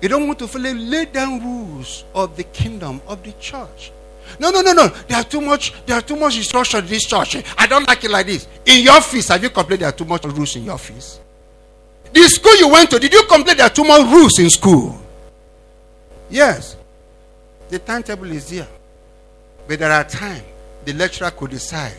You 0.00 0.08
don't 0.08 0.26
want 0.26 0.38
to 0.40 0.48
follow 0.48 0.72
lay 0.72 1.06
down 1.06 1.42
rules 1.42 2.04
of 2.14 2.36
the 2.36 2.44
kingdom 2.44 3.00
of 3.06 3.22
the 3.22 3.32
church. 3.32 3.92
No, 4.38 4.50
no, 4.50 4.60
no, 4.60 4.72
no. 4.72 4.88
There 4.88 5.18
are 5.18 5.24
too 5.24 5.40
much. 5.40 5.72
There 5.86 5.96
are 5.96 6.02
too 6.02 6.16
much 6.16 6.36
instruction 6.36 6.80
in 6.80 6.86
this 6.86 7.04
church. 7.06 7.36
I 7.56 7.66
don't 7.66 7.86
like 7.86 8.04
it 8.04 8.10
like 8.10 8.26
this. 8.26 8.46
In 8.66 8.84
your 8.84 8.94
office, 8.94 9.28
have 9.28 9.42
you 9.42 9.50
complained 9.50 9.82
there 9.82 9.88
are 9.88 9.92
too 9.92 10.04
much 10.04 10.24
rules 10.24 10.56
in 10.56 10.64
your 10.64 10.74
office? 10.74 11.20
The 12.12 12.22
school 12.28 12.56
you 12.56 12.68
went 12.68 12.90
to, 12.90 12.98
did 12.98 13.12
you 13.12 13.24
complain 13.28 13.56
there 13.56 13.66
are 13.66 13.70
too 13.70 13.84
much 13.84 14.02
rules 14.10 14.38
in 14.38 14.48
school? 14.50 15.00
Yes. 16.30 16.76
The 17.68 17.78
timetable 17.78 18.30
is 18.30 18.50
here, 18.50 18.68
But 19.66 19.78
there 19.78 19.90
are 19.90 20.04
times 20.04 20.42
the 20.84 20.92
lecturer 20.92 21.30
could 21.30 21.50
decide 21.50 21.96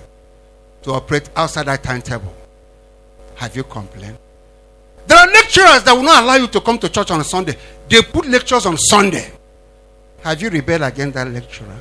to 0.83 0.93
operate 0.93 1.29
outside 1.35 1.65
that 1.65 1.83
timetable. 1.83 2.33
Have 3.35 3.55
you 3.55 3.63
complained? 3.63 4.17
There 5.07 5.17
are 5.17 5.27
lecturers 5.27 5.83
that 5.83 5.93
will 5.93 6.03
not 6.03 6.23
allow 6.23 6.35
you 6.35 6.47
to 6.47 6.61
come 6.61 6.77
to 6.79 6.89
church 6.89 7.11
on 7.11 7.23
Sunday. 7.23 7.55
They 7.89 8.01
put 8.01 8.25
lectures 8.25 8.65
on 8.65 8.77
Sunday. 8.77 9.31
Have 10.21 10.41
you 10.41 10.49
rebelled 10.49 10.81
against 10.81 11.13
that 11.13 11.27
lecturer? 11.27 11.77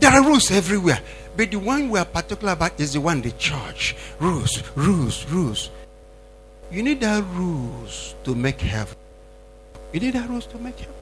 There 0.00 0.10
are 0.10 0.24
rules 0.24 0.50
everywhere. 0.50 1.00
But 1.36 1.50
the 1.50 1.58
one 1.58 1.88
we 1.90 1.98
are 1.98 2.04
particular 2.04 2.52
about 2.52 2.78
is 2.80 2.94
the 2.94 3.00
one 3.00 3.22
the 3.22 3.30
church. 3.32 3.94
Rules, 4.18 4.62
rules, 4.74 5.24
rules. 5.30 5.70
You 6.70 6.82
need 6.82 7.00
that 7.00 7.24
rules 7.34 8.14
to 8.24 8.34
make 8.34 8.60
heaven. 8.60 8.96
You 9.92 10.00
need 10.00 10.14
that 10.14 10.28
rules 10.28 10.46
to 10.46 10.58
make 10.58 10.78
heaven. 10.78 10.94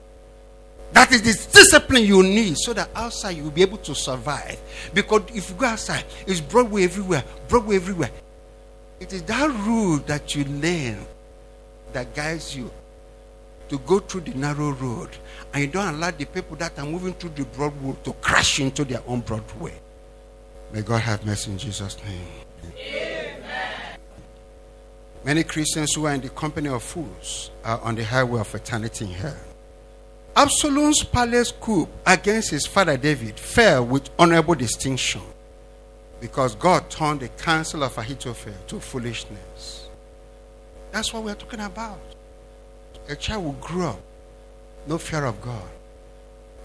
That 0.93 1.13
is 1.13 1.23
the 1.23 1.53
discipline 1.53 2.05
you 2.05 2.23
need 2.23 2.57
so 2.57 2.73
that 2.73 2.89
outside 2.95 3.37
you 3.37 3.45
will 3.45 3.51
be 3.51 3.63
able 3.63 3.79
to 3.79 3.95
survive. 3.95 4.59
Because 4.95 5.23
if 5.35 5.51
you 5.51 5.57
go 5.57 5.67
outside, 5.67 6.05
it's 6.27 6.41
Broadway 6.41 6.85
everywhere, 6.85 7.25
Broadway 7.49 7.77
everywhere. 7.77 8.11
It 9.01 9.13
is 9.13 9.23
that 9.25 9.51
rule 9.67 9.99
that 10.07 10.35
you 10.35 10.45
learn 10.45 11.07
that 11.93 12.15
guides 12.15 12.57
you 12.57 12.71
to 13.69 13.79
go 13.81 13.99
through 14.01 14.23
the 14.23 14.35
narrow 14.35 14.71
road. 14.71 15.11
And 15.53 15.63
you 15.65 15.71
don't 15.71 15.95
allow 15.95 16.11
the 16.11 16.25
people 16.25 16.57
that 16.57 16.79
are 16.79 16.87
moving 16.87 17.15
through 17.15 17.31
the 17.31 17.45
broad 17.45 17.81
road 17.83 18.03
to 18.05 18.13
crash 18.15 18.61
into 18.61 18.85
their 18.85 19.03
own 19.07 19.21
broad 19.21 19.45
way. 19.61 19.75
May 20.73 20.83
God 20.83 21.01
have 21.01 21.25
mercy 21.25 21.53
in 21.53 21.59
Jesus' 21.59 21.97
name. 22.05 22.73
Amen. 22.79 23.99
Many 25.25 25.45
Christians 25.45 25.95
who 25.95 26.07
are 26.07 26.15
in 26.15 26.21
the 26.21 26.29
company 26.31 26.69
of 26.69 26.83
fools 26.83 27.51
are 27.65 27.81
on 27.81 27.95
the 27.95 28.05
highway 28.05 28.41
of 28.41 28.55
eternity 28.55 29.07
in 29.07 29.11
hell. 29.13 29.37
Absalom's 30.37 31.03
palace 31.03 31.53
coup 31.53 31.89
against 32.07 32.51
his 32.51 32.67
father 32.67 32.97
David 32.97 33.39
fell 33.39 33.85
with 33.85 34.09
honorable 34.19 34.55
distinction 34.55 35.23
because 36.21 36.55
God 36.55 36.91
turned 36.91 37.21
the 37.21 37.29
counsel 37.29 37.83
of 37.83 37.97
Ahithophel 37.97 38.55
to 38.69 38.81
foolishness. 38.81 39.89
That's 40.91 41.13
what 41.13 41.23
we're 41.23 41.35
talking 41.35 41.61
about. 41.61 42.01
A 43.09 43.17
child 43.17 43.45
will 43.45 43.53
grow 43.53 43.91
up, 43.91 44.01
no 44.87 44.99
fear 44.99 45.25
of 45.25 45.41
God. 45.41 45.69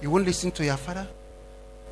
You 0.01 0.09
won't 0.09 0.25
listen 0.25 0.51
to 0.51 0.65
your 0.65 0.77
father, 0.77 1.07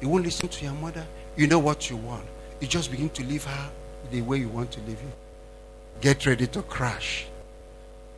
you 0.01 0.09
won't 0.09 0.23
listen 0.23 0.49
to 0.49 0.65
your 0.65 0.73
mother. 0.73 1.05
You 1.37 1.47
know 1.47 1.59
what 1.59 1.89
you 1.89 1.95
want. 1.97 2.25
you 2.59 2.67
just 2.67 2.91
begin 2.91 3.09
to 3.11 3.23
live 3.23 3.45
her 3.45 3.69
the 4.11 4.21
way 4.21 4.37
you 4.37 4.49
want 4.49 4.71
to 4.71 4.79
live 4.81 4.99
it. 4.99 6.01
Get 6.01 6.25
ready 6.25 6.47
to 6.47 6.61
crash. 6.63 7.25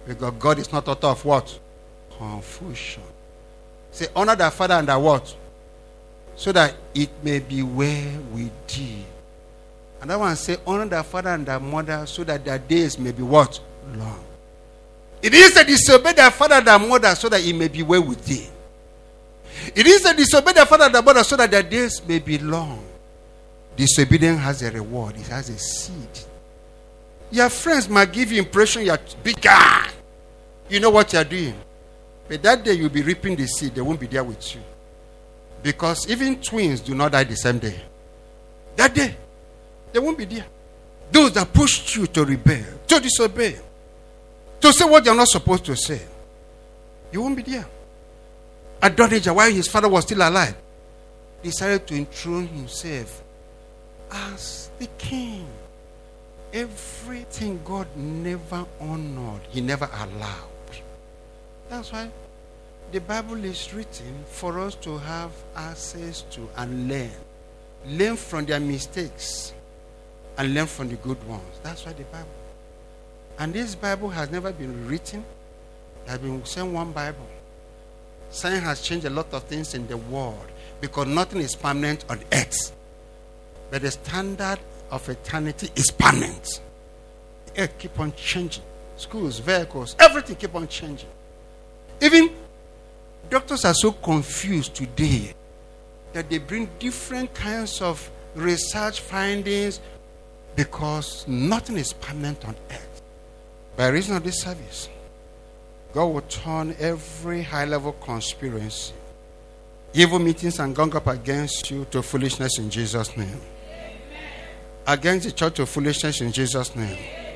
Because 0.07 0.33
God 0.39 0.59
is 0.59 0.71
not 0.71 0.87
author 0.87 1.07
of 1.07 1.23
what? 1.23 1.59
Confusion. 2.17 3.03
Say, 3.91 4.07
honor 4.15 4.35
thy 4.35 4.49
father 4.49 4.75
and 4.75 4.87
thy 4.87 4.97
what? 4.97 5.35
So 6.35 6.51
that 6.51 6.75
it 6.95 7.09
may 7.23 7.39
be 7.39 7.61
well 7.61 8.19
with 8.33 8.51
thee. 8.67 9.05
And 10.03 10.09
that 10.09 10.19
one 10.19 10.35
say, 10.35 10.57
honor 10.67 10.85
thy 10.85 11.01
father 11.01 11.29
and 11.29 11.45
thy 11.45 11.57
mother 11.57 12.05
so 12.05 12.25
that 12.25 12.43
their 12.43 12.59
days 12.59 12.99
may 12.99 13.13
be 13.13 13.23
what? 13.23 13.57
Long. 13.95 14.21
It 15.21 15.33
is 15.33 15.53
to 15.53 15.63
disobey 15.63 16.11
thy 16.11 16.29
father 16.29 16.55
and 16.55 16.67
thy 16.67 16.77
mother 16.77 17.15
so 17.15 17.29
that 17.29 17.39
it 17.41 17.55
may 17.55 17.69
be 17.69 17.83
well 17.83 18.03
with 18.03 18.25
thee. 18.25 18.49
It 19.73 19.87
is 19.87 20.01
to 20.01 20.13
disobey 20.13 20.51
thy 20.51 20.65
father 20.65 20.83
and 20.83 20.95
thy 20.95 20.99
mother 20.99 21.23
so 21.23 21.37
that 21.37 21.49
their 21.49 21.63
days 21.63 22.05
may 22.05 22.19
be 22.19 22.37
long. 22.37 22.83
Disobedience 23.77 24.41
has 24.41 24.61
a 24.63 24.71
reward, 24.71 25.15
it 25.15 25.27
has 25.27 25.47
a 25.47 25.57
seed. 25.57 26.19
Your 27.31 27.47
friends 27.47 27.87
might 27.87 28.11
give 28.11 28.29
you 28.29 28.39
impression 28.39 28.85
you're 28.85 28.99
bigger. 29.23 29.57
You 30.67 30.81
know 30.81 30.89
what 30.89 31.13
you're 31.13 31.23
doing. 31.23 31.55
But 32.27 32.43
that 32.43 32.61
day 32.61 32.73
you'll 32.73 32.89
be 32.89 33.03
reaping 33.03 33.37
the 33.37 33.47
seed, 33.47 33.73
they 33.73 33.81
won't 33.81 34.01
be 34.01 34.07
there 34.07 34.25
with 34.25 34.53
you. 34.53 34.59
Because 35.63 36.09
even 36.09 36.41
twins 36.41 36.81
do 36.81 36.93
not 36.93 37.13
die 37.13 37.23
the 37.23 37.37
same 37.37 37.59
day. 37.59 37.79
That 38.75 38.93
day, 38.93 39.15
they 39.93 39.99
won't 39.99 40.17
be 40.17 40.25
there. 40.25 40.45
Those 41.11 41.31
that 41.33 41.53
pushed 41.53 41.95
you 41.95 42.07
to 42.07 42.25
rebel, 42.25 42.65
to 42.87 42.99
disobey, 42.99 43.55
to 44.59 44.73
say 44.73 44.85
what 44.85 45.05
you're 45.05 45.15
not 45.15 45.27
supposed 45.27 45.63
to 45.65 45.75
say, 45.75 46.01
you 47.11 47.21
won't 47.21 47.37
be 47.37 47.43
there. 47.43 47.67
Adonijah, 48.81 49.33
while 49.33 49.51
his 49.51 49.67
father 49.67 49.87
was 49.87 50.03
still 50.03 50.27
alive, 50.27 50.55
decided 51.43 51.85
to 51.87 51.95
enthrone 51.95 52.47
himself 52.47 53.21
as 54.11 54.69
the 54.79 54.87
king. 54.97 55.45
Everything 56.51 57.59
God 57.65 57.87
never 57.95 58.65
honored, 58.79 59.41
He 59.49 59.61
never 59.61 59.85
allowed. 59.91 60.49
That's 61.69 61.91
why 61.91 62.09
the 62.91 63.01
Bible 63.01 63.43
is 63.43 63.73
written 63.73 64.23
for 64.29 64.59
us 64.59 64.75
to 64.75 64.97
have 64.99 65.31
access 65.55 66.21
to 66.31 66.47
and 66.57 66.87
learn. 66.87 67.09
Learn 67.87 68.15
from 68.15 68.45
their 68.45 68.59
mistakes 68.59 69.53
and 70.37 70.53
learn 70.53 70.67
from 70.67 70.89
the 70.89 70.95
good 70.95 71.21
ones. 71.27 71.59
That's 71.61 71.85
why 71.85 71.93
the 71.93 72.03
Bible. 72.03 72.27
And 73.39 73.53
this 73.53 73.75
Bible 73.75 74.09
has 74.09 74.31
never 74.31 74.51
been 74.51 74.87
written. 74.87 75.23
There 76.05 76.11
has 76.11 76.19
been 76.19 76.43
same 76.45 76.73
one 76.73 76.91
Bible. 76.91 77.27
Science 78.29 78.63
has 78.63 78.81
changed 78.81 79.05
a 79.05 79.09
lot 79.09 79.31
of 79.33 79.43
things 79.43 79.73
in 79.73 79.87
the 79.87 79.97
world 79.97 80.47
because 80.81 81.07
nothing 81.07 81.41
is 81.41 81.55
permanent 81.55 82.05
on 82.09 82.19
earth. 82.31 82.71
But 83.69 83.83
the 83.83 83.91
standard 83.91 84.59
of 84.91 85.07
eternity 85.07 85.69
is 85.75 85.91
permanent. 85.91 86.61
Earth 87.57 87.77
keep 87.77 87.99
on 87.99 88.13
changing. 88.13 88.63
Schools, 88.97 89.39
vehicles, 89.39 89.95
everything 89.99 90.35
keep 90.35 90.53
on 90.55 90.67
changing. 90.67 91.09
Even 92.01 92.31
doctors 93.29 93.65
are 93.65 93.73
so 93.73 93.91
confused 93.91 94.75
today 94.75 95.33
that 96.13 96.29
they 96.29 96.37
bring 96.37 96.69
different 96.79 97.33
kinds 97.33 97.81
of 97.81 98.09
research 98.35 98.99
findings 98.99 99.79
because 100.55 101.27
nothing 101.27 101.77
is 101.77 101.93
permanent 101.93 102.45
on 102.45 102.55
earth. 102.71 103.01
By 103.75 103.87
reason 103.87 104.15
of 104.15 104.23
this 104.23 104.41
service, 104.41 104.89
God 105.93 106.05
will 106.05 106.21
turn 106.21 106.75
every 106.79 107.41
high 107.41 107.65
level 107.65 107.93
conspiracy, 107.93 108.93
evil 109.93 110.19
meetings, 110.19 110.59
and 110.59 110.75
gang 110.75 110.95
up 110.95 111.07
against 111.07 111.69
you 111.71 111.85
to 111.91 112.01
foolishness 112.01 112.57
in 112.59 112.69
Jesus' 112.69 113.15
name. 113.15 113.39
Amen. 113.69 113.97
Against 114.87 115.25
the 115.25 115.31
church 115.31 115.59
of 115.59 115.69
foolishness 115.69 116.21
in 116.21 116.31
Jesus' 116.31 116.75
name. 116.75 116.97
Amen. 116.97 117.35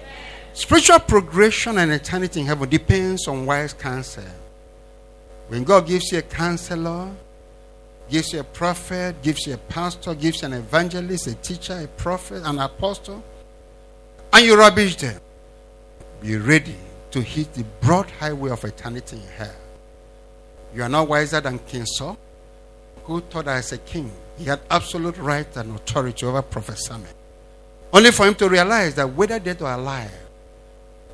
Spiritual 0.53 0.99
progression 0.99 1.77
and 1.77 1.91
eternity 1.91 2.39
in 2.39 2.47
heaven 2.47 2.67
depends 2.67 3.27
on 3.27 3.45
wise 3.45 3.73
counsel. 3.73 4.23
When 5.49 5.63
God 5.63 5.85
gives 5.85 6.11
you 6.11 6.17
a 6.17 6.23
counselor, 6.23 7.11
gives 8.09 8.33
you 8.33 8.39
a 8.39 8.43
prophet, 8.43 9.21
gives 9.21 9.45
you 9.45 9.53
a 9.53 9.57
pastor, 9.57 10.15
gives 10.15 10.41
you 10.41 10.47
an 10.47 10.53
evangelist, 10.53 11.27
a 11.27 11.35
teacher, 11.35 11.79
a 11.79 11.87
prophet, 11.87 12.43
an 12.45 12.59
apostle, 12.59 13.23
and 14.33 14.45
you 14.45 14.57
rubbish 14.57 14.95
them, 14.95 15.19
be 16.21 16.37
ready 16.37 16.75
to 17.11 17.21
hit 17.21 17.53
the 17.53 17.63
broad 17.81 18.09
highway 18.11 18.51
of 18.51 18.63
eternity 18.63 19.17
in 19.17 19.27
hell. 19.37 19.55
You 20.73 20.83
are 20.83 20.89
not 20.89 21.07
wiser 21.07 21.41
than 21.41 21.59
King 21.59 21.85
Saul, 21.85 22.17
who 23.03 23.21
thought 23.21 23.47
as 23.47 23.71
a 23.71 23.77
king, 23.77 24.11
he 24.37 24.45
had 24.45 24.59
absolute 24.69 25.17
right 25.17 25.55
and 25.57 25.75
authority 25.75 26.25
over 26.25 26.41
Prophet 26.41 26.77
Samuel. 26.77 27.09
Only 27.91 28.11
for 28.11 28.27
him 28.27 28.35
to 28.35 28.49
realize 28.49 28.95
that 28.95 29.07
whether 29.13 29.39
dead 29.39 29.61
or 29.61 29.71
alive, 29.71 30.11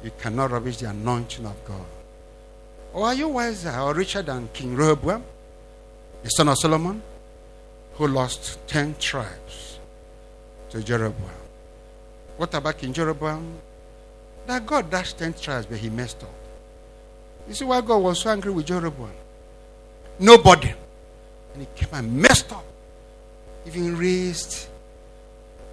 you 0.03 0.11
cannot 0.19 0.51
rubbish 0.51 0.77
the 0.77 0.89
anointing 0.89 1.45
of 1.45 1.63
God. 1.65 1.85
Or 2.93 3.05
are 3.07 3.13
you 3.13 3.29
wiser 3.29 3.77
or 3.79 3.93
richer 3.93 4.21
than 4.21 4.49
King 4.53 4.75
Rehoboam, 4.75 5.23
the 6.23 6.29
son 6.29 6.47
of 6.47 6.57
Solomon, 6.57 7.01
who 7.95 8.07
lost 8.07 8.57
10 8.67 8.95
tribes 8.99 9.79
to 10.69 10.81
Jeroboam? 10.81 11.29
What 12.37 12.53
about 12.53 12.77
King 12.77 12.93
Jeroboam? 12.93 13.59
That 14.47 14.65
God 14.65 14.89
dashed 14.89 15.17
10 15.19 15.33
tribes, 15.33 15.65
but 15.65 15.77
he 15.77 15.89
messed 15.89 16.23
up. 16.23 16.29
You 17.47 17.53
see 17.53 17.65
why 17.65 17.81
God 17.81 17.97
was 17.97 18.19
so 18.19 18.29
angry 18.29 18.51
with 18.51 18.65
Jeroboam? 18.65 19.11
Nobody. 20.19 20.73
And 21.53 21.61
he 21.61 21.67
came 21.75 21.89
and 21.93 22.13
messed 22.13 22.51
up. 22.51 22.63
Even 23.65 23.97
raised 23.97 24.67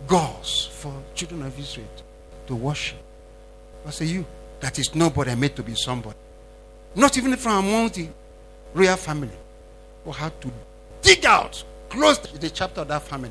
gods 0.06 0.66
for 0.66 0.92
children 1.14 1.42
of 1.42 1.58
Israel 1.58 1.86
to 2.46 2.54
worship. 2.54 2.98
I 3.86 3.90
say, 3.90 4.06
you, 4.06 4.24
that 4.60 4.78
is 4.78 4.94
nobody 4.94 5.34
made 5.34 5.56
to 5.56 5.62
be 5.62 5.74
somebody. 5.74 6.16
Not 6.94 7.16
even 7.16 7.36
from 7.36 7.64
among 7.66 7.88
the 7.90 8.08
royal 8.74 8.96
family. 8.96 9.30
Who 10.10 10.16
had 10.16 10.40
to 10.40 10.50
dig 11.02 11.24
out, 11.24 11.62
close 11.88 12.18
the 12.18 12.50
chapter 12.50 12.80
of 12.80 12.88
that 12.88 13.02
family. 13.02 13.30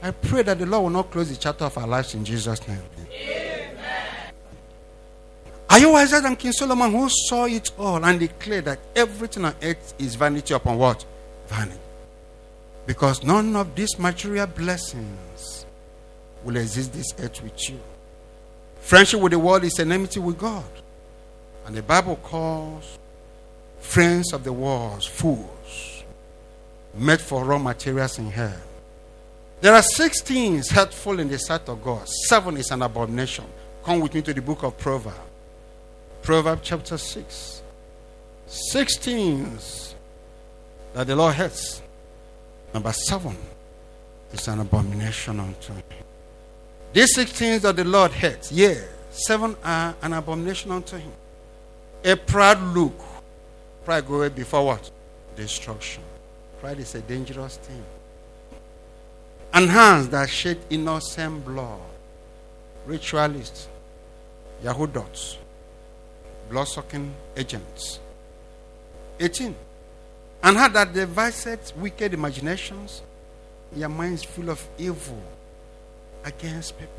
I 0.00 0.12
pray 0.12 0.42
that 0.42 0.60
the 0.60 0.64
Lord 0.64 0.84
will 0.84 0.90
not 0.90 1.10
close 1.10 1.28
the 1.28 1.34
chapter 1.34 1.64
of 1.64 1.76
our 1.76 1.88
lives 1.88 2.14
in 2.14 2.24
Jesus' 2.24 2.68
name. 2.68 2.78
Amen. 3.12 4.32
Are 5.68 5.80
you 5.80 5.90
wiser 5.90 6.20
than 6.20 6.36
King 6.36 6.52
Solomon 6.52 6.92
who 6.92 7.08
saw 7.08 7.46
it 7.46 7.72
all 7.76 8.04
and 8.04 8.20
declared 8.20 8.66
that 8.66 8.78
everything 8.94 9.44
on 9.44 9.56
earth 9.60 9.94
is 9.98 10.14
vanity 10.14 10.54
upon 10.54 10.78
what? 10.78 11.04
Vanity. 11.48 11.80
Because 12.86 13.24
none 13.24 13.56
of 13.56 13.74
these 13.74 13.98
material 13.98 14.46
blessings 14.46 15.66
will 16.44 16.58
exist 16.58 16.92
this 16.92 17.12
earth 17.18 17.42
with 17.42 17.68
you. 17.68 17.80
Friendship 18.82 19.20
with 19.20 19.32
the 19.32 19.38
world 19.40 19.64
is 19.64 19.80
enmity 19.80 20.20
with 20.20 20.38
God. 20.38 20.62
And 21.66 21.74
the 21.74 21.82
Bible 21.82 22.20
calls 22.22 23.00
friends 23.80 24.32
of 24.32 24.44
the 24.44 24.52
world 24.52 25.04
fools, 25.04 25.48
made 26.94 27.20
for 27.20 27.44
raw 27.44 27.58
materials 27.58 28.18
in 28.18 28.30
hell. 28.30 28.60
There 29.60 29.74
are 29.74 29.82
six 29.82 30.20
things 30.20 30.70
hurtful 30.70 31.20
in 31.20 31.28
the 31.28 31.38
sight 31.38 31.68
of 31.68 31.82
God. 31.82 32.08
Seven 32.28 32.56
is 32.56 32.70
an 32.70 32.82
abomination. 32.82 33.44
Come 33.84 34.00
with 34.00 34.14
me 34.14 34.22
to 34.22 34.34
the 34.34 34.42
book 34.42 34.62
of 34.64 34.76
Proverbs. 34.78 35.16
Proverbs 36.22 36.62
chapter 36.64 36.98
6. 36.98 37.62
Six 38.46 38.98
things 38.98 39.94
that 40.94 41.06
the 41.06 41.16
Lord 41.16 41.34
hates. 41.34 41.82
Number 42.74 42.92
seven 42.92 43.36
is 44.32 44.48
an 44.48 44.60
abomination 44.60 45.40
unto 45.40 45.74
him. 45.74 45.82
These 46.92 47.14
six 47.14 47.32
things 47.32 47.62
that 47.62 47.76
the 47.76 47.84
Lord 47.84 48.12
hates, 48.12 48.52
yeah, 48.52 48.74
seven 49.10 49.56
are 49.64 49.94
an 50.02 50.12
abomination 50.12 50.70
unto 50.70 50.96
him. 50.96 51.12
A 52.04 52.16
proud 52.16 52.60
look. 52.74 52.98
Pride 53.84 54.06
goes 54.06 54.30
before 54.30 54.66
what? 54.66 54.90
Destruction. 55.36 56.02
Pride 56.62 56.78
is 56.78 56.94
a 56.94 57.00
dangerous 57.00 57.56
thing. 57.56 57.82
And 59.52 59.68
hands 59.68 60.08
that 60.10 60.30
shed 60.30 60.58
innocent 60.70 61.44
blood. 61.44 61.80
Ritualists. 62.86 63.66
Yahudots. 64.62 65.38
Blood 66.48 66.68
sucking 66.68 67.12
agents. 67.36 67.98
18. 69.18 69.56
And 70.44 70.56
heart 70.56 70.74
that 70.74 70.92
devises 70.92 71.74
wicked 71.74 72.14
imaginations. 72.14 73.02
Your 73.74 73.88
mind 73.88 74.14
is 74.14 74.22
full 74.22 74.48
of 74.48 74.64
evil 74.78 75.20
against 76.24 76.78
people. 76.78 76.94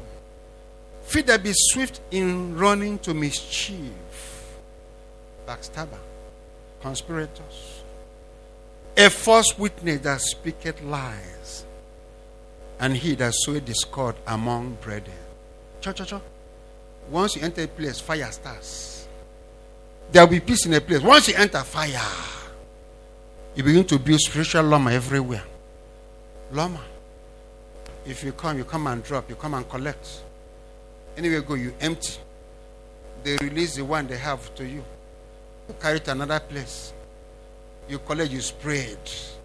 Feet 1.03 1.28
that 1.28 1.41
be 1.41 1.53
swift 1.53 2.01
in 2.11 2.57
running 2.57 2.99
to 2.99 3.14
mischief 3.14 4.57
backstabber, 5.47 5.99
conspirators, 6.82 7.72
a 8.95 9.09
false 9.09 9.57
witness 9.57 10.01
that 10.01 10.21
speaketh 10.21 10.81
lies, 10.83 11.65
and 12.79 12.95
he 12.95 13.15
that 13.15 13.33
soweth 13.33 13.65
discord 13.65 14.15
among 14.27 14.77
brethren. 14.81 15.17
Cha 15.81 15.91
cha 15.91 16.05
cha. 16.05 16.21
Once 17.09 17.35
you 17.35 17.41
enter 17.41 17.63
a 17.63 17.67
place, 17.67 17.99
fire 17.99 18.31
starts. 18.31 19.07
There 20.11 20.23
will 20.23 20.31
be 20.31 20.39
peace 20.39 20.65
in 20.65 20.73
a 20.73 20.81
place. 20.81 21.01
Once 21.01 21.27
you 21.27 21.35
enter 21.35 21.59
fire, 21.59 21.99
you 23.55 23.63
begin 23.63 23.83
to 23.85 23.99
build 23.99 24.19
spiritual 24.19 24.63
lama 24.63 24.91
everywhere. 24.91 25.43
Lama. 26.51 26.81
If 28.05 28.23
you 28.23 28.31
come, 28.33 28.57
you 28.57 28.63
come 28.63 28.87
and 28.87 29.03
drop, 29.03 29.29
you 29.29 29.35
come 29.35 29.53
and 29.53 29.67
collect. 29.67 30.21
Anywhere 31.17 31.39
you 31.39 31.43
go, 31.43 31.53
you 31.55 31.73
empty. 31.79 32.19
They 33.23 33.37
release 33.37 33.75
the 33.75 33.85
one 33.85 34.07
they 34.07 34.17
have 34.17 34.53
to 34.55 34.65
you. 34.65 34.83
You 35.67 35.75
carry 35.79 35.99
to 36.01 36.11
another 36.11 36.39
place. 36.39 36.93
You 37.89 37.99
collect, 37.99 38.31
you 38.31 38.41
spray 38.41 38.79
it. 38.79 39.36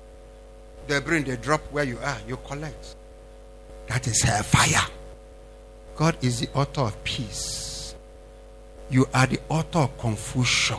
They 0.86 1.00
bring, 1.00 1.24
they 1.24 1.36
drop 1.36 1.60
where 1.70 1.84
you 1.84 1.98
are, 1.98 2.18
you 2.26 2.38
collect. 2.46 2.96
That 3.88 4.06
is 4.06 4.22
fire. 4.22 4.86
God 5.96 6.16
is 6.22 6.40
the 6.40 6.48
author 6.54 6.82
of 6.82 7.04
peace. 7.04 7.94
You 8.90 9.06
are 9.12 9.26
the 9.26 9.40
author 9.48 9.80
of 9.80 9.98
confusion. 9.98 10.78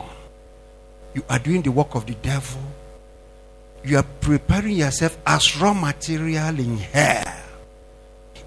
You 1.14 1.22
are 1.28 1.38
doing 1.38 1.62
the 1.62 1.70
work 1.70 1.94
of 1.94 2.06
the 2.06 2.14
devil. 2.14 2.62
You 3.84 3.98
are 3.98 4.06
preparing 4.20 4.76
yourself 4.76 5.18
as 5.26 5.56
raw 5.58 5.74
material 5.74 6.58
in 6.58 6.78
hell. 6.78 7.24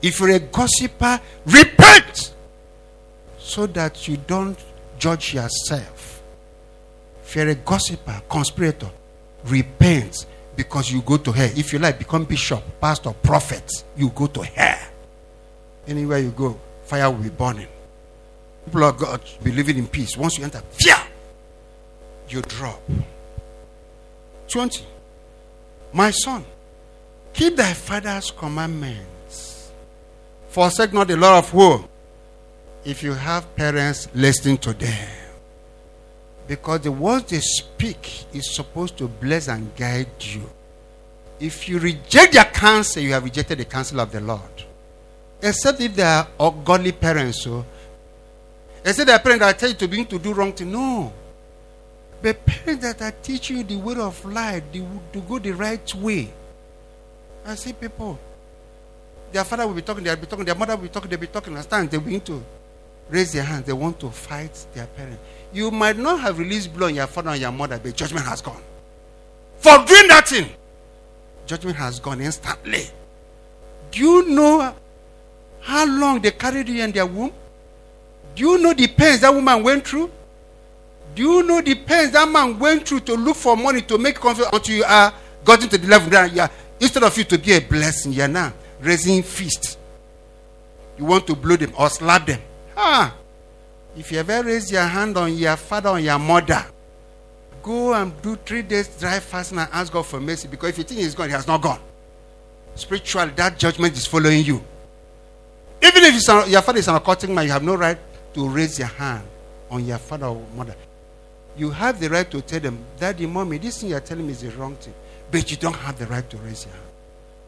If 0.01 0.19
you're 0.19 0.31
a 0.31 0.39
gossiper, 0.39 1.19
repent 1.45 2.33
so 3.37 3.67
that 3.67 4.07
you 4.07 4.17
don't 4.17 4.57
judge 4.99 5.33
yourself. 5.33 6.21
If 7.23 7.35
you're 7.35 7.49
a 7.49 7.55
gossiper, 7.55 8.21
conspirator, 8.29 8.89
repent 9.45 10.25
because 10.55 10.91
you 10.91 11.01
go 11.01 11.17
to 11.17 11.31
hell. 11.31 11.49
If 11.55 11.73
you 11.73 11.79
like, 11.79 11.99
become 11.99 12.25
bishop, 12.25 12.63
pastor, 12.79 13.11
prophet, 13.11 13.69
you 13.95 14.09
go 14.09 14.27
to 14.27 14.43
hell. 14.43 14.89
Anywhere 15.87 16.19
you 16.19 16.31
go, 16.31 16.59
fire 16.85 17.09
will 17.09 17.23
be 17.23 17.29
burning. 17.29 17.67
People 18.65 18.83
of 18.83 18.97
God 18.97 19.21
be 19.43 19.51
living 19.51 19.77
in 19.77 19.87
peace. 19.87 20.15
Once 20.15 20.37
you 20.37 20.43
enter, 20.43 20.61
fear, 20.71 20.95
you 22.29 22.41
drop. 22.41 22.81
20. 24.47 24.85
My 25.91 26.11
son, 26.11 26.45
keep 27.33 27.55
thy 27.55 27.73
father's 27.73 28.31
commandments. 28.31 29.71
Forsake 30.49 30.93
not 30.93 31.07
the 31.07 31.17
law 31.17 31.39
of 31.39 31.49
who? 31.49 31.83
If 32.85 33.03
you 33.03 33.13
have 33.13 33.55
parents 33.55 34.07
listening 34.13 34.57
to 34.59 34.73
them. 34.73 35.22
Because 36.47 36.81
the 36.81 36.91
words 36.91 37.31
they 37.31 37.39
speak 37.39 38.25
is 38.33 38.53
supposed 38.53 38.97
to 38.97 39.07
bless 39.07 39.47
and 39.47 39.73
guide 39.75 40.09
you. 40.19 40.49
If 41.39 41.67
you 41.67 41.79
reject 41.79 42.33
their 42.33 42.45
counsel, 42.45 43.01
you 43.01 43.13
have 43.13 43.23
rejected 43.23 43.57
the 43.57 43.65
counsel 43.65 43.99
of 43.99 44.11
the 44.11 44.21
Lord. 44.21 44.41
Except 45.41 45.81
if 45.81 45.95
they 45.95 46.03
are 46.03 46.27
ungodly 46.39 46.91
parents. 46.91 47.43
So, 47.43 47.65
except 48.83 49.07
they 49.07 49.13
are 49.13 49.19
parents 49.19 49.45
that 49.45 49.59
tell 49.59 49.69
you 49.69 49.75
to 49.75 49.87
begin 49.87 50.05
to 50.07 50.19
do 50.19 50.33
wrong 50.33 50.53
thing. 50.53 50.71
No. 50.71 51.11
But 52.21 52.45
parents 52.45 52.83
that 52.83 53.01
are 53.01 53.15
teaching 53.21 53.57
you 53.57 53.63
the 53.63 53.75
way 53.75 53.95
of 53.95 54.23
life, 54.25 54.63
the, 54.71 54.85
to 55.11 55.19
go 55.21 55.39
the 55.39 55.51
right 55.51 55.95
way. 55.95 56.31
I 57.45 57.55
see 57.55 57.73
people. 57.73 58.17
Their 59.33 59.43
father 59.43 59.67
will 59.67 59.73
be 59.73 59.81
talking, 59.81 60.03
they'll 60.03 60.15
be 60.15 60.27
talking, 60.27 60.45
their 60.45 60.55
mother 60.55 60.75
will 60.75 60.83
be 60.83 60.89
talking, 60.89 61.09
they'll 61.09 61.19
be 61.19 61.27
talking. 61.27 61.53
Understand? 61.53 61.91
They 61.91 61.97
begin 61.97 62.21
to 62.21 62.43
raise 63.09 63.33
their 63.33 63.43
hands. 63.43 63.65
They 63.65 63.73
want 63.73 63.99
to 63.99 64.09
fight 64.09 64.65
their 64.73 64.85
parents. 64.87 65.19
You 65.53 65.69
might 65.69 65.97
not 65.97 66.19
have 66.21 66.39
released 66.39 66.73
blood 66.73 66.87
on 66.87 66.95
your 66.95 67.07
father 67.07 67.29
and 67.29 67.41
your 67.41 67.51
mother, 67.51 67.79
but 67.81 67.95
judgment 67.95 68.25
has 68.25 68.41
gone. 68.41 68.61
For 69.59 69.77
doing 69.85 70.07
that 70.07 70.27
thing, 70.27 70.49
judgment 71.45 71.77
has 71.77 71.99
gone 71.99 72.21
instantly. 72.21 72.85
Do 73.91 73.99
you 73.99 74.29
know 74.29 74.75
how 75.61 75.85
long 75.85 76.21
they 76.21 76.31
carried 76.31 76.67
you 76.67 76.83
in 76.83 76.91
their 76.91 77.05
womb? 77.05 77.31
Do 78.35 78.43
you 78.43 78.57
know 78.57 78.73
the 78.73 78.87
pains 78.87 79.21
that 79.21 79.33
woman 79.33 79.63
went 79.63 79.87
through? 79.87 80.09
Do 81.15 81.21
you 81.21 81.43
know 81.43 81.61
the 81.61 81.75
pains 81.75 82.11
that 82.11 82.27
man 82.27 82.57
went 82.57 82.87
through 82.87 83.01
to 83.01 83.13
look 83.13 83.35
for 83.35 83.55
money 83.55 83.81
to 83.81 83.97
make 83.99 84.15
comfort 84.15 84.47
until 84.51 84.75
you 84.75 84.83
are 84.83 85.13
gotten 85.45 85.69
to 85.69 85.77
the 85.77 85.87
level 85.87 86.09
that 86.09 86.33
you 86.33 86.41
are, 86.41 86.49
instead 86.79 87.03
of 87.03 87.15
you 87.15 87.23
to 87.25 87.37
be 87.37 87.53
a 87.53 87.59
blessing, 87.61 88.13
you 88.13 88.23
are 88.23 88.27
now 88.27 88.51
raising 88.81 89.21
fist. 89.21 89.77
You 90.97 91.05
want 91.05 91.27
to 91.27 91.35
blow 91.35 91.55
them 91.55 91.73
or 91.77 91.89
slap 91.89 92.25
them. 92.25 92.41
Ah, 92.75 93.15
if 93.95 94.11
you 94.11 94.19
ever 94.19 94.43
raise 94.43 94.71
your 94.71 94.83
hand 94.83 95.17
on 95.17 95.35
your 95.35 95.55
father 95.55 95.89
or 95.89 95.99
your 95.99 96.19
mother, 96.19 96.65
go 97.61 97.93
and 97.93 98.19
do 98.21 98.35
three 98.35 98.61
days 98.61 98.87
dry 98.99 99.19
fasting 99.19 99.59
and 99.59 99.69
ask 99.71 99.91
God 99.91 100.05
for 100.05 100.19
mercy 100.19 100.47
because 100.47 100.69
if 100.69 100.77
you 100.79 100.83
think 100.83 100.99
he's 101.01 101.15
gone, 101.15 101.27
he 101.27 101.33
has 101.33 101.47
not 101.47 101.61
gone. 101.61 101.79
Spiritually, 102.75 103.31
that 103.35 103.57
judgment 103.59 103.95
is 103.95 104.07
following 104.07 104.43
you. 104.43 104.63
Even 105.81 106.03
if 106.03 106.27
your 106.49 106.61
father 106.61 106.79
is 106.79 106.87
an 106.87 106.95
occultic 106.95 107.33
man, 107.33 107.45
you 107.45 107.51
have 107.51 107.63
no 107.63 107.75
right 107.75 107.97
to 108.33 108.49
raise 108.49 108.79
your 108.79 108.87
hand 108.87 109.23
on 109.69 109.85
your 109.85 109.97
father 109.97 110.27
or 110.27 110.43
mother. 110.55 110.75
You 111.55 111.69
have 111.69 111.99
the 111.99 112.09
right 112.09 112.29
to 112.31 112.41
tell 112.41 112.59
them, 112.59 112.79
Daddy, 112.99 113.27
mommy, 113.27 113.59
this 113.59 113.81
thing 113.81 113.91
you're 113.91 113.99
telling 113.99 114.25
me 114.25 114.31
is 114.31 114.41
the 114.41 114.49
wrong 114.51 114.75
thing. 114.75 114.93
But 115.29 115.51
you 115.51 115.57
don't 115.57 115.75
have 115.75 115.99
the 115.99 116.07
right 116.07 116.27
to 116.29 116.37
raise 116.37 116.65
your 116.65 116.73
hand. 116.73 116.87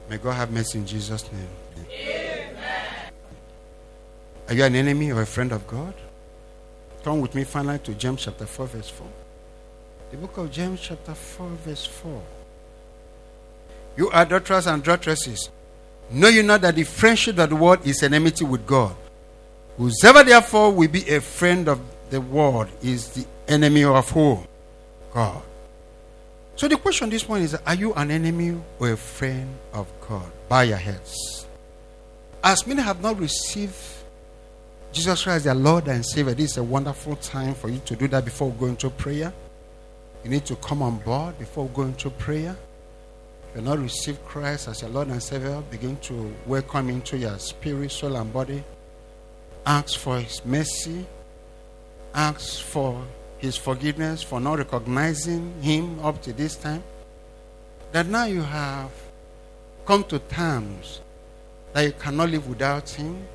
May 0.09 0.17
God 0.17 0.33
have 0.33 0.51
mercy 0.51 0.77
in 0.77 0.85
Jesus' 0.85 1.23
name. 1.31 1.47
Amen. 1.89 3.11
Are 4.47 4.53
you 4.53 4.63
an 4.63 4.75
enemy 4.75 5.11
or 5.11 5.21
a 5.21 5.25
friend 5.25 5.51
of 5.51 5.65
God? 5.65 5.93
Turn 7.05 7.21
with 7.21 7.35
me 7.35 7.43
finally 7.43 7.77
to 7.77 7.93
James 7.93 8.23
chapter 8.23 8.47
4, 8.47 8.65
verse 8.65 8.89
4. 8.89 9.07
The 10.09 10.17
book 10.17 10.37
of 10.37 10.51
James 10.51 10.81
chapter 10.81 11.13
4, 11.13 11.49
verse 11.63 11.85
4. 11.85 12.21
You 13.95 14.09
adulterers 14.11 14.65
and 14.65 14.81
adulteresses, 14.81 15.51
know 16.09 16.29
you 16.29 16.41
not 16.41 16.61
that 16.61 16.73
the 16.73 16.83
friendship 16.83 17.37
of 17.37 17.51
the 17.51 17.55
world 17.55 17.85
is 17.85 18.01
enmity 18.01 18.43
with 18.43 18.65
God? 18.65 18.95
Whosoever 19.77 20.23
therefore 20.23 20.71
will 20.71 20.87
be 20.87 21.07
a 21.07 21.21
friend 21.21 21.69
of 21.69 21.79
the 22.09 22.21
world 22.21 22.69
is 22.81 23.09
the 23.09 23.27
enemy 23.47 23.83
of 23.83 24.09
who? 24.09 24.39
God. 25.13 25.43
So 26.55 26.67
the 26.67 26.77
question 26.77 27.11
this 27.11 27.23
point 27.23 27.43
is 27.43 27.53
are 27.53 27.75
you 27.75 27.93
an 27.93 28.09
enemy 28.09 28.59
or 28.79 28.93
a 28.93 28.97
friend 28.97 29.55
of 29.73 29.87
God? 30.09 30.25
Bow 30.49 30.61
your 30.61 30.77
heads. 30.77 31.45
As 32.43 32.65
many 32.65 32.81
have 32.81 32.99
not 33.03 33.19
received 33.19 33.75
Jesus 34.95 35.25
Christ, 35.25 35.43
their 35.43 35.53
Lord 35.53 35.89
and 35.89 36.05
Savior, 36.05 36.33
this 36.33 36.51
is 36.51 36.57
a 36.57 36.63
wonderful 36.63 37.17
time 37.17 37.53
for 37.53 37.67
you 37.67 37.79
to 37.79 37.97
do 37.97 38.07
that 38.07 38.23
before 38.23 38.53
going 38.53 38.77
to 38.77 38.89
prayer. 38.89 39.33
You 40.23 40.29
need 40.29 40.45
to 40.45 40.55
come 40.55 40.81
on 40.81 40.99
board 40.99 41.37
before 41.37 41.67
going 41.67 41.95
to 41.95 42.09
prayer. 42.09 42.55
If 43.49 43.57
you 43.57 43.61
not 43.61 43.79
receive 43.79 44.23
Christ 44.23 44.69
as 44.69 44.81
your 44.81 44.91
Lord 44.91 45.09
and 45.09 45.21
Savior, 45.21 45.61
begin 45.69 45.97
to 45.97 46.33
welcome 46.45 46.89
into 46.89 47.17
your 47.17 47.37
spirit, 47.39 47.91
soul, 47.91 48.15
and 48.15 48.31
body. 48.31 48.63
Ask 49.65 49.99
for 49.99 50.17
His 50.17 50.45
mercy. 50.45 51.05
Ask 52.13 52.61
for 52.61 53.03
His 53.39 53.57
forgiveness 53.57 54.23
for 54.23 54.39
not 54.39 54.59
recognizing 54.59 55.61
Him 55.61 55.99
up 55.99 56.21
to 56.21 56.31
this 56.31 56.55
time. 56.55 56.81
That 57.91 58.05
now 58.05 58.23
you 58.27 58.43
have 58.43 58.91
come 59.85 60.05
to 60.05 60.19
terms 60.19 61.01
that 61.73 61.81
you 61.81 61.91
cannot 61.91 62.29
live 62.29 62.47
without 62.47 62.89
Him 62.89 63.27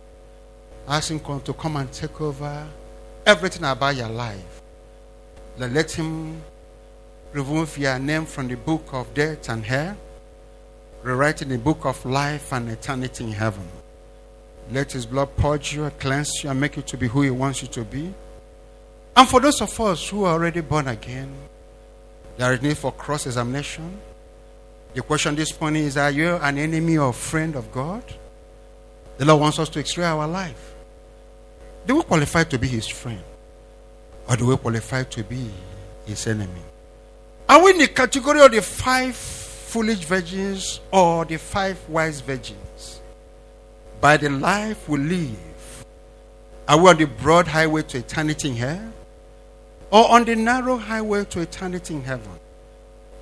Ask 0.90 1.12
Him 1.12 1.20
to 1.20 1.52
come 1.52 1.76
and 1.76 1.92
take 1.92 2.20
over 2.20 2.66
everything 3.24 3.62
about 3.62 3.94
your 3.94 4.08
life. 4.08 4.60
Let 5.56 5.92
Him 5.92 6.42
remove 7.32 7.78
your 7.78 7.96
name 8.00 8.26
from 8.26 8.48
the 8.48 8.56
book 8.56 8.88
of 8.92 9.14
death 9.14 9.48
and 9.50 9.64
hell, 9.64 9.96
rewrite 11.04 11.42
in 11.42 11.48
the 11.48 11.58
book 11.58 11.84
of 11.84 12.04
life 12.04 12.52
and 12.52 12.68
eternity 12.68 13.22
in 13.22 13.30
heaven. 13.30 13.68
Let 14.72 14.90
His 14.90 15.06
blood 15.06 15.36
purge 15.36 15.74
you, 15.74 15.88
cleanse 16.00 16.42
you, 16.42 16.50
and 16.50 16.60
make 16.60 16.74
you 16.74 16.82
to 16.82 16.96
be 16.96 17.06
who 17.06 17.22
He 17.22 17.30
wants 17.30 17.62
you 17.62 17.68
to 17.68 17.84
be. 17.84 18.12
And 19.14 19.28
for 19.28 19.38
those 19.38 19.60
of 19.60 19.80
us 19.80 20.08
who 20.08 20.24
are 20.24 20.32
already 20.32 20.60
born 20.60 20.88
again, 20.88 21.32
there 22.36 22.52
is 22.52 22.62
need 22.62 22.76
for 22.76 22.90
cross 22.90 23.26
examination. 23.26 23.96
The 24.94 25.02
question 25.02 25.36
this 25.36 25.60
morning 25.60 25.84
is 25.84 25.96
Are 25.96 26.10
you 26.10 26.34
an 26.34 26.58
enemy 26.58 26.98
or 26.98 27.12
friend 27.12 27.54
of 27.54 27.70
God? 27.70 28.02
The 29.18 29.24
Lord 29.24 29.40
wants 29.40 29.60
us 29.60 29.68
to 29.68 29.78
explain 29.78 30.08
our 30.08 30.26
life. 30.26 30.74
Do 31.86 31.96
we 31.96 32.02
qualify 32.02 32.44
to 32.44 32.58
be 32.58 32.68
his 32.68 32.86
friend? 32.86 33.22
Or 34.28 34.36
do 34.36 34.46
we 34.46 34.56
qualify 34.56 35.04
to 35.04 35.24
be 35.24 35.50
his 36.06 36.26
enemy? 36.26 36.62
Are 37.48 37.62
we 37.64 37.72
in 37.72 37.78
the 37.78 37.88
category 37.88 38.40
of 38.40 38.52
the 38.52 38.62
five 38.62 39.16
foolish 39.16 40.04
virgins 40.04 40.80
or 40.92 41.24
the 41.24 41.36
five 41.36 41.78
wise 41.88 42.20
virgins? 42.20 43.00
By 44.00 44.16
the 44.16 44.30
life 44.30 44.88
we 44.88 44.98
live, 44.98 45.84
are 46.68 46.78
we 46.80 46.90
on 46.90 46.96
the 46.96 47.06
broad 47.06 47.48
highway 47.48 47.82
to 47.82 47.98
eternity 47.98 48.50
in 48.50 48.56
hell? 48.56 48.92
Or 49.90 50.10
on 50.12 50.24
the 50.24 50.36
narrow 50.36 50.76
highway 50.76 51.24
to 51.24 51.40
eternity 51.40 51.94
in 51.94 52.04
heaven? 52.04 52.30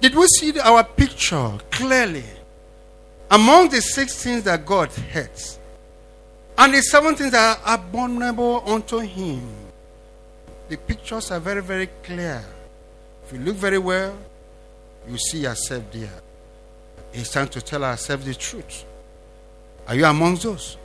Did 0.01 0.15
we 0.15 0.27
see 0.27 0.59
our 0.61 0.85
picture 0.85 1.59
clearly? 1.71 2.25
Among 3.31 3.71
the 3.71 3.81
six 3.81 4.23
things 4.23 4.45
that 4.45 4.65
God 4.67 4.91
hates, 4.91 5.59
and 6.59 6.75
the 6.75 6.83
seven 6.83 7.15
things 7.15 7.33
are 7.35 7.57
abominable 7.65 8.65
unto 8.67 8.99
him. 8.99 9.49
The 10.69 10.77
pictures 10.77 11.31
are 11.31 11.39
very, 11.39 11.63
very 11.63 11.87
clear. 12.03 12.45
If 13.25 13.33
you 13.33 13.39
look 13.39 13.55
very 13.55 13.79
well, 13.79 14.19
you 15.09 15.17
see 15.19 15.39
yourself 15.39 15.85
there. 15.93 16.21
It's 17.13 17.31
time 17.31 17.47
to 17.49 17.61
tell 17.61 17.85
ourselves 17.85 18.25
the 18.27 18.35
truth. 18.35 18.85
Are 19.87 19.95
you 19.95 20.05
among 20.05 20.35
those? 20.37 20.77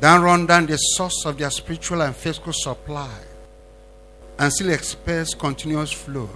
Then 0.00 0.20
run 0.20 0.46
down 0.46 0.66
the 0.66 0.76
source 0.76 1.24
of 1.26 1.38
their 1.38 1.50
spiritual 1.50 2.02
and 2.02 2.14
physical 2.14 2.52
supply 2.52 3.16
and 4.36 4.52
still 4.52 4.70
experience 4.70 5.32
continuous 5.32 5.92
flow. 5.92 6.28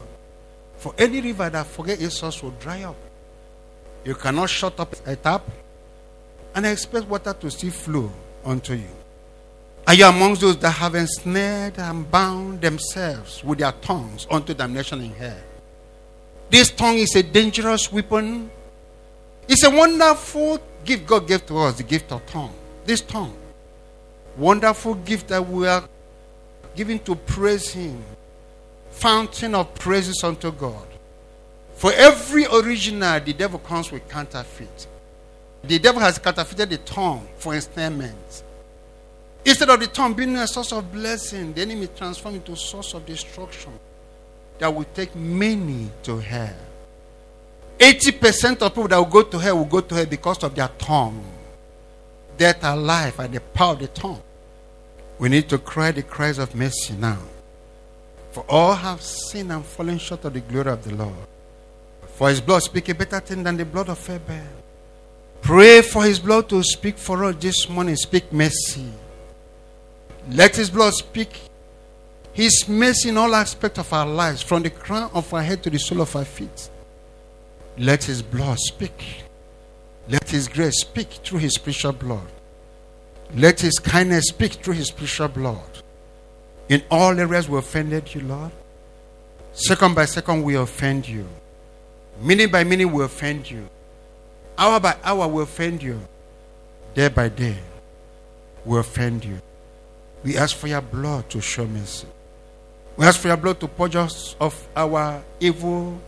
For 0.76 0.94
any 0.96 1.20
river 1.20 1.50
that 1.50 1.66
forgets 1.66 2.00
its 2.00 2.18
source 2.18 2.40
will 2.44 2.54
dry 2.60 2.84
up. 2.84 2.96
You 4.04 4.14
cannot 4.14 4.50
shut 4.50 4.78
up 4.78 4.94
a 5.04 5.16
tap 5.16 5.42
and 6.54 6.64
expect 6.64 7.08
water 7.08 7.32
to 7.32 7.50
still 7.50 7.72
flow 7.72 8.12
unto 8.46 8.74
you. 8.74 8.88
Are 9.86 9.94
you 9.94 10.06
amongst 10.06 10.40
those 10.40 10.56
that 10.58 10.70
have 10.72 10.94
ensnared 10.94 11.78
and 11.78 12.10
bound 12.10 12.60
themselves 12.60 13.44
with 13.44 13.58
their 13.58 13.72
tongues 13.72 14.26
unto 14.30 14.54
damnation 14.54 15.00
in 15.00 15.12
hell? 15.12 15.36
This 16.50 16.70
tongue 16.70 16.98
is 16.98 17.14
a 17.14 17.22
dangerous 17.22 17.92
weapon. 17.92 18.50
It's 19.48 19.64
a 19.64 19.70
wonderful 19.70 20.58
gift 20.84 21.06
God 21.06 21.28
gave 21.28 21.46
to 21.46 21.58
us, 21.58 21.76
the 21.76 21.82
gift 21.82 22.10
of 22.12 22.24
tongue. 22.26 22.54
This 22.84 23.00
tongue. 23.00 23.36
Wonderful 24.36 24.94
gift 24.94 25.28
that 25.28 25.46
we 25.46 25.66
are 25.66 25.88
given 26.74 26.98
to 27.00 27.14
praise 27.14 27.70
Him. 27.72 28.02
Fountain 28.90 29.54
of 29.54 29.74
praises 29.74 30.22
unto 30.24 30.50
God. 30.52 30.86
For 31.74 31.92
every 31.92 32.46
original, 32.46 33.20
the 33.20 33.32
devil 33.32 33.58
comes 33.58 33.92
with 33.92 34.08
counterfeit. 34.08 34.86
The 35.64 35.78
devil 35.78 36.00
has 36.00 36.18
counterfeited 36.18 36.70
the 36.70 36.78
tongue 36.78 37.26
for 37.38 37.54
ensnarement. 37.54 38.42
Instead 39.44 39.70
of 39.70 39.80
the 39.80 39.86
tongue 39.86 40.14
being 40.14 40.36
a 40.36 40.46
source 40.46 40.72
of 40.72 40.90
blessing, 40.92 41.52
the 41.52 41.62
enemy 41.62 41.88
transformed 41.96 42.38
into 42.38 42.52
a 42.52 42.56
source 42.56 42.94
of 42.94 43.06
destruction 43.06 43.72
that 44.58 44.74
will 44.74 44.86
take 44.94 45.14
many 45.14 45.90
to 46.02 46.18
hell. 46.18 46.54
80% 47.78 48.62
of 48.62 48.72
people 48.72 48.88
that 48.88 48.96
will 48.96 49.04
go 49.04 49.22
to 49.22 49.38
hell 49.38 49.58
will 49.58 49.64
go 49.64 49.80
to 49.80 49.94
hell 49.94 50.06
because 50.06 50.42
of 50.42 50.54
their 50.54 50.68
tongue. 50.78 51.24
Death 52.36 52.64
and 52.64 52.86
life 52.86 53.20
are 53.20 53.28
the 53.28 53.40
power 53.40 53.72
of 53.72 53.78
the 53.80 53.86
tongue. 53.88 54.22
We 55.18 55.28
need 55.28 55.48
to 55.48 55.58
cry 55.58 55.92
the 55.92 56.02
cries 56.02 56.38
of 56.38 56.54
mercy 56.54 56.94
now. 56.94 57.18
For 58.32 58.44
all 58.48 58.74
have 58.74 59.00
sinned 59.00 59.52
and 59.52 59.64
fallen 59.64 59.98
short 59.98 60.24
of 60.24 60.34
the 60.34 60.40
glory 60.40 60.70
of 60.70 60.84
the 60.84 60.94
Lord. 60.94 61.14
For 62.16 62.28
his 62.28 62.40
blood 62.40 62.62
speak 62.62 62.88
a 62.88 62.94
better 62.94 63.20
thing 63.20 63.42
than 63.42 63.56
the 63.56 63.64
blood 63.64 63.88
of 63.88 64.10
Abel. 64.10 64.55
Pray 65.42 65.82
for 65.82 66.04
his 66.04 66.18
blood 66.18 66.48
to 66.48 66.62
speak 66.62 66.98
for 66.98 67.24
us 67.24 67.36
this 67.38 67.68
morning. 67.68 67.96
Speak 67.96 68.32
mercy. 68.32 68.86
Let 70.30 70.56
his 70.56 70.70
blood 70.70 70.94
speak 70.94 71.40
his 72.36 72.68
mercy 72.68 73.08
in 73.08 73.16
all 73.16 73.34
aspects 73.34 73.78
of 73.78 73.90
our 73.94 74.06
lives, 74.06 74.42
from 74.42 74.62
the 74.62 74.68
crown 74.68 75.10
of 75.14 75.32
our 75.32 75.42
head 75.42 75.62
to 75.62 75.70
the 75.70 75.78
sole 75.78 76.02
of 76.02 76.14
our 76.14 76.24
feet. 76.26 76.68
Let 77.78 78.04
his 78.04 78.20
blood 78.20 78.58
speak. 78.58 79.22
Let 80.06 80.28
his 80.28 80.46
grace 80.46 80.82
speak 80.82 81.08
through 81.24 81.38
his 81.38 81.56
precious 81.56 81.94
blood. 81.94 82.28
Let 83.34 83.60
his 83.60 83.78
kindness 83.78 84.26
speak 84.28 84.52
through 84.52 84.74
his 84.74 84.90
precious 84.90 85.32
blood. 85.32 85.82
In 86.68 86.82
all 86.90 87.18
areas 87.18 87.48
we 87.48 87.58
offended 87.58 88.14
you, 88.14 88.20
Lord. 88.20 88.52
Second 89.54 89.94
by 89.94 90.04
second, 90.04 90.42
we 90.42 90.56
offend 90.56 91.08
you. 91.08 91.26
Minute 92.20 92.52
by 92.52 92.64
minute, 92.64 92.90
we 92.90 93.02
offend 93.02 93.50
you. 93.50 93.66
Hour 94.58 94.80
by 94.80 94.96
hour, 95.04 95.28
we 95.28 95.42
offend 95.42 95.82
you. 95.82 96.00
Day 96.94 97.08
by 97.08 97.28
day, 97.28 97.58
we 98.64 98.78
offend 98.78 99.24
you. 99.24 99.40
We 100.24 100.36
ask 100.38 100.56
for 100.56 100.66
your 100.66 100.80
blood 100.80 101.28
to 101.30 101.40
show 101.40 101.66
mercy. 101.66 102.06
We 102.96 103.04
ask 103.04 103.20
for 103.20 103.28
your 103.28 103.36
blood 103.36 103.60
to 103.60 103.68
purge 103.68 103.96
us 103.96 104.34
of 104.40 104.66
our 104.74 105.22
evil 105.40 106.00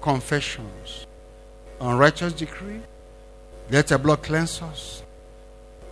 confessions. 0.00 1.06
Unrighteous 1.80 2.34
decree. 2.34 2.80
Let 3.68 3.90
your 3.90 3.98
blood 3.98 4.22
cleanse 4.22 4.62
us. 4.62 5.02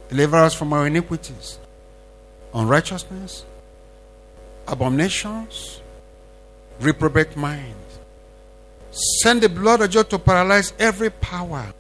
Deliver 0.09 0.36
us 0.36 0.55
from 0.55 0.72
our 0.72 0.86
iniquities. 0.86 1.59
Unrighteousness. 2.55 3.45
Abominations. 4.68 5.80
Reprobate 6.80 7.36
mind. 7.36 7.74
Send 9.22 9.41
the 9.41 9.49
blood 9.49 9.80
of 9.80 9.93
God 9.93 10.09
to 10.11 10.18
paralyze 10.18 10.72
every 10.78 11.11
power 11.11 11.72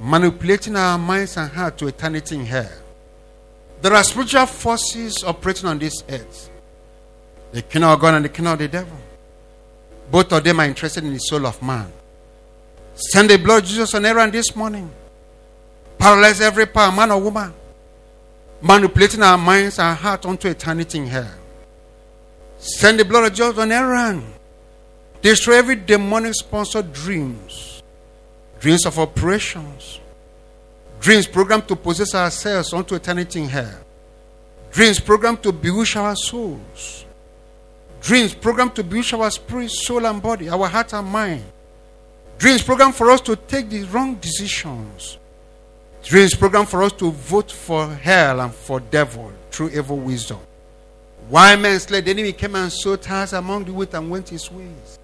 manipulating 0.00 0.76
our 0.76 0.98
minds 0.98 1.36
and 1.36 1.50
heart 1.50 1.78
to 1.78 1.86
eternity 1.86 2.36
in 2.36 2.46
hell. 2.46 2.70
There 3.80 3.92
are 3.92 4.04
spiritual 4.04 4.46
forces 4.46 5.22
operating 5.24 5.68
on 5.68 5.78
this 5.78 6.02
earth 6.08 6.50
the 7.54 7.62
kingdom 7.62 7.90
of 7.90 8.00
God 8.00 8.14
and 8.14 8.24
the 8.24 8.28
kingdom 8.28 8.54
of 8.54 8.58
the 8.58 8.66
devil. 8.66 8.98
Both 10.10 10.32
of 10.32 10.42
them 10.42 10.58
are 10.58 10.66
interested 10.66 11.04
in 11.04 11.12
the 11.12 11.20
soul 11.20 11.46
of 11.46 11.62
man. 11.62 11.90
Send 12.96 13.30
the 13.30 13.38
blood 13.38 13.62
of 13.62 13.68
Jesus 13.68 13.94
on 13.94 14.04
Aaron 14.04 14.32
this 14.32 14.56
morning. 14.56 14.90
Paralyze 15.96 16.40
every 16.40 16.66
power, 16.66 16.90
man 16.90 17.12
or 17.12 17.20
woman, 17.20 17.54
manipulating 18.60 19.22
our 19.22 19.38
minds 19.38 19.78
and 19.78 19.96
heart 19.96 20.26
onto 20.26 20.48
eternity 20.48 20.98
in 20.98 21.06
hell. 21.06 21.30
Send 22.58 22.98
the 22.98 23.04
blood 23.04 23.26
of 23.30 23.34
Jesus 23.34 23.56
on 23.56 23.70
Aaron. 23.70 24.24
Destroy 25.22 25.54
every 25.54 25.76
demonic 25.76 26.34
sponsored 26.34 26.92
dreams, 26.92 27.73
dreams 28.64 28.86
of 28.86 28.98
operations, 28.98 30.00
dreams 30.98 31.26
programmed 31.26 31.68
to 31.68 31.76
possess 31.76 32.14
ourselves 32.14 32.72
onto 32.72 32.94
eternity 32.94 33.42
in 33.42 33.48
hell, 33.48 33.78
dreams 34.72 34.98
programmed 34.98 35.42
to 35.42 35.52
bewitch 35.52 35.96
our 35.96 36.16
souls 36.16 37.04
Dreams 38.04 38.34
programmed 38.34 38.74
to 38.74 38.84
bewitch 38.84 39.14
our 39.14 39.30
spirit, 39.30 39.70
soul, 39.70 40.04
and 40.04 40.20
body, 40.22 40.50
our 40.50 40.68
heart 40.68 40.92
and 40.92 41.08
mind. 41.08 41.42
Dreams 42.36 42.62
programmed 42.62 42.94
for 42.94 43.10
us 43.10 43.22
to 43.22 43.34
take 43.34 43.70
the 43.70 43.84
wrong 43.84 44.16
decisions. 44.16 45.16
Dreams 46.02 46.34
programmed 46.34 46.68
for 46.68 46.82
us 46.82 46.92
to 46.92 47.10
vote 47.10 47.50
for 47.50 47.88
hell 47.94 48.40
and 48.40 48.54
for 48.54 48.80
devil 48.80 49.32
through 49.50 49.70
evil 49.70 49.96
wisdom. 49.96 50.38
Why 51.30 51.56
men 51.56 51.80
slay 51.80 52.02
the 52.02 52.10
enemy 52.10 52.34
came 52.34 52.56
and 52.56 52.70
sowed 52.70 53.00
tares 53.00 53.32
among 53.32 53.64
the 53.64 53.72
wheat 53.72 53.94
and 53.94 54.10
went 54.10 54.28
his 54.28 54.50
ways. 54.52 54.98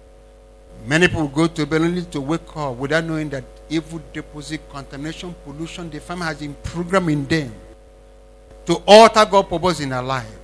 Many 0.85 1.07
people 1.07 1.27
go 1.27 1.47
to 1.47 1.65
bed 1.65 1.81
only 1.81 2.03
to 2.03 2.21
wake 2.21 2.55
up 2.55 2.75
without 2.75 3.03
knowing 3.03 3.29
that 3.29 3.43
evil 3.69 4.01
deposit, 4.13 4.61
contamination, 4.69 5.35
pollution, 5.45 5.89
the 5.89 5.99
family 5.99 6.25
has 6.25 6.39
been 6.39 6.55
programmed 6.63 7.09
in 7.09 7.25
them 7.27 7.53
to 8.65 8.75
alter 8.87 9.25
God's 9.25 9.49
purpose 9.49 9.79
in 9.79 9.89
their 9.89 10.01
life 10.01 10.37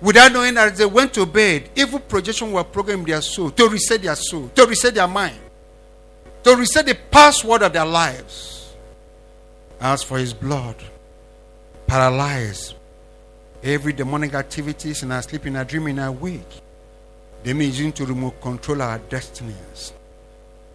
without 0.00 0.32
knowing 0.32 0.54
that 0.54 0.76
they 0.76 0.86
went 0.86 1.12
to 1.14 1.26
bed, 1.26 1.68
evil 1.76 1.98
projection 1.98 2.52
were 2.52 2.64
programmed 2.64 3.02
in 3.02 3.12
their 3.12 3.22
soul 3.22 3.50
to 3.50 3.68
reset 3.68 4.02
their 4.02 4.16
soul, 4.16 4.48
to 4.54 4.66
reset 4.66 4.94
their 4.94 5.08
mind, 5.08 5.38
to 6.44 6.54
reset 6.54 6.86
the 6.86 6.96
password 7.10 7.62
of 7.62 7.72
their 7.72 7.86
lives. 7.86 8.74
As 9.80 10.02
for 10.02 10.18
his 10.18 10.32
blood, 10.32 10.76
paralyze 11.86 12.74
every 13.62 13.92
demonic 13.92 14.34
activities 14.34 15.02
in 15.02 15.12
our 15.12 15.22
sleep, 15.22 15.46
in 15.46 15.56
our 15.56 15.64
dream, 15.64 15.86
in 15.86 15.98
our 15.98 16.12
wake. 16.12 16.42
They 17.48 17.54
using 17.54 17.92
to 17.92 18.04
remote 18.04 18.42
control 18.42 18.82
our 18.82 18.98
destinies, 18.98 19.94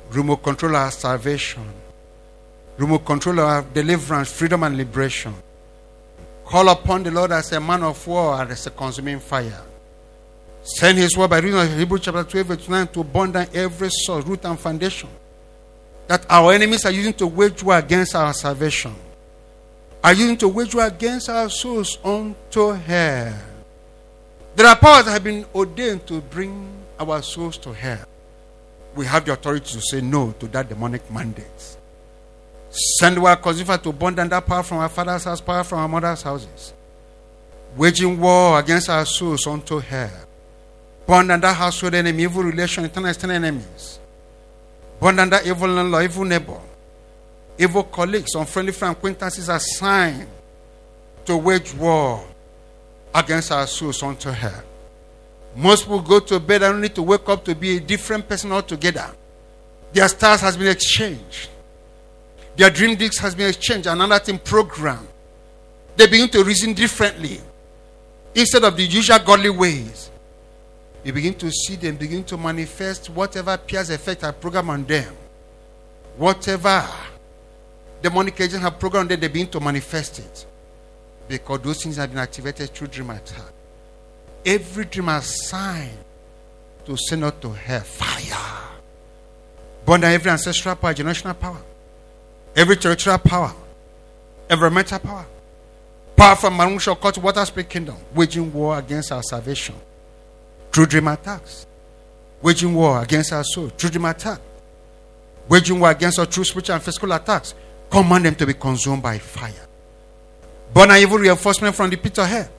remote 0.09 0.41
control 0.41 0.75
our 0.75 0.89
salvation, 0.89 1.61
remote 2.77 3.05
control 3.05 3.41
our 3.41 3.61
deliverance, 3.61 4.31
freedom, 4.31 4.63
and 4.63 4.75
liberation. 4.75 5.35
Call 6.43 6.69
upon 6.69 7.03
the 7.03 7.11
Lord 7.11 7.31
as 7.31 7.51
a 7.51 7.61
man 7.61 7.83
of 7.83 8.07
war 8.07 8.41
and 8.41 8.49
as 8.49 8.65
a 8.65 8.71
consuming 8.71 9.19
fire. 9.19 9.61
Send 10.63 10.97
his 10.97 11.15
word 11.15 11.29
by 11.29 11.37
reading 11.37 11.59
of 11.59 11.77
Hebrews 11.77 12.01
chapter 12.01 12.23
12, 12.23 12.47
verse 12.47 12.67
9 12.67 12.87
to 12.87 13.03
burn 13.03 13.31
down 13.31 13.45
every 13.53 13.89
source, 13.91 14.25
root, 14.25 14.43
and 14.43 14.59
foundation 14.59 15.09
that 16.07 16.25
our 16.27 16.53
enemies 16.53 16.87
are 16.87 16.91
using 16.91 17.13
to 17.13 17.27
wage 17.27 17.61
war 17.61 17.77
against 17.77 18.15
our 18.15 18.33
salvation, 18.33 18.95
are 20.03 20.13
using 20.13 20.37
to 20.37 20.47
wage 20.47 20.73
war 20.73 20.87
against 20.87 21.29
our 21.29 21.51
souls 21.51 21.99
unto 22.03 22.71
hell. 22.71 23.52
There 24.55 24.67
are 24.67 24.75
powers 24.75 25.05
that 25.05 25.11
have 25.11 25.23
been 25.23 25.45
ordained 25.55 26.05
to 26.07 26.21
bring 26.21 26.69
our 26.99 27.21
souls 27.21 27.57
to 27.59 27.73
hell. 27.73 28.05
We 28.95 29.05
have 29.07 29.25
the 29.25 29.33
authority 29.33 29.73
to 29.73 29.81
say 29.81 30.01
no 30.01 30.31
to 30.39 30.47
that 30.47 30.69
demonic 30.69 31.09
mandate. 31.11 31.77
Send 32.99 33.17
our 33.17 33.35
consumer 33.35 33.77
to 33.79 33.91
burn 33.91 34.15
down 34.15 34.29
that 34.29 34.45
power 34.45 34.61
from 34.61 34.77
our 34.77 34.89
father's 34.89 35.23
house, 35.23 35.41
power 35.41 35.63
from 35.63 35.79
our 35.79 35.87
mother's 35.87 36.21
houses. 36.21 36.73
Waging 37.75 38.19
war 38.19 38.59
against 38.59 38.89
our 38.89 39.05
souls 39.05 39.47
unto 39.47 39.79
hell. 39.79 40.11
Burn 41.07 41.27
down 41.27 41.41
that 41.41 41.55
household 41.55 41.95
enemy, 41.95 42.23
evil 42.23 42.43
relation, 42.43 42.85
external 42.85 43.31
enemies. 43.35 43.99
Burn 44.99 45.15
down 45.15 45.29
that 45.31 45.47
evil 45.47 45.67
landlord, 45.67 46.03
evil 46.03 46.25
neighbor. 46.25 46.61
Evil 47.57 47.83
colleagues, 47.83 48.35
unfriendly 48.35 48.73
friend 48.73 48.95
acquaintances 48.95 49.49
assigned 49.49 50.27
to 51.25 51.37
wage 51.37 51.73
war 51.73 52.23
against 53.13 53.51
our 53.51 53.67
souls 53.67 54.01
unto 54.03 54.29
hell. 54.29 54.63
Most 55.55 55.83
people 55.83 56.01
go 56.01 56.19
to 56.19 56.39
bed 56.39 56.63
and 56.63 56.81
need 56.81 56.95
to 56.95 57.03
wake 57.03 57.27
up 57.29 57.45
to 57.45 57.53
be 57.53 57.77
a 57.77 57.79
different 57.79 58.27
person 58.27 58.51
altogether. 58.51 59.11
Their 59.91 60.07
stars 60.07 60.41
has 60.41 60.57
been 60.57 60.67
exchanged. 60.67 61.49
Their 62.55 62.69
dream 62.69 62.95
disc 62.95 63.21
has 63.21 63.35
been 63.35 63.49
exchanged, 63.49 63.87
another 63.87 64.19
thing 64.19 64.39
programmed. 64.39 65.07
They 65.95 66.07
begin 66.07 66.29
to 66.29 66.43
reason 66.43 66.73
differently. 66.73 67.39
Instead 68.33 68.63
of 68.63 68.75
the 68.75 68.83
usual 68.83 69.19
godly 69.19 69.51
ways, 69.51 70.09
you 71.03 71.13
begin 71.13 71.35
to 71.35 71.51
see 71.51 71.75
them 71.75 71.97
begin 71.97 72.23
to 72.23 72.37
manifest 72.37 73.09
whatever 73.09 73.57
peers 73.57 73.89
effect 73.89 74.23
are 74.23 74.33
programmed 74.33 74.69
on 74.69 74.85
them. 74.85 75.13
Whatever 76.17 76.87
demonic 78.01 78.39
agents 78.39 78.63
have 78.63 78.79
programmed 78.79 79.09
them, 79.09 79.19
they 79.19 79.27
begin 79.27 79.47
to 79.47 79.59
manifest 79.59 80.19
it. 80.19 80.45
Because 81.27 81.61
those 81.61 81.83
things 81.83 81.97
have 81.97 82.09
been 82.09 82.19
activated 82.19 82.69
through 82.69 82.87
dream 82.87 83.09
attack. 83.09 83.51
Every 84.45 84.85
dream 84.85 85.09
assigned 85.09 85.97
to 86.85 86.97
send 86.97 87.23
out 87.23 87.41
to 87.41 87.51
hell 87.51 87.81
fire. 87.81 88.79
Burn 89.85 90.01
down 90.01 90.11
every 90.13 90.31
ancestral 90.31 90.75
power, 90.75 90.93
generational 90.93 91.39
power 91.39 91.61
every 92.55 92.77
territorial 92.77 93.19
power, 93.19 93.53
environmental 94.49 94.99
power, 94.99 95.25
power 96.15 96.35
from 96.35 96.57
Marunsh 96.57 96.91
Occult 96.91 97.17
Water 97.17 97.45
Spring 97.45 97.65
Kingdom, 97.65 97.97
waging 98.13 98.51
war 98.53 98.77
against 98.77 99.11
our 99.11 99.23
salvation 99.23 99.75
through 100.71 100.85
dream 100.87 101.07
attacks, 101.07 101.65
waging 102.41 102.73
war 102.73 103.01
against 103.01 103.33
our 103.33 103.43
soul 103.43 103.69
through 103.69 103.89
dream 103.89 104.05
attack, 104.05 104.39
waging 105.49 105.79
war 105.79 105.91
against 105.91 106.19
our 106.19 106.25
true 106.25 106.43
spiritual 106.43 106.75
and 106.75 106.83
physical 106.83 107.11
attacks. 107.11 107.55
Command 107.89 108.25
them 108.25 108.35
to 108.35 108.47
be 108.47 108.55
consumed 108.55 109.03
by 109.03 109.19
fire. 109.19 109.67
Burn 110.73 110.89
an 110.89 110.97
evil 110.97 111.19
reinforcement 111.19 111.75
from 111.75 111.89
the 111.89 111.97
pit 111.97 112.17
of 112.17 112.27
hell. 112.27 112.49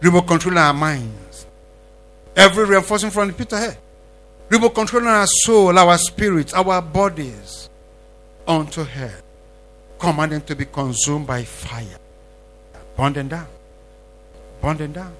Remote 0.00 0.26
control 0.26 0.58
our 0.58 0.74
minds. 0.74 1.46
Every 2.36 2.66
reinforcement 2.66 3.14
from 3.14 3.28
the 3.28 3.34
pit 3.34 3.52
of 3.52 3.58
hell. 3.58 3.76
Remote 4.50 4.74
control 4.74 5.08
our 5.08 5.26
soul, 5.26 5.78
our 5.78 5.96
spirits, 5.96 6.52
our 6.52 6.82
bodies 6.82 7.70
unto 8.46 8.84
hell. 8.84 9.10
Command 9.98 10.32
them 10.32 10.40
to 10.42 10.54
be 10.54 10.66
consumed 10.66 11.26
by 11.26 11.42
fire. 11.42 11.98
Burn 12.96 13.14
them 13.14 13.28
down. 13.28 13.46
Burn 14.60 14.76
them 14.76 14.92
down. 14.92 15.14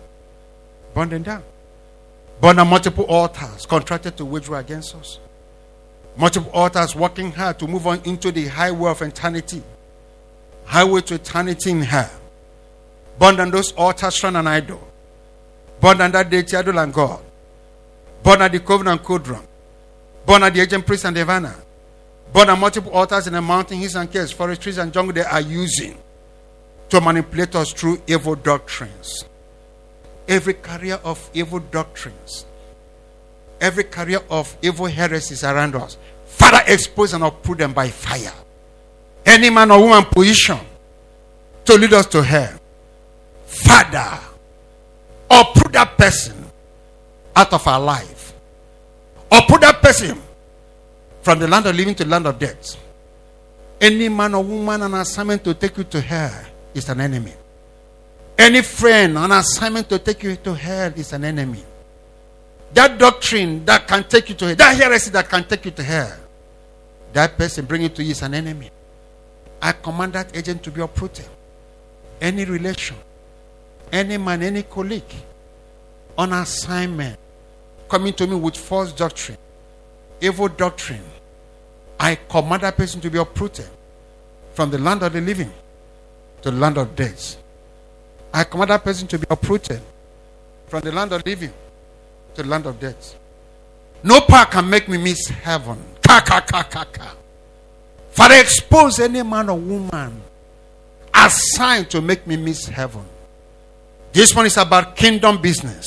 Burn 0.94 1.08
them 1.08 1.22
down. 1.22 1.42
Burn 2.40 2.58
on 2.58 2.68
multiple 2.68 3.04
altars 3.04 3.64
contracted 3.64 4.16
to 4.18 4.24
wage 4.26 4.48
war 4.48 4.58
against 4.58 4.94
us. 4.94 5.18
Multiple 6.16 6.50
altars 6.52 6.94
working 6.94 7.32
hard 7.32 7.58
to 7.58 7.66
move 7.66 7.86
on 7.86 8.00
into 8.04 8.30
the 8.30 8.46
highway 8.46 8.90
of 8.90 9.00
eternity. 9.00 9.62
Highway 10.66 11.00
to 11.02 11.14
eternity 11.14 11.70
in 11.70 11.80
hell. 11.80 12.10
Burn 13.18 13.40
on 13.40 13.50
those 13.50 13.72
altars, 13.72 14.14
shrine 14.14 14.36
and 14.36 14.48
idol. 14.48 14.86
Burn 15.80 16.00
on 16.00 16.12
that 16.12 16.28
deity, 16.28 16.56
idol 16.56 16.78
and 16.78 16.92
God. 16.92 17.22
Burn 18.22 18.42
on 18.42 18.50
the 18.50 18.60
covenant 18.60 19.02
codron. 19.02 19.46
Burn 20.26 20.42
on 20.42 20.52
the 20.52 20.60
agent 20.60 20.84
priest 20.84 21.04
and 21.04 21.14
diviner. 21.14 21.54
Burn 22.32 22.50
on 22.50 22.60
multiple 22.60 22.92
altars 22.92 23.26
in 23.26 23.32
the 23.32 23.40
mountain, 23.40 23.78
hills 23.78 23.94
and 23.94 24.10
caves, 24.12 24.32
forest 24.32 24.60
trees 24.60 24.78
and 24.78 24.92
jungle 24.92 25.14
they 25.14 25.22
are 25.22 25.40
using 25.40 25.96
to 26.88 27.00
manipulate 27.00 27.54
us 27.54 27.72
through 27.72 28.02
evil 28.06 28.34
doctrines. 28.34 29.24
Every 30.28 30.54
carrier 30.54 31.00
of 31.04 31.30
evil 31.32 31.60
doctrines, 31.60 32.44
every 33.60 33.84
carrier 33.84 34.20
of 34.28 34.56
evil 34.60 34.86
heresies 34.86 35.44
around 35.44 35.76
us, 35.76 35.96
Father, 36.26 36.60
expose 36.66 37.14
and 37.14 37.22
uproot 37.24 37.58
them 37.58 37.72
by 37.72 37.88
fire. 37.88 38.32
Any 39.36 39.50
man 39.50 39.70
or 39.70 39.82
woman 39.82 40.02
position 40.06 40.58
to 41.66 41.74
lead 41.76 41.92
us 41.92 42.06
to 42.06 42.22
hell, 42.22 42.58
Father, 43.44 44.18
uproot 45.30 45.74
that 45.74 45.94
person 45.98 46.42
out 47.36 47.52
of 47.52 47.68
our 47.68 47.78
life. 47.78 48.32
Uproot 49.30 49.60
that 49.60 49.82
person 49.82 50.22
from 51.20 51.38
the 51.38 51.46
land 51.46 51.66
of 51.66 51.76
living 51.76 51.94
to 51.96 52.04
the 52.04 52.08
land 52.08 52.26
of 52.26 52.38
death. 52.38 52.78
Any 53.78 54.08
man 54.08 54.32
or 54.34 54.42
woman 54.42 54.80
on 54.80 54.94
assignment 54.94 55.44
to 55.44 55.52
take 55.52 55.76
you 55.76 55.84
to 55.84 56.00
hell 56.00 56.46
is 56.72 56.88
an 56.88 57.02
enemy. 57.02 57.34
Any 58.38 58.62
friend 58.62 59.18
on 59.18 59.32
assignment 59.32 59.86
to 59.90 59.98
take 59.98 60.22
you 60.22 60.36
to 60.36 60.54
hell 60.54 60.94
is 60.96 61.12
an 61.12 61.24
enemy. 61.24 61.62
That 62.72 62.96
doctrine 62.96 63.66
that 63.66 63.86
can 63.86 64.04
take 64.04 64.30
you 64.30 64.34
to 64.36 64.46
hell, 64.46 64.56
that 64.56 64.76
heresy 64.78 65.10
that 65.10 65.28
can 65.28 65.44
take 65.44 65.66
you 65.66 65.72
to 65.72 65.82
hell, 65.82 66.16
that 67.12 67.36
person 67.36 67.66
bringing 67.66 67.90
to 67.90 68.02
you 68.02 68.12
is 68.12 68.22
an 68.22 68.32
enemy. 68.32 68.70
I 69.60 69.72
command 69.72 70.12
that 70.14 70.36
agent 70.36 70.62
to 70.64 70.70
be 70.70 70.80
uprooted. 70.80 71.26
Any 72.20 72.44
relation, 72.44 72.96
any 73.92 74.16
man, 74.16 74.42
any 74.42 74.62
colleague 74.62 75.14
on 76.16 76.32
assignment 76.32 77.18
coming 77.88 78.12
to 78.14 78.26
me 78.26 78.36
with 78.36 78.56
false 78.56 78.92
doctrine, 78.92 79.38
evil 80.20 80.48
doctrine, 80.48 81.02
I 81.98 82.16
command 82.28 82.62
that 82.62 82.76
person 82.76 83.00
to 83.02 83.10
be 83.10 83.18
uprooted 83.18 83.68
from 84.54 84.70
the 84.70 84.78
land 84.78 85.02
of 85.02 85.12
the 85.12 85.20
living 85.20 85.52
to 86.42 86.50
the 86.50 86.56
land 86.56 86.78
of 86.78 86.94
death. 86.96 87.36
I 88.32 88.44
command 88.44 88.70
that 88.70 88.84
person 88.84 89.08
to 89.08 89.18
be 89.18 89.26
uprooted 89.30 89.80
from 90.68 90.80
the 90.82 90.92
land 90.92 91.12
of 91.12 91.24
living 91.24 91.52
to 92.34 92.42
the 92.42 92.48
land 92.48 92.66
of 92.66 92.78
death. 92.80 93.16
No 94.02 94.20
power 94.20 94.46
can 94.46 94.68
make 94.68 94.88
me 94.88 94.98
miss 94.98 95.28
heaven. 95.28 95.78
Ka, 96.06 96.20
ka, 96.20 96.40
ka, 96.40 96.62
ka, 96.62 96.84
ka. 96.84 97.12
Father, 98.16 98.36
expose 98.36 98.98
any 98.98 99.22
man 99.22 99.50
or 99.50 99.58
woman 99.58 100.22
assigned 101.12 101.90
to 101.90 102.00
make 102.00 102.26
me 102.26 102.38
miss 102.38 102.66
heaven. 102.66 103.04
This 104.14 104.34
one 104.34 104.46
is 104.46 104.56
about 104.56 104.96
kingdom 104.96 105.42
business, 105.42 105.86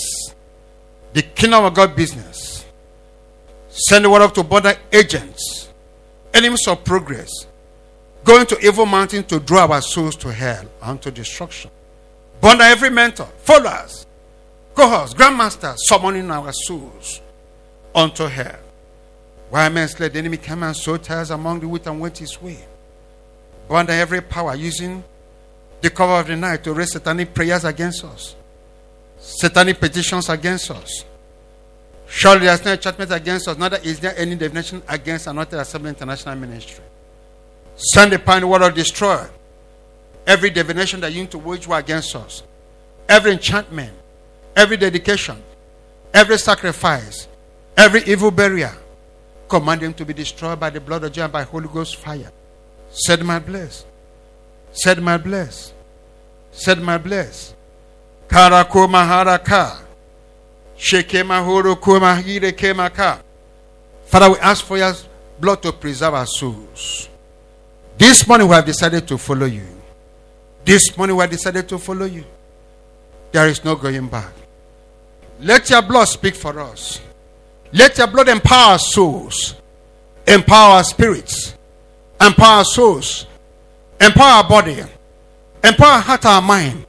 the 1.13 1.23
kingdom 1.23 1.65
of 1.65 1.73
God 1.73 1.95
business. 1.95 2.65
Send 3.71 4.05
the 4.05 4.11
word 4.11 4.21
up 4.21 4.35
to 4.35 4.43
border 4.43 4.75
agents, 4.93 5.69
enemies 6.31 6.67
of 6.67 6.83
progress, 6.83 7.31
going 8.23 8.45
to 8.45 8.59
evil 8.59 8.85
mountain 8.85 9.23
to 9.23 9.39
draw 9.39 9.65
our 9.65 9.81
souls 9.81 10.15
to 10.17 10.31
hell 10.31 10.65
and 10.83 11.01
to 11.01 11.09
destruction. 11.09 11.71
Border 12.41 12.61
every 12.61 12.91
mentor, 12.91 13.27
followers, 13.39 14.05
cohorts, 14.75 15.15
grandmasters, 15.15 15.77
summoning 15.87 16.29
our 16.29 16.51
souls 16.51 17.21
unto 17.95 18.25
hell. 18.25 18.59
Why 19.49 19.67
men 19.69 19.87
slay 19.87 20.09
the 20.09 20.19
enemy 20.19 20.37
came 20.37 20.63
and 20.63 20.75
so 20.75 20.97
tears 20.97 21.31
among 21.31 21.59
the 21.59 21.67
wheat 21.67 21.87
and 21.87 21.99
went 21.99 22.17
his 22.17 22.39
way. 22.41 22.57
Border 23.67 23.93
every 23.93 24.21
power 24.21 24.55
using 24.55 25.03
the 25.81 25.89
cover 25.89 26.13
of 26.13 26.27
the 26.27 26.35
night 26.35 26.63
to 26.63 26.73
raise 26.73 26.91
satanic 26.91 27.33
prayers 27.33 27.63
against 27.63 28.03
us, 28.03 28.35
satanic 29.19 29.79
petitions 29.79 30.29
against 30.29 30.71
us. 30.71 31.05
Surely 32.07 32.45
there 32.45 32.53
is 32.55 32.65
no 32.65 32.71
enchantment 32.71 33.11
against 33.11 33.47
us, 33.47 33.57
neither 33.57 33.77
is 33.83 33.99
there 33.99 34.13
any 34.17 34.35
divination 34.35 34.81
against 34.87 35.27
Anointed 35.27 35.59
Assembly 35.59 35.89
International 35.89 36.35
Ministry. 36.35 36.83
Send 37.75 38.13
upon 38.13 38.41
the 38.41 38.47
word 38.47 38.63
of 38.63 38.73
destroy 38.73 39.25
every 40.25 40.49
divination 40.49 40.99
that 41.01 41.13
you 41.13 41.21
need 41.21 41.31
to 41.31 41.37
wage 41.37 41.67
war 41.67 41.77
against 41.77 42.15
us, 42.15 42.43
every 43.07 43.31
enchantment, 43.31 43.93
every 44.55 44.77
dedication, 44.77 45.41
every 46.13 46.37
sacrifice, 46.37 47.27
every 47.77 48.03
evil 48.03 48.31
barrier. 48.31 48.75
Command 49.49 49.81
them 49.81 49.93
to 49.95 50.05
be 50.05 50.13
destroyed 50.13 50.59
by 50.59 50.69
the 50.69 50.79
blood 50.79 51.03
of 51.03 51.17
and 51.17 51.33
by 51.33 51.41
Holy 51.41 51.67
Ghost 51.67 51.95
fire. 51.95 52.31
Said 52.91 53.23
my 53.23 53.39
bless. 53.39 53.83
Said 54.71 55.01
my 55.01 55.17
bless. 55.17 55.73
Said 56.51 56.79
my 56.79 56.97
bless. 56.99 57.55
Karako 58.27 58.87
maharaka. 58.87 59.79
Shekema 60.77 61.43
horo 61.43 61.75
kuma 61.75 62.15
hire 62.15 62.51
kemaka. 62.51 63.21
Father, 64.05 64.31
we 64.31 64.37
ask 64.39 64.63
for 64.63 64.77
your 64.77 64.93
blood 65.39 65.61
to 65.63 65.71
preserve 65.71 66.13
our 66.13 66.25
souls. 66.27 67.09
This 67.97 68.27
morning 68.27 68.47
we 68.47 68.53
have 68.53 68.65
decided 68.65 69.07
to 69.07 69.17
follow 69.17 69.45
you. 69.45 69.65
This 70.63 70.95
morning 70.95 71.15
we 71.15 71.21
have 71.21 71.31
decided 71.31 71.67
to 71.69 71.79
follow 71.79 72.05
you. 72.05 72.23
There 73.31 73.47
is 73.47 73.63
no 73.65 73.75
going 73.75 74.07
back. 74.07 74.31
Let 75.39 75.69
your 75.69 75.81
blood 75.81 76.05
speak 76.05 76.35
for 76.35 76.59
us. 76.59 77.01
Let 77.71 77.97
your 77.97 78.07
blood 78.07 78.29
empower 78.29 78.77
souls, 78.77 79.55
empower 80.27 80.83
spirits, 80.83 81.55
empower 82.19 82.63
souls, 82.63 83.27
empower 84.01 84.47
body, 84.47 84.83
empower 85.63 85.99
heart, 85.99 86.25
our 86.25 86.41
mind. 86.41 86.85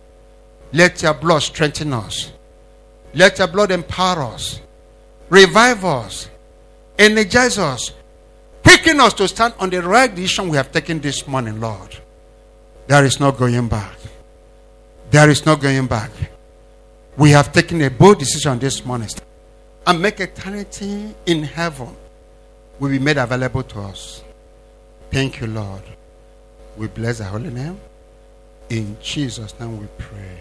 Let 0.72 1.02
your 1.02 1.14
blood 1.14 1.40
strengthen 1.40 1.92
us. 1.92 2.32
Let 3.12 3.38
your 3.38 3.48
blood 3.48 3.72
empower 3.72 4.22
us, 4.22 4.60
revive 5.28 5.84
us, 5.84 6.30
energize 6.98 7.58
us, 7.58 7.92
quicken 8.62 9.00
us 9.00 9.12
to 9.14 9.26
stand 9.28 9.54
on 9.58 9.68
the 9.70 9.82
right 9.82 10.14
decision 10.14 10.48
we 10.48 10.56
have 10.56 10.70
taken 10.70 11.00
this 11.00 11.26
morning, 11.26 11.60
Lord. 11.60 11.96
There 12.86 13.04
is 13.04 13.20
no 13.20 13.32
going 13.32 13.68
back. 13.68 13.98
There 15.10 15.28
is 15.28 15.44
no 15.44 15.56
going 15.56 15.86
back. 15.88 16.10
We 17.16 17.30
have 17.32 17.52
taken 17.52 17.82
a 17.82 17.90
bold 17.90 18.20
decision 18.20 18.58
this 18.60 18.84
morning 18.84 19.08
and 19.90 20.00
make 20.00 20.20
eternity 20.20 21.12
in 21.26 21.42
heaven 21.42 21.88
will 22.78 22.90
be 22.90 22.98
made 23.00 23.16
available 23.16 23.64
to 23.64 23.80
us. 23.80 24.22
Thank 25.10 25.40
you, 25.40 25.48
Lord. 25.48 25.82
We 26.76 26.86
bless 26.86 27.18
the 27.18 27.24
holy 27.24 27.50
name. 27.50 27.76
In 28.68 28.96
Jesus' 29.02 29.58
name 29.58 29.80
we 29.80 29.88
pray. 29.98 30.38